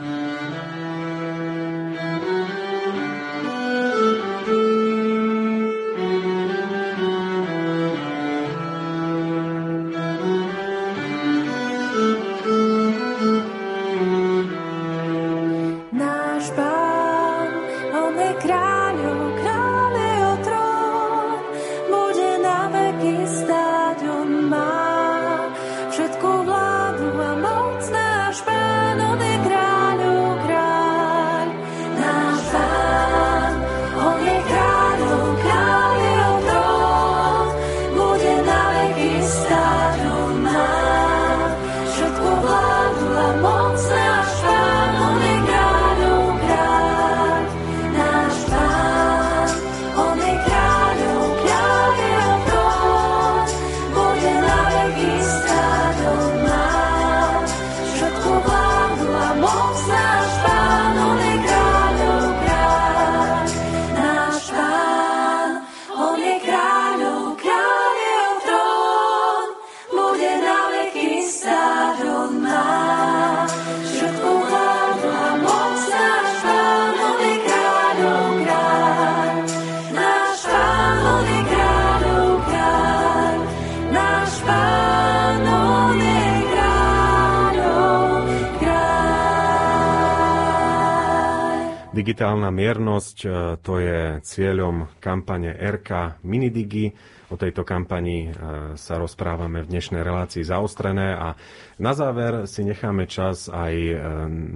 Digitálna 92.08 92.48
miernosť, 92.48 93.18
e, 93.20 93.28
to 93.60 93.84
je 93.84 94.24
cieľom 94.24 94.96
kampane 94.96 95.52
RK 95.52 96.24
Minidigi. 96.24 96.88
O 97.28 97.36
tejto 97.36 97.68
kampani 97.68 98.32
e, 98.32 98.40
sa 98.80 98.96
rozprávame 98.96 99.60
v 99.60 99.76
dnešnej 99.76 100.00
relácii 100.00 100.40
zaostrené 100.40 101.12
a 101.12 101.36
na 101.76 101.92
záver 101.92 102.48
si 102.48 102.64
necháme 102.64 103.04
čas 103.04 103.52
aj 103.52 103.74
e, 103.76 103.94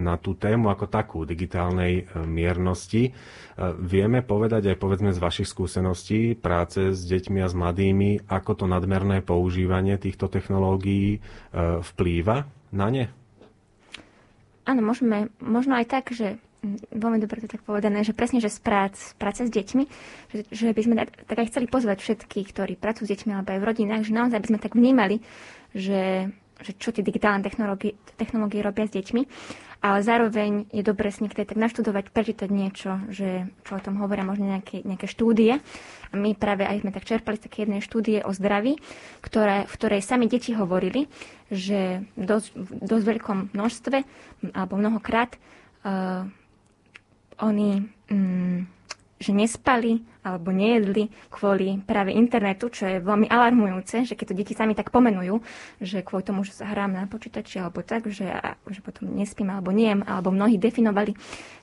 na 0.01 0.17
tú 0.17 0.33
tému 0.33 0.73
ako 0.73 0.89
takú 0.89 1.29
digitálnej 1.29 2.09
miernosti. 2.25 3.13
Vieme 3.85 4.25
povedať 4.25 4.73
aj 4.73 4.81
povedzme 4.81 5.13
z 5.13 5.21
vašich 5.21 5.53
skúseností 5.53 6.33
práce 6.33 6.97
s 6.97 7.05
deťmi 7.05 7.45
a 7.45 7.53
s 7.53 7.53
mladými, 7.53 8.33
ako 8.33 8.65
to 8.65 8.65
nadmerné 8.65 9.21
používanie 9.21 10.01
týchto 10.01 10.33
technológií 10.33 11.21
vplýva 11.85 12.49
na 12.73 12.89
ne? 12.89 13.05
Áno, 14.65 14.81
môžeme, 14.81 15.29
možno 15.37 15.77
aj 15.77 15.87
tak, 15.93 16.17
že 16.17 16.41
veľmi 16.95 17.19
dobre 17.19 17.43
to 17.43 17.51
tak 17.51 17.67
povedané, 17.67 18.07
že 18.07 18.15
presne, 18.15 18.39
že 18.39 18.47
z 18.47 18.63
prác, 18.63 18.95
práce 19.19 19.43
s 19.43 19.51
deťmi, 19.51 19.85
že, 20.31 20.39
že 20.49 20.67
by 20.71 20.81
sme 20.83 20.95
tak, 20.95 21.11
aj 21.27 21.51
chceli 21.51 21.67
pozvať 21.67 21.99
všetkých, 21.99 22.47
ktorí 22.55 22.73
pracujú 22.79 23.11
s 23.11 23.13
deťmi 23.19 23.31
alebo 23.35 23.51
aj 23.51 23.61
v 23.61 23.69
rodinách, 23.69 24.03
že 24.07 24.15
naozaj 24.15 24.39
by 24.39 24.49
sme 24.55 24.59
tak 24.63 24.79
vnímali, 24.79 25.19
že, 25.75 26.31
že 26.63 26.73
čo 26.79 26.95
tie 26.95 27.03
digitálne 27.03 27.43
technológie, 27.43 27.99
technológie 28.15 28.63
robia 28.63 28.87
s 28.87 28.95
deťmi, 28.95 29.23
ale 29.83 29.99
zároveň 30.07 30.71
je 30.71 30.87
dobre 30.87 31.11
si 31.11 31.27
niekedy 31.27 31.43
tak 31.43 31.59
naštudovať, 31.59 32.15
prečítať 32.15 32.47
niečo, 32.55 33.03
že 33.11 33.51
čo 33.67 33.75
o 33.75 33.83
tom 33.83 33.99
hovoria 33.99 34.23
možno 34.23 34.47
nejaké, 34.47 34.87
nejaké 34.87 35.11
štúdie. 35.11 35.59
A 35.59 36.15
my 36.15 36.39
práve 36.39 36.63
aj 36.63 36.87
sme 36.87 36.95
tak 36.95 37.03
čerpali 37.03 37.35
z 37.43 37.51
také 37.51 37.67
jednej 37.67 37.83
štúdie 37.83 38.23
o 38.23 38.31
zdraví, 38.31 38.79
ktoré, 39.19 39.67
v 39.67 39.75
ktorej 39.75 40.07
sami 40.07 40.31
deti 40.31 40.55
hovorili, 40.55 41.11
že 41.51 42.07
dosť, 42.15 42.55
dosť 42.79 43.05
veľkom 43.11 43.39
množstve 43.59 43.99
alebo 44.55 44.79
mnohokrát 44.79 45.35
uh, 45.83 46.31
oni, 47.41 47.81
mm, 48.11 48.59
že 49.23 49.31
nespali 49.31 50.03
alebo 50.23 50.51
nejedli 50.55 51.11
kvôli 51.31 51.83
práve 51.83 52.15
internetu, 52.15 52.71
čo 52.71 52.87
je 52.87 53.03
veľmi 53.03 53.27
alarmujúce, 53.27 54.07
že 54.07 54.15
keď 54.15 54.27
to 54.31 54.39
deti 54.39 54.55
sami 54.55 54.75
tak 54.75 54.91
pomenujú, 54.95 55.43
že 55.83 56.03
kvôli 56.03 56.27
tomu, 56.27 56.43
že 56.47 56.55
sa 56.55 56.71
hrám 56.71 56.95
na 56.95 57.07
počítači 57.07 57.59
alebo 57.63 57.83
tak, 57.83 58.11
že, 58.11 58.31
že 58.71 58.81
potom 58.83 59.11
nespím 59.11 59.51
alebo 59.51 59.75
niem, 59.75 60.03
alebo 60.07 60.35
mnohí 60.35 60.59
definovali, 60.59 61.15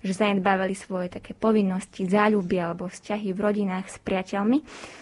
že 0.04 0.12
zanedbávali 0.16 0.76
svoje 0.76 1.12
také 1.12 1.36
povinnosti, 1.36 2.08
záľuby 2.08 2.60
alebo 2.60 2.88
vzťahy 2.88 3.32
v 3.32 3.40
rodinách 3.40 3.92
s 3.92 3.98
priateľmi. 4.04 4.60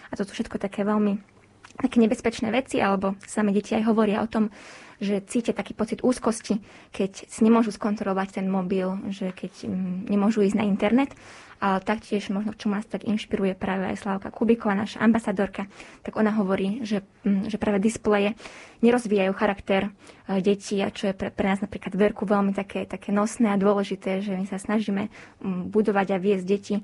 A 0.10 0.14
to 0.18 0.26
sú 0.26 0.38
všetko 0.38 0.58
také 0.62 0.86
veľmi 0.86 1.38
také 1.78 2.02
nebezpečné 2.02 2.50
veci, 2.50 2.82
alebo 2.82 3.14
same 3.22 3.54
deti 3.54 3.78
aj 3.78 3.86
hovoria 3.86 4.26
o 4.26 4.28
tom, 4.30 4.50
že 4.98 5.22
cítia 5.26 5.54
taký 5.54 5.78
pocit 5.78 6.02
úzkosti, 6.02 6.58
keď 6.90 7.30
si 7.30 7.40
nemôžu 7.46 7.70
skontrolovať 7.70 8.42
ten 8.42 8.48
mobil, 8.50 8.98
že 9.14 9.30
keď 9.30 9.70
mm, 9.70 10.10
nemôžu 10.10 10.42
ísť 10.42 10.58
na 10.58 10.66
internet. 10.66 11.14
Ale 11.58 11.82
taktiež 11.82 12.30
možno, 12.30 12.54
čo 12.54 12.70
nás 12.70 12.86
tak 12.86 13.02
inšpiruje 13.02 13.58
práve 13.58 13.90
aj 13.90 14.06
Slavka 14.06 14.30
Kubiková, 14.30 14.78
naša 14.78 15.02
ambasadorka, 15.02 15.66
tak 16.06 16.14
ona 16.14 16.30
hovorí, 16.38 16.86
že, 16.86 17.02
mm, 17.26 17.50
že 17.50 17.58
práve 17.58 17.82
displeje 17.82 18.38
nerozvíjajú 18.86 19.34
charakter 19.34 19.90
e, 19.90 20.38
detí 20.38 20.78
a 20.86 20.94
čo 20.94 21.10
je 21.10 21.18
pre, 21.18 21.34
pre 21.34 21.50
nás 21.50 21.58
napríklad 21.58 21.98
verku 21.98 22.30
veľmi 22.30 22.54
také, 22.54 22.86
také 22.86 23.10
nosné 23.10 23.50
a 23.50 23.58
dôležité, 23.58 24.22
že 24.22 24.38
my 24.38 24.46
sa 24.46 24.62
snažíme 24.62 25.10
mm, 25.10 25.74
budovať 25.74 26.14
a 26.14 26.22
viesť 26.22 26.46
deti, 26.46 26.76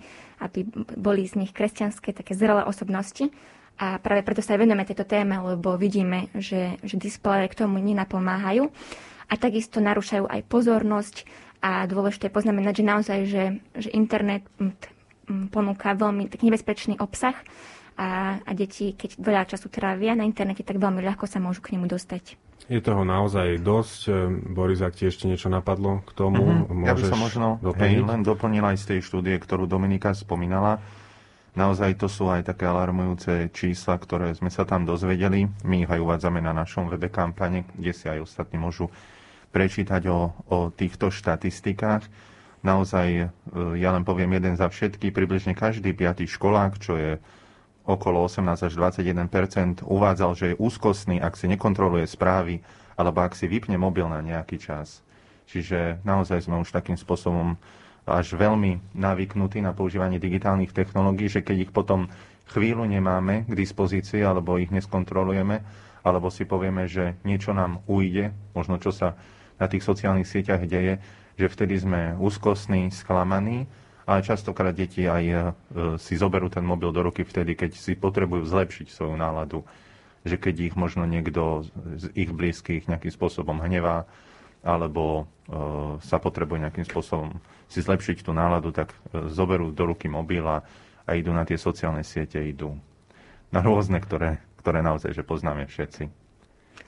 aby 0.42 0.66
boli 0.98 1.30
z 1.30 1.46
nich 1.46 1.54
kresťanské 1.54 2.10
také 2.10 2.34
zrelé 2.34 2.66
osobnosti 2.66 3.30
a 3.78 3.98
práve 3.98 4.22
preto 4.22 4.46
sa 4.46 4.54
aj 4.54 4.62
venujeme 4.62 4.86
tejto 4.86 5.06
téme, 5.06 5.36
lebo 5.42 5.74
vidíme, 5.76 6.30
že, 6.38 6.78
že 6.86 6.96
displeje 6.96 7.50
k 7.50 7.66
tomu 7.66 7.82
nenapomáhajú 7.82 8.70
a 9.30 9.34
takisto 9.34 9.82
narúšajú 9.82 10.30
aj 10.30 10.42
pozornosť 10.46 11.16
a 11.64 11.88
dôležité 11.88 12.30
je 12.30 12.36
poznamenať, 12.36 12.74
že 12.80 12.86
naozaj, 12.86 13.20
že, 13.26 13.44
že 13.74 13.90
internet 13.96 14.44
ponúka 15.50 15.96
veľmi 15.96 16.28
tak 16.28 16.44
nebezpečný 16.44 17.00
obsah 17.00 17.34
a, 17.96 18.40
a 18.44 18.52
deti, 18.52 18.94
keď 18.94 19.18
veľa 19.18 19.44
času 19.48 19.72
trávia 19.72 20.14
na 20.14 20.28
internete, 20.28 20.66
tak 20.66 20.78
veľmi 20.78 21.00
ľahko 21.02 21.26
sa 21.26 21.40
môžu 21.40 21.64
k 21.64 21.78
nemu 21.78 21.88
dostať. 21.88 22.36
Je 22.72 22.80
toho 22.80 23.04
naozaj 23.04 23.60
dosť. 23.60 24.08
Boris, 24.56 24.80
ak 24.80 24.96
ti 24.96 25.04
ešte 25.12 25.28
niečo 25.28 25.52
napadlo 25.52 26.00
k 26.08 26.12
tomu, 26.16 26.64
mm-hmm. 26.64 26.88
Ja 26.88 26.96
by 26.96 27.04
som 27.04 27.20
možno 27.20 27.48
hej, 27.76 28.00
len 28.00 28.24
doplnil 28.24 28.64
aj 28.64 28.78
z 28.80 28.86
tej 28.96 29.00
štúdie, 29.04 29.36
ktorú 29.36 29.68
Dominika 29.68 30.16
spomínala 30.16 30.80
Naozaj 31.54 32.02
to 32.02 32.10
sú 32.10 32.34
aj 32.34 32.50
také 32.50 32.66
alarmujúce 32.66 33.54
čísla, 33.54 34.02
ktoré 34.02 34.34
sme 34.34 34.50
sa 34.50 34.66
tam 34.66 34.90
dozvedeli. 34.90 35.46
My 35.62 35.86
ich 35.86 35.92
aj 35.92 36.02
uvádzame 36.02 36.42
na 36.42 36.50
našom 36.50 36.90
webe 36.90 37.14
kampane, 37.14 37.70
kde 37.78 37.94
si 37.94 38.10
aj 38.10 38.26
ostatní 38.26 38.58
môžu 38.58 38.90
prečítať 39.54 40.10
o, 40.10 40.34
o 40.50 40.58
týchto 40.74 41.14
štatistikách. 41.14 42.10
Naozaj, 42.66 43.08
e, 43.22 43.26
ja 43.78 43.94
len 43.94 44.02
poviem 44.02 44.34
jeden 44.34 44.58
za 44.58 44.66
všetky, 44.66 45.14
približne 45.14 45.54
každý 45.54 45.94
piatý 45.94 46.26
školák, 46.26 46.82
čo 46.82 46.98
je 46.98 47.12
okolo 47.86 48.26
18 48.26 48.72
až 48.72 48.74
21% 48.74 49.86
uvádzal, 49.86 50.32
že 50.34 50.46
je 50.52 50.60
úzkostný, 50.60 51.22
ak 51.22 51.38
si 51.38 51.46
nekontroluje 51.52 52.10
správy, 52.10 52.66
alebo 52.98 53.22
ak 53.22 53.38
si 53.38 53.46
vypne 53.46 53.78
mobil 53.78 54.10
na 54.10 54.26
nejaký 54.26 54.58
čas. 54.58 55.06
Čiže 55.46 56.02
naozaj 56.08 56.50
sme 56.50 56.64
už 56.64 56.74
takým 56.74 56.96
spôsobom 56.96 57.60
až 58.04 58.36
veľmi 58.36 58.96
navyknutí 58.96 59.64
na 59.64 59.72
používanie 59.72 60.20
digitálnych 60.20 60.76
technológií, 60.76 61.32
že 61.32 61.40
keď 61.40 61.70
ich 61.70 61.72
potom 61.72 62.12
chvíľu 62.52 62.84
nemáme 62.84 63.48
k 63.48 63.54
dispozícii 63.56 64.20
alebo 64.20 64.60
ich 64.60 64.72
neskontrolujeme, 64.72 65.64
alebo 66.04 66.28
si 66.28 66.44
povieme, 66.44 66.84
že 66.92 67.16
niečo 67.24 67.56
nám 67.56 67.80
ujde, 67.88 68.36
možno 68.52 68.76
čo 68.76 68.92
sa 68.92 69.16
na 69.56 69.72
tých 69.72 69.88
sociálnych 69.88 70.28
sieťach 70.28 70.68
deje, 70.68 71.00
že 71.40 71.48
vtedy 71.48 71.80
sme 71.80 72.20
úzkostní, 72.20 72.92
sklamaní, 72.92 73.66
ale 74.04 74.20
častokrát 74.20 74.76
deti 74.76 75.08
aj 75.08 75.24
e, 75.24 75.36
si 75.96 76.20
zoberú 76.20 76.52
ten 76.52 76.68
mobil 76.68 76.92
do 76.92 77.08
ruky 77.08 77.24
vtedy, 77.24 77.56
keď 77.56 77.72
si 77.80 77.96
potrebujú 77.96 78.44
zlepšiť 78.44 78.92
svoju 78.92 79.16
náladu, 79.16 79.64
že 80.28 80.36
keď 80.36 80.72
ich 80.72 80.76
možno 80.76 81.08
niekto 81.08 81.64
z 81.96 82.12
ich 82.12 82.32
blízkych 82.32 82.92
nejakým 82.92 83.12
spôsobom 83.16 83.64
hnevá, 83.64 84.04
alebo 84.64 85.24
e, 85.48 85.54
sa 86.04 86.20
potrebuje 86.20 86.68
nejakým 86.68 86.88
spôsobom 86.88 87.40
si 87.74 87.82
zlepšiť 87.82 88.22
tú 88.22 88.32
náladu, 88.32 88.70
tak 88.70 88.94
e, 88.94 89.34
zoberú 89.34 89.74
do 89.74 89.90
ruky 89.90 90.06
mobil 90.06 90.46
a, 90.46 90.62
a 91.10 91.12
idú 91.18 91.34
na 91.34 91.42
tie 91.42 91.58
sociálne 91.58 92.06
siete, 92.06 92.38
idú 92.38 92.78
na 93.50 93.66
rôzne, 93.66 93.98
ktoré, 93.98 94.38
ktoré 94.62 94.86
naozaj 94.86 95.18
že 95.18 95.26
poznáme 95.26 95.66
všetci. 95.66 96.24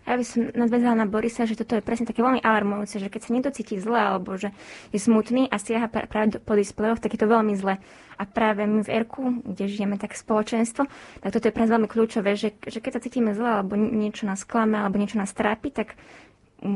Ja 0.05 0.21
by 0.21 0.25
som 0.25 0.53
nadvezala 0.53 1.01
na 1.01 1.09
Borisa, 1.09 1.49
že 1.49 1.57
toto 1.57 1.73
je 1.73 1.81
presne 1.81 2.05
také 2.05 2.21
veľmi 2.21 2.45
alarmujúce, 2.45 3.01
že 3.01 3.09
keď 3.09 3.21
sa 3.25 3.33
niekto 3.33 3.49
cíti 3.49 3.81
zle 3.81 3.97
alebo 3.97 4.37
že 4.37 4.53
je 4.93 5.01
smutný 5.01 5.49
a 5.49 5.57
siaha 5.57 5.89
práve 5.89 6.37
po 6.45 6.53
displejoch, 6.53 7.01
tak 7.01 7.17
je 7.17 7.25
to 7.25 7.25
veľmi 7.25 7.57
zle. 7.57 7.81
A 8.15 8.23
práve 8.29 8.69
my 8.69 8.85
v 8.85 8.93
Erku, 9.01 9.41
kde 9.41 9.65
žijeme 9.65 9.97
tak 9.97 10.13
spoločenstvo, 10.13 10.85
tak 11.25 11.29
toto 11.33 11.49
je 11.49 11.53
pre 11.57 11.65
nás 11.65 11.73
veľmi 11.73 11.89
kľúčové, 11.89 12.37
že, 12.37 12.53
že 12.69 12.85
keď 12.85 13.01
sa 13.01 13.03
cítime 13.03 13.33
zle 13.33 13.49
alebo 13.49 13.73
niečo 13.73 14.29
nás 14.29 14.45
klame 14.45 14.77
alebo 14.77 15.01
niečo 15.01 15.17
nás 15.17 15.33
trápi, 15.33 15.73
tak 15.73 15.97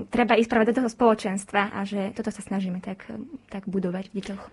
treba 0.09 0.35
ísť 0.35 0.49
práve 0.49 0.69
do 0.69 0.77
toho 0.77 0.89
spoločenstva 0.91 1.73
a 1.73 1.79
že 1.87 2.11
toto 2.13 2.29
sa 2.29 2.43
snažíme 2.43 2.83
tak, 2.83 3.07
tak 3.49 3.65
budovať 3.65 4.11
v 4.11 4.15
deťoch. 4.21 4.43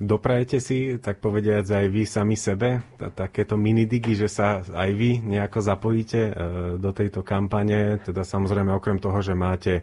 Doprajete 0.00 0.64
si, 0.64 0.96
tak 0.96 1.20
povediať, 1.20 1.66
aj 1.76 1.86
vy 1.92 2.02
sami 2.08 2.32
sebe 2.32 2.80
takéto 3.12 3.60
minidigy, 3.60 4.16
že 4.16 4.32
sa 4.32 4.64
aj 4.64 4.90
vy 4.96 5.20
nejako 5.20 5.60
zapojíte 5.60 6.20
e, 6.24 6.32
do 6.80 6.90
tejto 6.96 7.20
kampane, 7.20 8.00
teda 8.00 8.24
samozrejme 8.24 8.72
okrem 8.72 8.96
toho, 8.96 9.20
že 9.20 9.36
máte 9.36 9.74
e, 9.76 9.82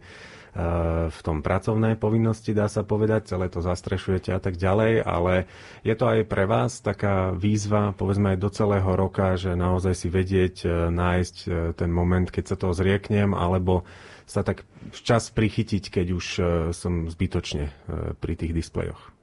v 1.13 1.19
tom 1.21 1.45
pracovné 1.45 2.01
povinnosti, 2.01 2.57
dá 2.57 2.65
sa 2.65 2.81
povedať, 2.81 3.29
celé 3.29 3.45
to 3.53 3.61
zastrešujete 3.61 4.33
a 4.33 4.41
tak 4.41 4.57
ďalej, 4.57 5.05
ale 5.05 5.45
je 5.85 5.93
to 5.93 6.09
aj 6.09 6.25
pre 6.25 6.49
vás 6.49 6.81
taká 6.81 7.29
výzva, 7.37 7.93
povedzme 7.93 8.33
aj 8.33 8.41
do 8.41 8.49
celého 8.49 8.89
roka, 8.97 9.37
že 9.37 9.53
naozaj 9.53 9.93
si 9.93 10.09
vedieť 10.09 10.55
e, 10.65 10.67
nájsť 10.97 11.35
ten 11.77 11.93
moment, 11.93 12.25
keď 12.25 12.43
sa 12.47 12.57
toho 12.57 12.73
zrieknem, 12.73 13.37
alebo 13.37 13.85
sa 14.27 14.43
tak 14.43 14.67
včas 14.91 15.31
prichytiť, 15.31 15.87
keď 15.87 16.07
už 16.11 16.25
e, 16.37 16.41
som 16.75 17.07
zbytočne 17.07 17.71
e, 17.71 17.71
pri 18.19 18.33
tých 18.35 18.51
displejoch. 18.51 19.15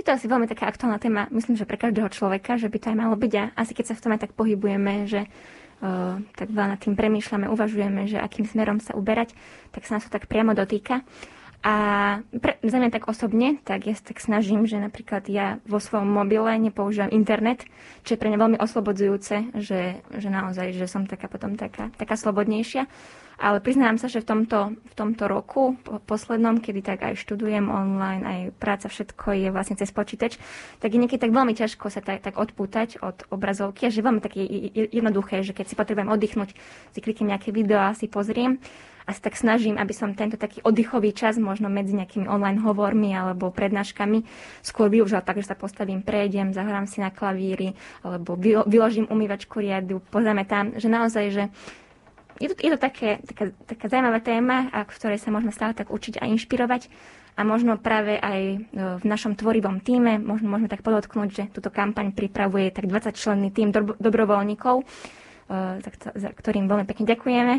Je 0.00 0.08
to 0.08 0.16
asi 0.18 0.26
veľmi 0.26 0.50
taká 0.50 0.66
aktuálna 0.66 0.98
téma, 0.98 1.30
myslím, 1.30 1.54
že 1.54 1.68
pre 1.68 1.78
každého 1.78 2.10
človeka, 2.10 2.58
že 2.58 2.66
by 2.66 2.78
to 2.80 2.90
aj 2.90 2.98
malo 2.98 3.14
byť 3.14 3.32
a 3.38 3.44
asi 3.54 3.70
keď 3.70 3.92
sa 3.92 3.94
v 3.94 4.02
tom 4.02 4.12
aj 4.16 4.26
tak 4.26 4.32
pohybujeme, 4.34 5.06
že 5.06 5.30
uh, 5.78 6.18
tak 6.34 6.50
veľa 6.50 6.74
nad 6.74 6.80
tým 6.82 6.98
premýšľame, 6.98 7.46
uvažujeme, 7.46 8.10
že 8.10 8.18
akým 8.18 8.42
smerom 8.42 8.82
sa 8.82 8.98
uberať, 8.98 9.30
tak 9.70 9.86
sa 9.86 9.94
nás 9.94 10.02
to 10.02 10.10
tak 10.10 10.26
priamo 10.26 10.58
dotýka. 10.58 11.06
A 11.62 11.74
pre, 12.34 12.58
za 12.66 12.82
mňa 12.82 12.90
tak 12.90 13.06
osobne, 13.06 13.62
tak 13.62 13.86
ja 13.86 13.94
sa 13.94 14.10
tak 14.10 14.18
snažím, 14.18 14.66
že 14.66 14.82
napríklad 14.82 15.22
ja 15.30 15.62
vo 15.62 15.78
svojom 15.78 16.10
mobile 16.10 16.50
nepoužívam 16.58 17.14
internet, 17.14 17.62
čo 18.02 18.18
je 18.18 18.18
pre 18.18 18.34
mňa 18.34 18.42
veľmi 18.42 18.58
oslobodzujúce, 18.58 19.54
že, 19.62 20.02
že 20.02 20.28
naozaj, 20.34 20.74
že 20.74 20.90
som 20.90 21.06
taká 21.06 21.30
potom 21.30 21.54
taká, 21.54 21.94
taká 21.94 22.18
slobodnejšia. 22.18 22.90
Ale 23.40 23.64
priznám 23.64 23.96
sa, 23.96 24.08
že 24.08 24.20
v 24.20 24.28
tomto, 24.28 24.76
v 24.76 24.94
tomto 24.94 25.24
roku, 25.28 25.76
po 25.82 25.98
poslednom, 26.04 26.60
kedy 26.60 26.80
tak 26.84 27.00
aj 27.02 27.18
študujem 27.20 27.68
online, 27.72 28.22
aj 28.22 28.38
práca, 28.56 28.86
všetko 28.92 29.32
je 29.36 29.48
vlastne 29.48 29.76
cez 29.78 29.88
počítač, 29.90 30.36
tak 30.78 30.92
je 30.92 31.00
niekedy 31.00 31.20
tak 31.22 31.32
veľmi 31.32 31.56
ťažko 31.56 31.88
sa 31.88 32.04
tak, 32.04 32.22
tak 32.22 32.36
odpútať 32.36 33.00
od 33.00 33.26
obrazovky 33.32 33.88
a 33.88 33.94
že 33.94 34.04
veľmi 34.04 34.20
také 34.20 34.44
jednoduché, 34.92 35.42
že 35.42 35.56
keď 35.56 35.66
si 35.70 35.78
potrebujem 35.78 36.12
oddychnúť, 36.12 36.50
si 36.92 36.98
kliknem 37.00 37.32
nejaké 37.34 37.50
video 37.50 37.80
a 37.80 37.96
si 37.96 38.06
pozriem 38.06 38.60
a 39.06 39.10
sa 39.10 39.20
tak 39.26 39.34
snažím, 39.34 39.78
aby 39.78 39.90
som 39.90 40.14
tento 40.14 40.38
taký 40.38 40.62
oddychový 40.62 41.10
čas 41.10 41.38
možno 41.38 41.66
medzi 41.66 41.94
nejakými 41.98 42.30
online 42.30 42.62
hovormi 42.62 43.10
alebo 43.10 43.50
prednáškami 43.50 44.22
skôr 44.62 44.86
využila 44.86 45.24
tak, 45.24 45.42
že 45.42 45.50
sa 45.50 45.58
postavím, 45.58 46.06
prejdem, 46.06 46.54
zahrám 46.54 46.86
si 46.86 47.02
na 47.02 47.10
klavíri 47.10 47.74
alebo 48.06 48.38
vyložím 48.66 49.10
umývačku 49.10 49.58
riadu, 49.58 49.98
pozrieme 50.10 50.46
tam, 50.46 50.78
že 50.78 50.86
naozaj, 50.86 51.24
že 51.34 51.44
je 52.40 52.48
to, 52.52 52.54
je 52.60 52.70
to 52.72 52.78
také, 52.80 53.20
taká, 53.24 53.44
taká 53.66 53.84
zaujímavá 53.88 54.20
téma, 54.22 54.72
a 54.72 54.84
v 54.84 54.94
ktorej 54.94 55.18
sa 55.20 55.32
môžeme 55.34 55.52
stále 55.52 55.72
tak 55.76 55.92
učiť 55.92 56.20
a 56.20 56.28
inšpirovať. 56.28 56.88
A 57.32 57.48
možno 57.48 57.80
práve 57.80 58.20
aj 58.20 58.40
e, 58.44 58.56
v 59.00 59.04
našom 59.08 59.32
tvorivom 59.32 59.80
týme, 59.80 60.20
možno 60.20 60.52
môžeme 60.52 60.68
tak 60.68 60.84
podotknúť, 60.84 61.28
že 61.32 61.44
túto 61.48 61.72
kampaň 61.72 62.12
pripravuje 62.12 62.68
tak 62.68 62.84
20 62.84 63.16
členný 63.16 63.48
tým 63.48 63.72
do, 63.72 63.96
dobrovoľníkov, 63.96 64.84
e, 64.84 64.84
za 66.12 66.30
ktorým 66.36 66.68
veľmi 66.68 66.84
pekne 66.84 67.08
ďakujeme. 67.08 67.54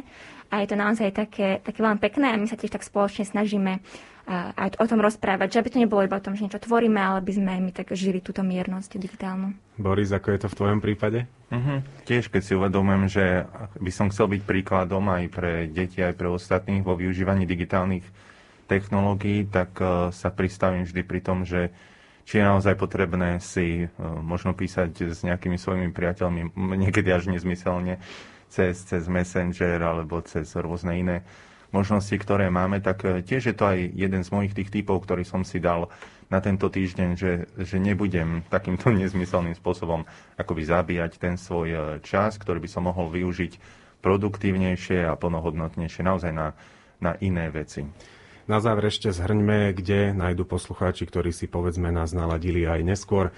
A 0.53 0.61
je 0.61 0.67
to 0.69 0.77
naozaj 0.77 1.09
také, 1.09 1.57
také 1.65 1.81
veľmi 1.81 1.97
pekné 1.97 2.29
a 2.29 2.37
my 2.37 2.45
sa 2.45 2.53
tiež 2.53 2.69
tak 2.69 2.85
spoločne 2.85 3.25
snažíme 3.25 3.81
aj 4.23 4.79
o 4.79 4.85
tom 4.87 5.03
rozprávať, 5.03 5.47
že 5.51 5.59
aby 5.59 5.69
to 5.69 5.81
nebolo 5.83 6.07
iba 6.07 6.15
o 6.15 6.23
tom, 6.23 6.31
že 6.39 6.47
niečo 6.47 6.63
tvoríme, 6.63 6.95
ale 6.95 7.19
by 7.19 7.31
sme 7.35 7.59
my 7.59 7.71
tak 7.75 7.91
žili 7.91 8.23
túto 8.23 8.39
miernosť 8.39 8.95
digitálnu. 8.95 9.51
Boris, 9.75 10.15
ako 10.15 10.31
je 10.31 10.39
to 10.39 10.47
v 10.47 10.57
tvojom 10.63 10.79
prípade? 10.79 11.27
Uh-huh. 11.51 11.83
Tiež, 12.07 12.31
keď 12.31 12.41
si 12.41 12.53
uvedomujem, 12.55 13.03
že 13.11 13.25
by 13.83 13.91
som 13.91 14.07
chcel 14.07 14.31
byť 14.31 14.41
príkladom 14.47 15.03
aj 15.11 15.23
pre 15.27 15.53
deti, 15.67 15.99
aj 15.99 16.15
pre 16.15 16.31
ostatných 16.31 16.87
vo 16.87 16.95
využívaní 16.95 17.43
digitálnych 17.43 18.07
technológií, 18.71 19.43
tak 19.43 19.75
uh, 19.83 20.07
sa 20.15 20.31
pristavím 20.31 20.87
vždy 20.87 21.03
pri 21.03 21.19
tom, 21.19 21.43
že 21.43 21.75
či 22.23 22.39
je 22.39 22.47
naozaj 22.47 22.79
potrebné 22.79 23.43
si 23.43 23.85
uh, 23.85 23.91
možno 24.23 24.55
písať 24.55 25.11
s 25.11 25.19
nejakými 25.27 25.59
svojimi 25.59 25.91
priateľmi, 25.91 26.55
niekedy 26.55 27.11
až 27.11 27.27
nezmyselne, 27.27 27.99
cez, 28.47 28.87
cez 28.87 29.03
Messenger 29.11 29.83
alebo 29.83 30.23
cez 30.23 30.47
rôzne 30.55 30.95
iné 30.95 31.17
možnosti, 31.73 32.15
ktoré 32.15 32.47
máme, 32.53 32.79
tak 32.79 33.03
tiež 33.03 33.51
je 33.51 33.55
to 33.57 33.65
aj 33.67 33.79
jeden 33.91 34.21
z 34.21 34.29
mojich 34.29 34.53
tých 34.53 34.69
typov, 34.69 35.03
ktorý 35.03 35.25
som 35.25 35.41
si 35.41 35.57
dal 35.57 35.89
na 36.31 36.39
tento 36.39 36.69
týždeň, 36.69 37.09
že, 37.17 37.49
že 37.57 37.77
nebudem 37.81 38.45
takýmto 38.47 38.93
nezmyselným 39.01 39.57
spôsobom 39.57 40.05
akoby 40.37 40.63
zabíjať 40.63 41.11
ten 41.17 41.35
svoj 41.35 41.99
čas, 42.05 42.37
ktorý 42.37 42.61
by 42.61 42.69
som 42.69 42.85
mohol 42.85 43.09
využiť 43.09 43.83
produktívnejšie 44.03 45.07
a 45.07 45.15
plnohodnotnejšie 45.15 46.01
naozaj 46.03 46.31
na, 46.35 46.51
na 46.99 47.15
iné 47.23 47.47
veci. 47.47 47.87
Na 48.43 48.59
záver 48.59 48.91
ešte 48.91 49.07
zhrňme, 49.07 49.71
kde 49.71 50.11
nájdu 50.11 50.43
poslucháči, 50.43 51.07
ktorí 51.07 51.31
si 51.31 51.47
povedzme 51.47 51.95
nás 51.95 52.11
naladili 52.11 52.67
aj 52.67 52.83
neskôr 52.83 53.31
e, 53.31 53.33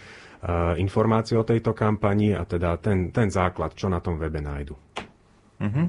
informácie 0.82 1.38
o 1.38 1.46
tejto 1.46 1.78
kampani 1.78 2.34
a 2.34 2.42
teda 2.42 2.82
ten, 2.82 3.14
ten 3.14 3.30
základ, 3.30 3.78
čo 3.78 3.86
na 3.86 4.02
tom 4.02 4.18
webe 4.18 4.42
nájdu. 4.42 4.74
Uh-huh. 5.62 5.86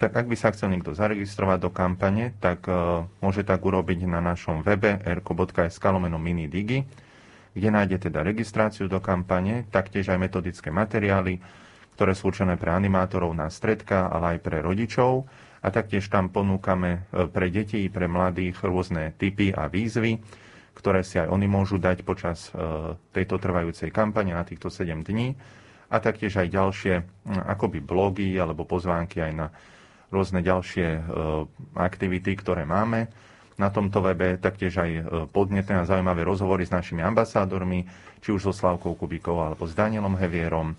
Tak 0.00 0.16
ak 0.16 0.32
by 0.32 0.36
sa 0.36 0.48
chcel 0.56 0.72
niekto 0.72 0.96
zaregistrovať 0.96 1.58
do 1.60 1.68
kampane, 1.68 2.32
tak 2.40 2.64
uh, 2.64 3.04
môže 3.20 3.44
tak 3.44 3.60
urobiť 3.60 4.08
na 4.08 4.24
našom 4.24 4.64
webe 4.64 4.96
erko.sk 5.04 5.84
lomeno 5.92 6.16
minidigi, 6.16 6.88
kde 7.52 7.68
nájde 7.68 8.08
teda 8.08 8.24
registráciu 8.24 8.88
do 8.88 8.96
kampane, 9.04 9.68
taktiež 9.68 10.08
aj 10.08 10.16
metodické 10.16 10.72
materiály, 10.72 11.44
ktoré 12.00 12.16
sú 12.16 12.32
určené 12.32 12.56
pre 12.56 12.72
animátorov 12.72 13.36
na 13.36 13.52
stredka, 13.52 14.08
ale 14.08 14.36
aj 14.36 14.38
pre 14.40 14.64
rodičov. 14.64 15.28
A 15.60 15.68
taktiež 15.68 16.08
tam 16.08 16.32
ponúkame 16.32 17.04
e, 17.12 17.28
pre 17.28 17.52
deti 17.52 17.84
i 17.84 17.92
pre 17.92 18.08
mladých 18.08 18.64
rôzne 18.64 19.12
typy 19.20 19.52
a 19.52 19.68
výzvy, 19.68 20.16
ktoré 20.72 21.04
si 21.04 21.20
aj 21.20 21.28
oni 21.28 21.44
môžu 21.44 21.76
dať 21.76 22.00
počas 22.00 22.48
e, 22.48 22.96
tejto 23.12 23.36
trvajúcej 23.36 23.92
kampane 23.92 24.32
na 24.32 24.48
týchto 24.48 24.72
7 24.72 25.04
dní. 25.04 25.36
A 25.92 26.00
taktiež 26.00 26.40
aj 26.40 26.48
ďalšie 26.48 26.94
akoby 27.52 27.84
blogy 27.84 28.32
alebo 28.40 28.64
pozvánky 28.64 29.20
aj 29.20 29.32
na 29.36 29.46
rôzne 30.10 30.42
ďalšie 30.42 30.88
e, 30.98 31.00
aktivity, 31.78 32.34
ktoré 32.36 32.66
máme 32.66 33.10
na 33.60 33.68
tomto 33.68 34.00
webe, 34.00 34.40
taktiež 34.40 34.80
aj 34.80 34.90
podnetné 35.36 35.84
a 35.84 35.84
zaujímavé 35.84 36.24
rozhovory 36.24 36.64
s 36.64 36.72
našimi 36.72 37.04
ambasádormi, 37.04 37.84
či 38.24 38.32
už 38.32 38.48
so 38.48 38.52
Slavkou 38.56 38.96
Kubikovou 38.96 39.44
alebo 39.44 39.68
s 39.68 39.76
Danielom 39.76 40.16
Hevierom, 40.16 40.72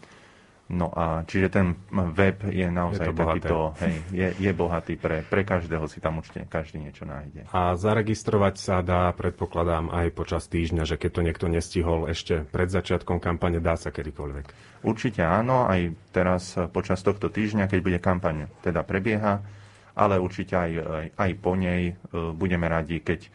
No 0.71 0.87
a 0.87 1.27
čiže 1.27 1.51
ten 1.51 1.75
web 1.91 2.47
je 2.47 2.63
naozaj 2.71 3.11
je 3.11 3.15
takýto, 3.15 3.75
hej, 3.83 3.95
je, 4.15 4.27
je 4.39 4.51
bohatý 4.55 4.95
pre, 4.95 5.19
pre 5.19 5.43
každého, 5.43 5.83
si 5.91 5.99
tam 5.99 6.23
určite 6.23 6.47
každý 6.47 6.79
niečo 6.79 7.03
nájde. 7.03 7.43
A 7.51 7.75
zaregistrovať 7.75 8.55
sa 8.55 8.79
dá, 8.79 9.11
predpokladám, 9.11 9.91
aj 9.91 10.15
počas 10.15 10.47
týždňa, 10.47 10.87
že 10.87 10.95
keď 10.95 11.11
to 11.11 11.21
niekto 11.27 11.45
nestihol 11.51 12.07
ešte 12.07 12.47
pred 12.47 12.71
začiatkom 12.71 13.19
kampane, 13.19 13.59
dá 13.59 13.75
sa 13.75 13.91
kedykoľvek. 13.91 14.79
Určite 14.87 15.27
áno, 15.27 15.67
aj 15.67 15.91
teraz 16.15 16.55
počas 16.71 17.03
tohto 17.03 17.27
týždňa, 17.27 17.67
keď 17.67 17.79
bude 17.83 17.99
kampaň 17.99 18.47
teda 18.63 18.87
prebieha, 18.87 19.43
ale 19.91 20.23
určite 20.23 20.55
aj, 20.55 20.71
aj, 20.79 21.07
aj 21.19 21.31
po 21.43 21.59
nej 21.59 21.91
e, 21.91 21.93
budeme 22.31 22.71
radi, 22.71 23.03
keď 23.03 23.27
e, 23.27 23.29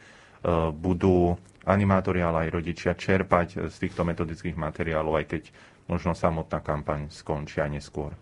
budú 0.72 1.36
animátori, 1.68 2.24
ale 2.24 2.48
aj 2.48 2.54
rodičia 2.54 2.96
čerpať 2.96 3.68
z 3.68 3.76
týchto 3.76 4.08
metodických 4.08 4.56
materiálov, 4.56 5.20
aj 5.20 5.26
keď 5.28 5.42
možno 5.86 6.12
samotná 6.14 6.58
kampaň 6.60 7.10
skončí 7.10 7.62
aj 7.62 7.70
neskôr. 7.70 8.12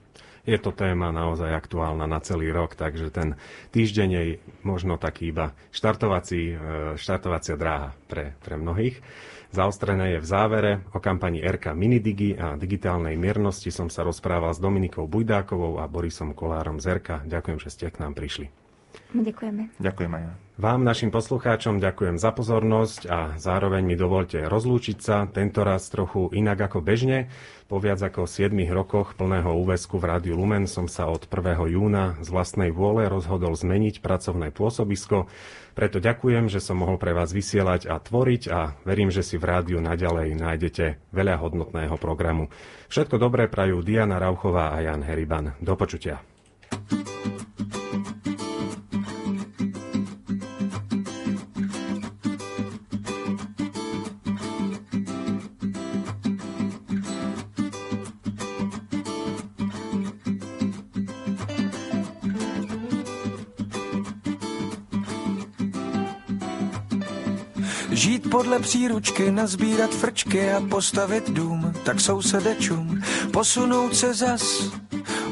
Je 0.44 0.60
to 0.60 0.76
téma 0.76 1.08
naozaj 1.08 1.48
aktuálna 1.56 2.04
na 2.04 2.20
celý 2.20 2.52
rok, 2.52 2.76
takže 2.76 3.08
ten 3.08 3.40
týždeň 3.72 4.08
je 4.12 4.24
možno 4.60 5.00
taký 5.00 5.32
iba 5.32 5.56
štartovací, 5.72 6.52
e, 6.52 6.54
štartovacia 7.00 7.56
dráha 7.56 7.96
pre, 8.12 8.36
pre 8.44 8.60
mnohých. 8.60 9.00
Zaostrené 9.56 10.18
je 10.18 10.20
v 10.20 10.26
závere 10.28 10.72
o 10.92 11.00
kampani 11.00 11.40
RK 11.40 11.72
Minidigi 11.72 12.36
a 12.36 12.60
digitálnej 12.60 13.16
miernosti 13.16 13.72
som 13.72 13.88
sa 13.88 14.04
rozprával 14.04 14.52
s 14.52 14.60
Dominikou 14.60 15.08
Bujdákovou 15.08 15.80
a 15.80 15.88
Borisom 15.88 16.36
Kolárom 16.36 16.76
z 16.76 17.00
RK. 17.00 17.24
Ďakujem, 17.24 17.58
že 17.64 17.72
ste 17.72 17.88
k 17.88 18.04
nám 18.04 18.12
prišli. 18.12 18.63
Ďakujeme. 19.14 19.78
Ďakujem 19.78 20.12
aj 20.14 20.22
ja. 20.22 20.34
Vám, 20.55 20.86
našim 20.86 21.11
poslucháčom, 21.11 21.82
ďakujem 21.82 22.14
za 22.14 22.30
pozornosť 22.30 23.11
a 23.11 23.34
zároveň 23.42 23.82
mi 23.82 23.99
dovolte 23.99 24.47
rozlúčiť 24.47 24.99
sa, 25.03 25.26
tentoraz 25.26 25.90
trochu 25.90 26.30
inak 26.30 26.70
ako 26.70 26.78
bežne. 26.78 27.26
Po 27.66 27.82
viac 27.82 27.99
ako 27.99 28.30
7 28.30 28.55
rokoch 28.70 29.18
plného 29.18 29.51
úväzku 29.51 29.99
v 29.99 30.14
Rádiu 30.14 30.38
Lumen 30.38 30.70
som 30.70 30.86
sa 30.86 31.11
od 31.11 31.26
1. 31.26 31.59
júna 31.74 32.14
z 32.22 32.30
vlastnej 32.30 32.70
vôle 32.70 33.11
rozhodol 33.11 33.59
zmeniť 33.59 33.99
pracovné 33.99 34.55
pôsobisko. 34.55 35.26
Preto 35.74 35.99
ďakujem, 35.99 36.47
že 36.47 36.62
som 36.62 36.78
mohol 36.78 37.03
pre 37.03 37.11
vás 37.11 37.34
vysielať 37.34 37.90
a 37.90 37.99
tvoriť 37.99 38.42
a 38.55 38.78
verím, 38.86 39.11
že 39.11 39.26
si 39.26 39.34
v 39.34 39.51
rádiu 39.51 39.82
naďalej 39.82 40.38
nájdete 40.38 41.11
veľa 41.11 41.34
hodnotného 41.42 41.99
programu. 41.99 42.47
Všetko 42.95 43.18
dobré 43.18 43.51
prajú 43.51 43.82
Diana 43.82 44.22
Rauchová 44.22 44.70
a 44.70 44.86
Jan 44.86 45.03
Heriban. 45.03 45.59
Do 45.59 45.74
počutia. 45.74 46.22
Žít 46.95 47.34
podle 68.35 68.59
příručky, 68.59 69.30
nazbírat 69.30 69.91
frčky 69.91 70.53
a 70.53 70.61
postavit 70.61 71.30
dům, 71.30 71.72
tak 71.85 72.01
sousedečům 72.01 73.03
posunout 73.32 73.97
se 73.97 74.14
zas 74.14 74.70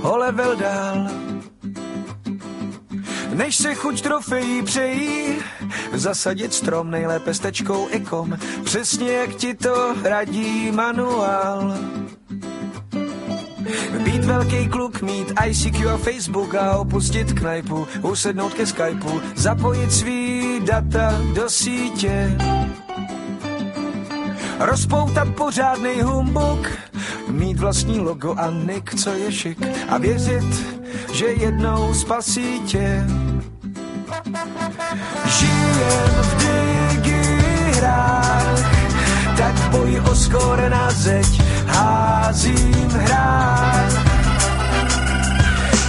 o 0.02 0.16
level 0.16 0.56
dál. 0.56 1.08
Než 3.34 3.56
se 3.56 3.74
chuť 3.74 4.02
trofejí 4.02 4.62
přejí, 4.62 5.38
zasadit 5.92 6.54
strom 6.54 6.90
nejlépe 6.90 7.34
s 7.34 7.38
tečkou 7.38 7.88
ikom, 7.90 8.38
přesně 8.64 9.12
jak 9.12 9.34
ti 9.34 9.54
to 9.54 9.94
radí 10.02 10.70
manuál. 10.70 11.74
Být 14.04 14.24
velký 14.24 14.68
kluk, 14.68 15.02
mít 15.02 15.32
ICQ 15.46 15.90
a 15.90 15.96
Facebook 15.96 16.54
a 16.54 16.78
opustit 16.78 17.32
knajpu, 17.32 17.86
usednout 18.02 18.54
ke 18.54 18.66
Skypeu, 18.66 19.20
zapojit 19.34 19.92
svý 19.92 20.60
data 20.64 21.20
do 21.34 21.50
sítě. 21.50 22.36
Rozpoutat 24.64 25.28
pořádný 25.28 26.02
humbuk, 26.02 26.70
mít 27.28 27.58
vlastní 27.58 28.00
logo 28.00 28.34
a 28.38 28.50
nick, 28.50 28.94
co 28.94 29.10
je 29.10 29.32
šik 29.32 29.58
a 29.88 29.98
věřit, 29.98 30.78
že 31.12 31.26
jednou 31.26 31.94
spasí 31.94 32.60
tě. 32.60 33.04
Žijem 35.26 36.10
v 36.22 36.36
digihrách, 37.02 37.72
tak 39.36 39.54
boj 39.70 40.00
o 40.10 40.14
skóre 40.14 40.70
na 40.70 40.90
zeď 40.90 41.42
házím 41.66 42.90
hrách. 42.90 43.92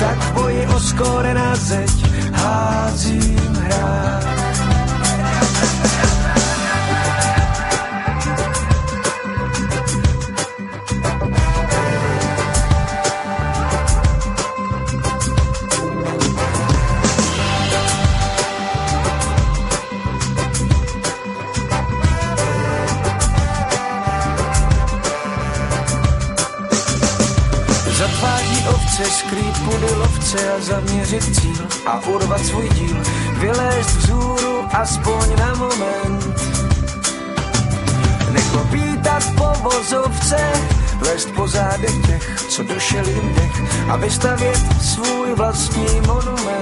tak 0.00 0.18
boj 0.34 0.66
o 0.76 0.80
skóre 0.80 1.34
na 1.34 1.56
zeď 1.56 1.90
házím 2.32 3.54
hrách. 3.54 4.39
Pudy 29.80 29.94
lovce 29.94 30.52
a 30.52 30.60
zaměřit 30.60 31.40
cíl 31.40 31.66
a 31.86 32.00
urvat 32.06 32.46
svůj 32.46 32.68
díl, 32.68 32.96
vylézt 33.38 33.96
vzhůru 33.96 34.64
aspoň 34.72 35.38
na 35.38 35.54
moment. 35.54 36.40
Neklopítat 38.32 39.24
po 39.36 39.70
vozovce, 39.70 40.52
lézt 41.00 41.30
po 41.36 41.48
zádech 41.48 42.06
těch, 42.06 42.40
co 42.48 42.62
došel 42.62 43.08
jim 43.08 43.34
dech 43.34 43.62
a 43.88 43.96
vystavět 43.96 44.60
svůj 44.82 45.34
vlastní 45.34 46.00
monument. 46.06 46.59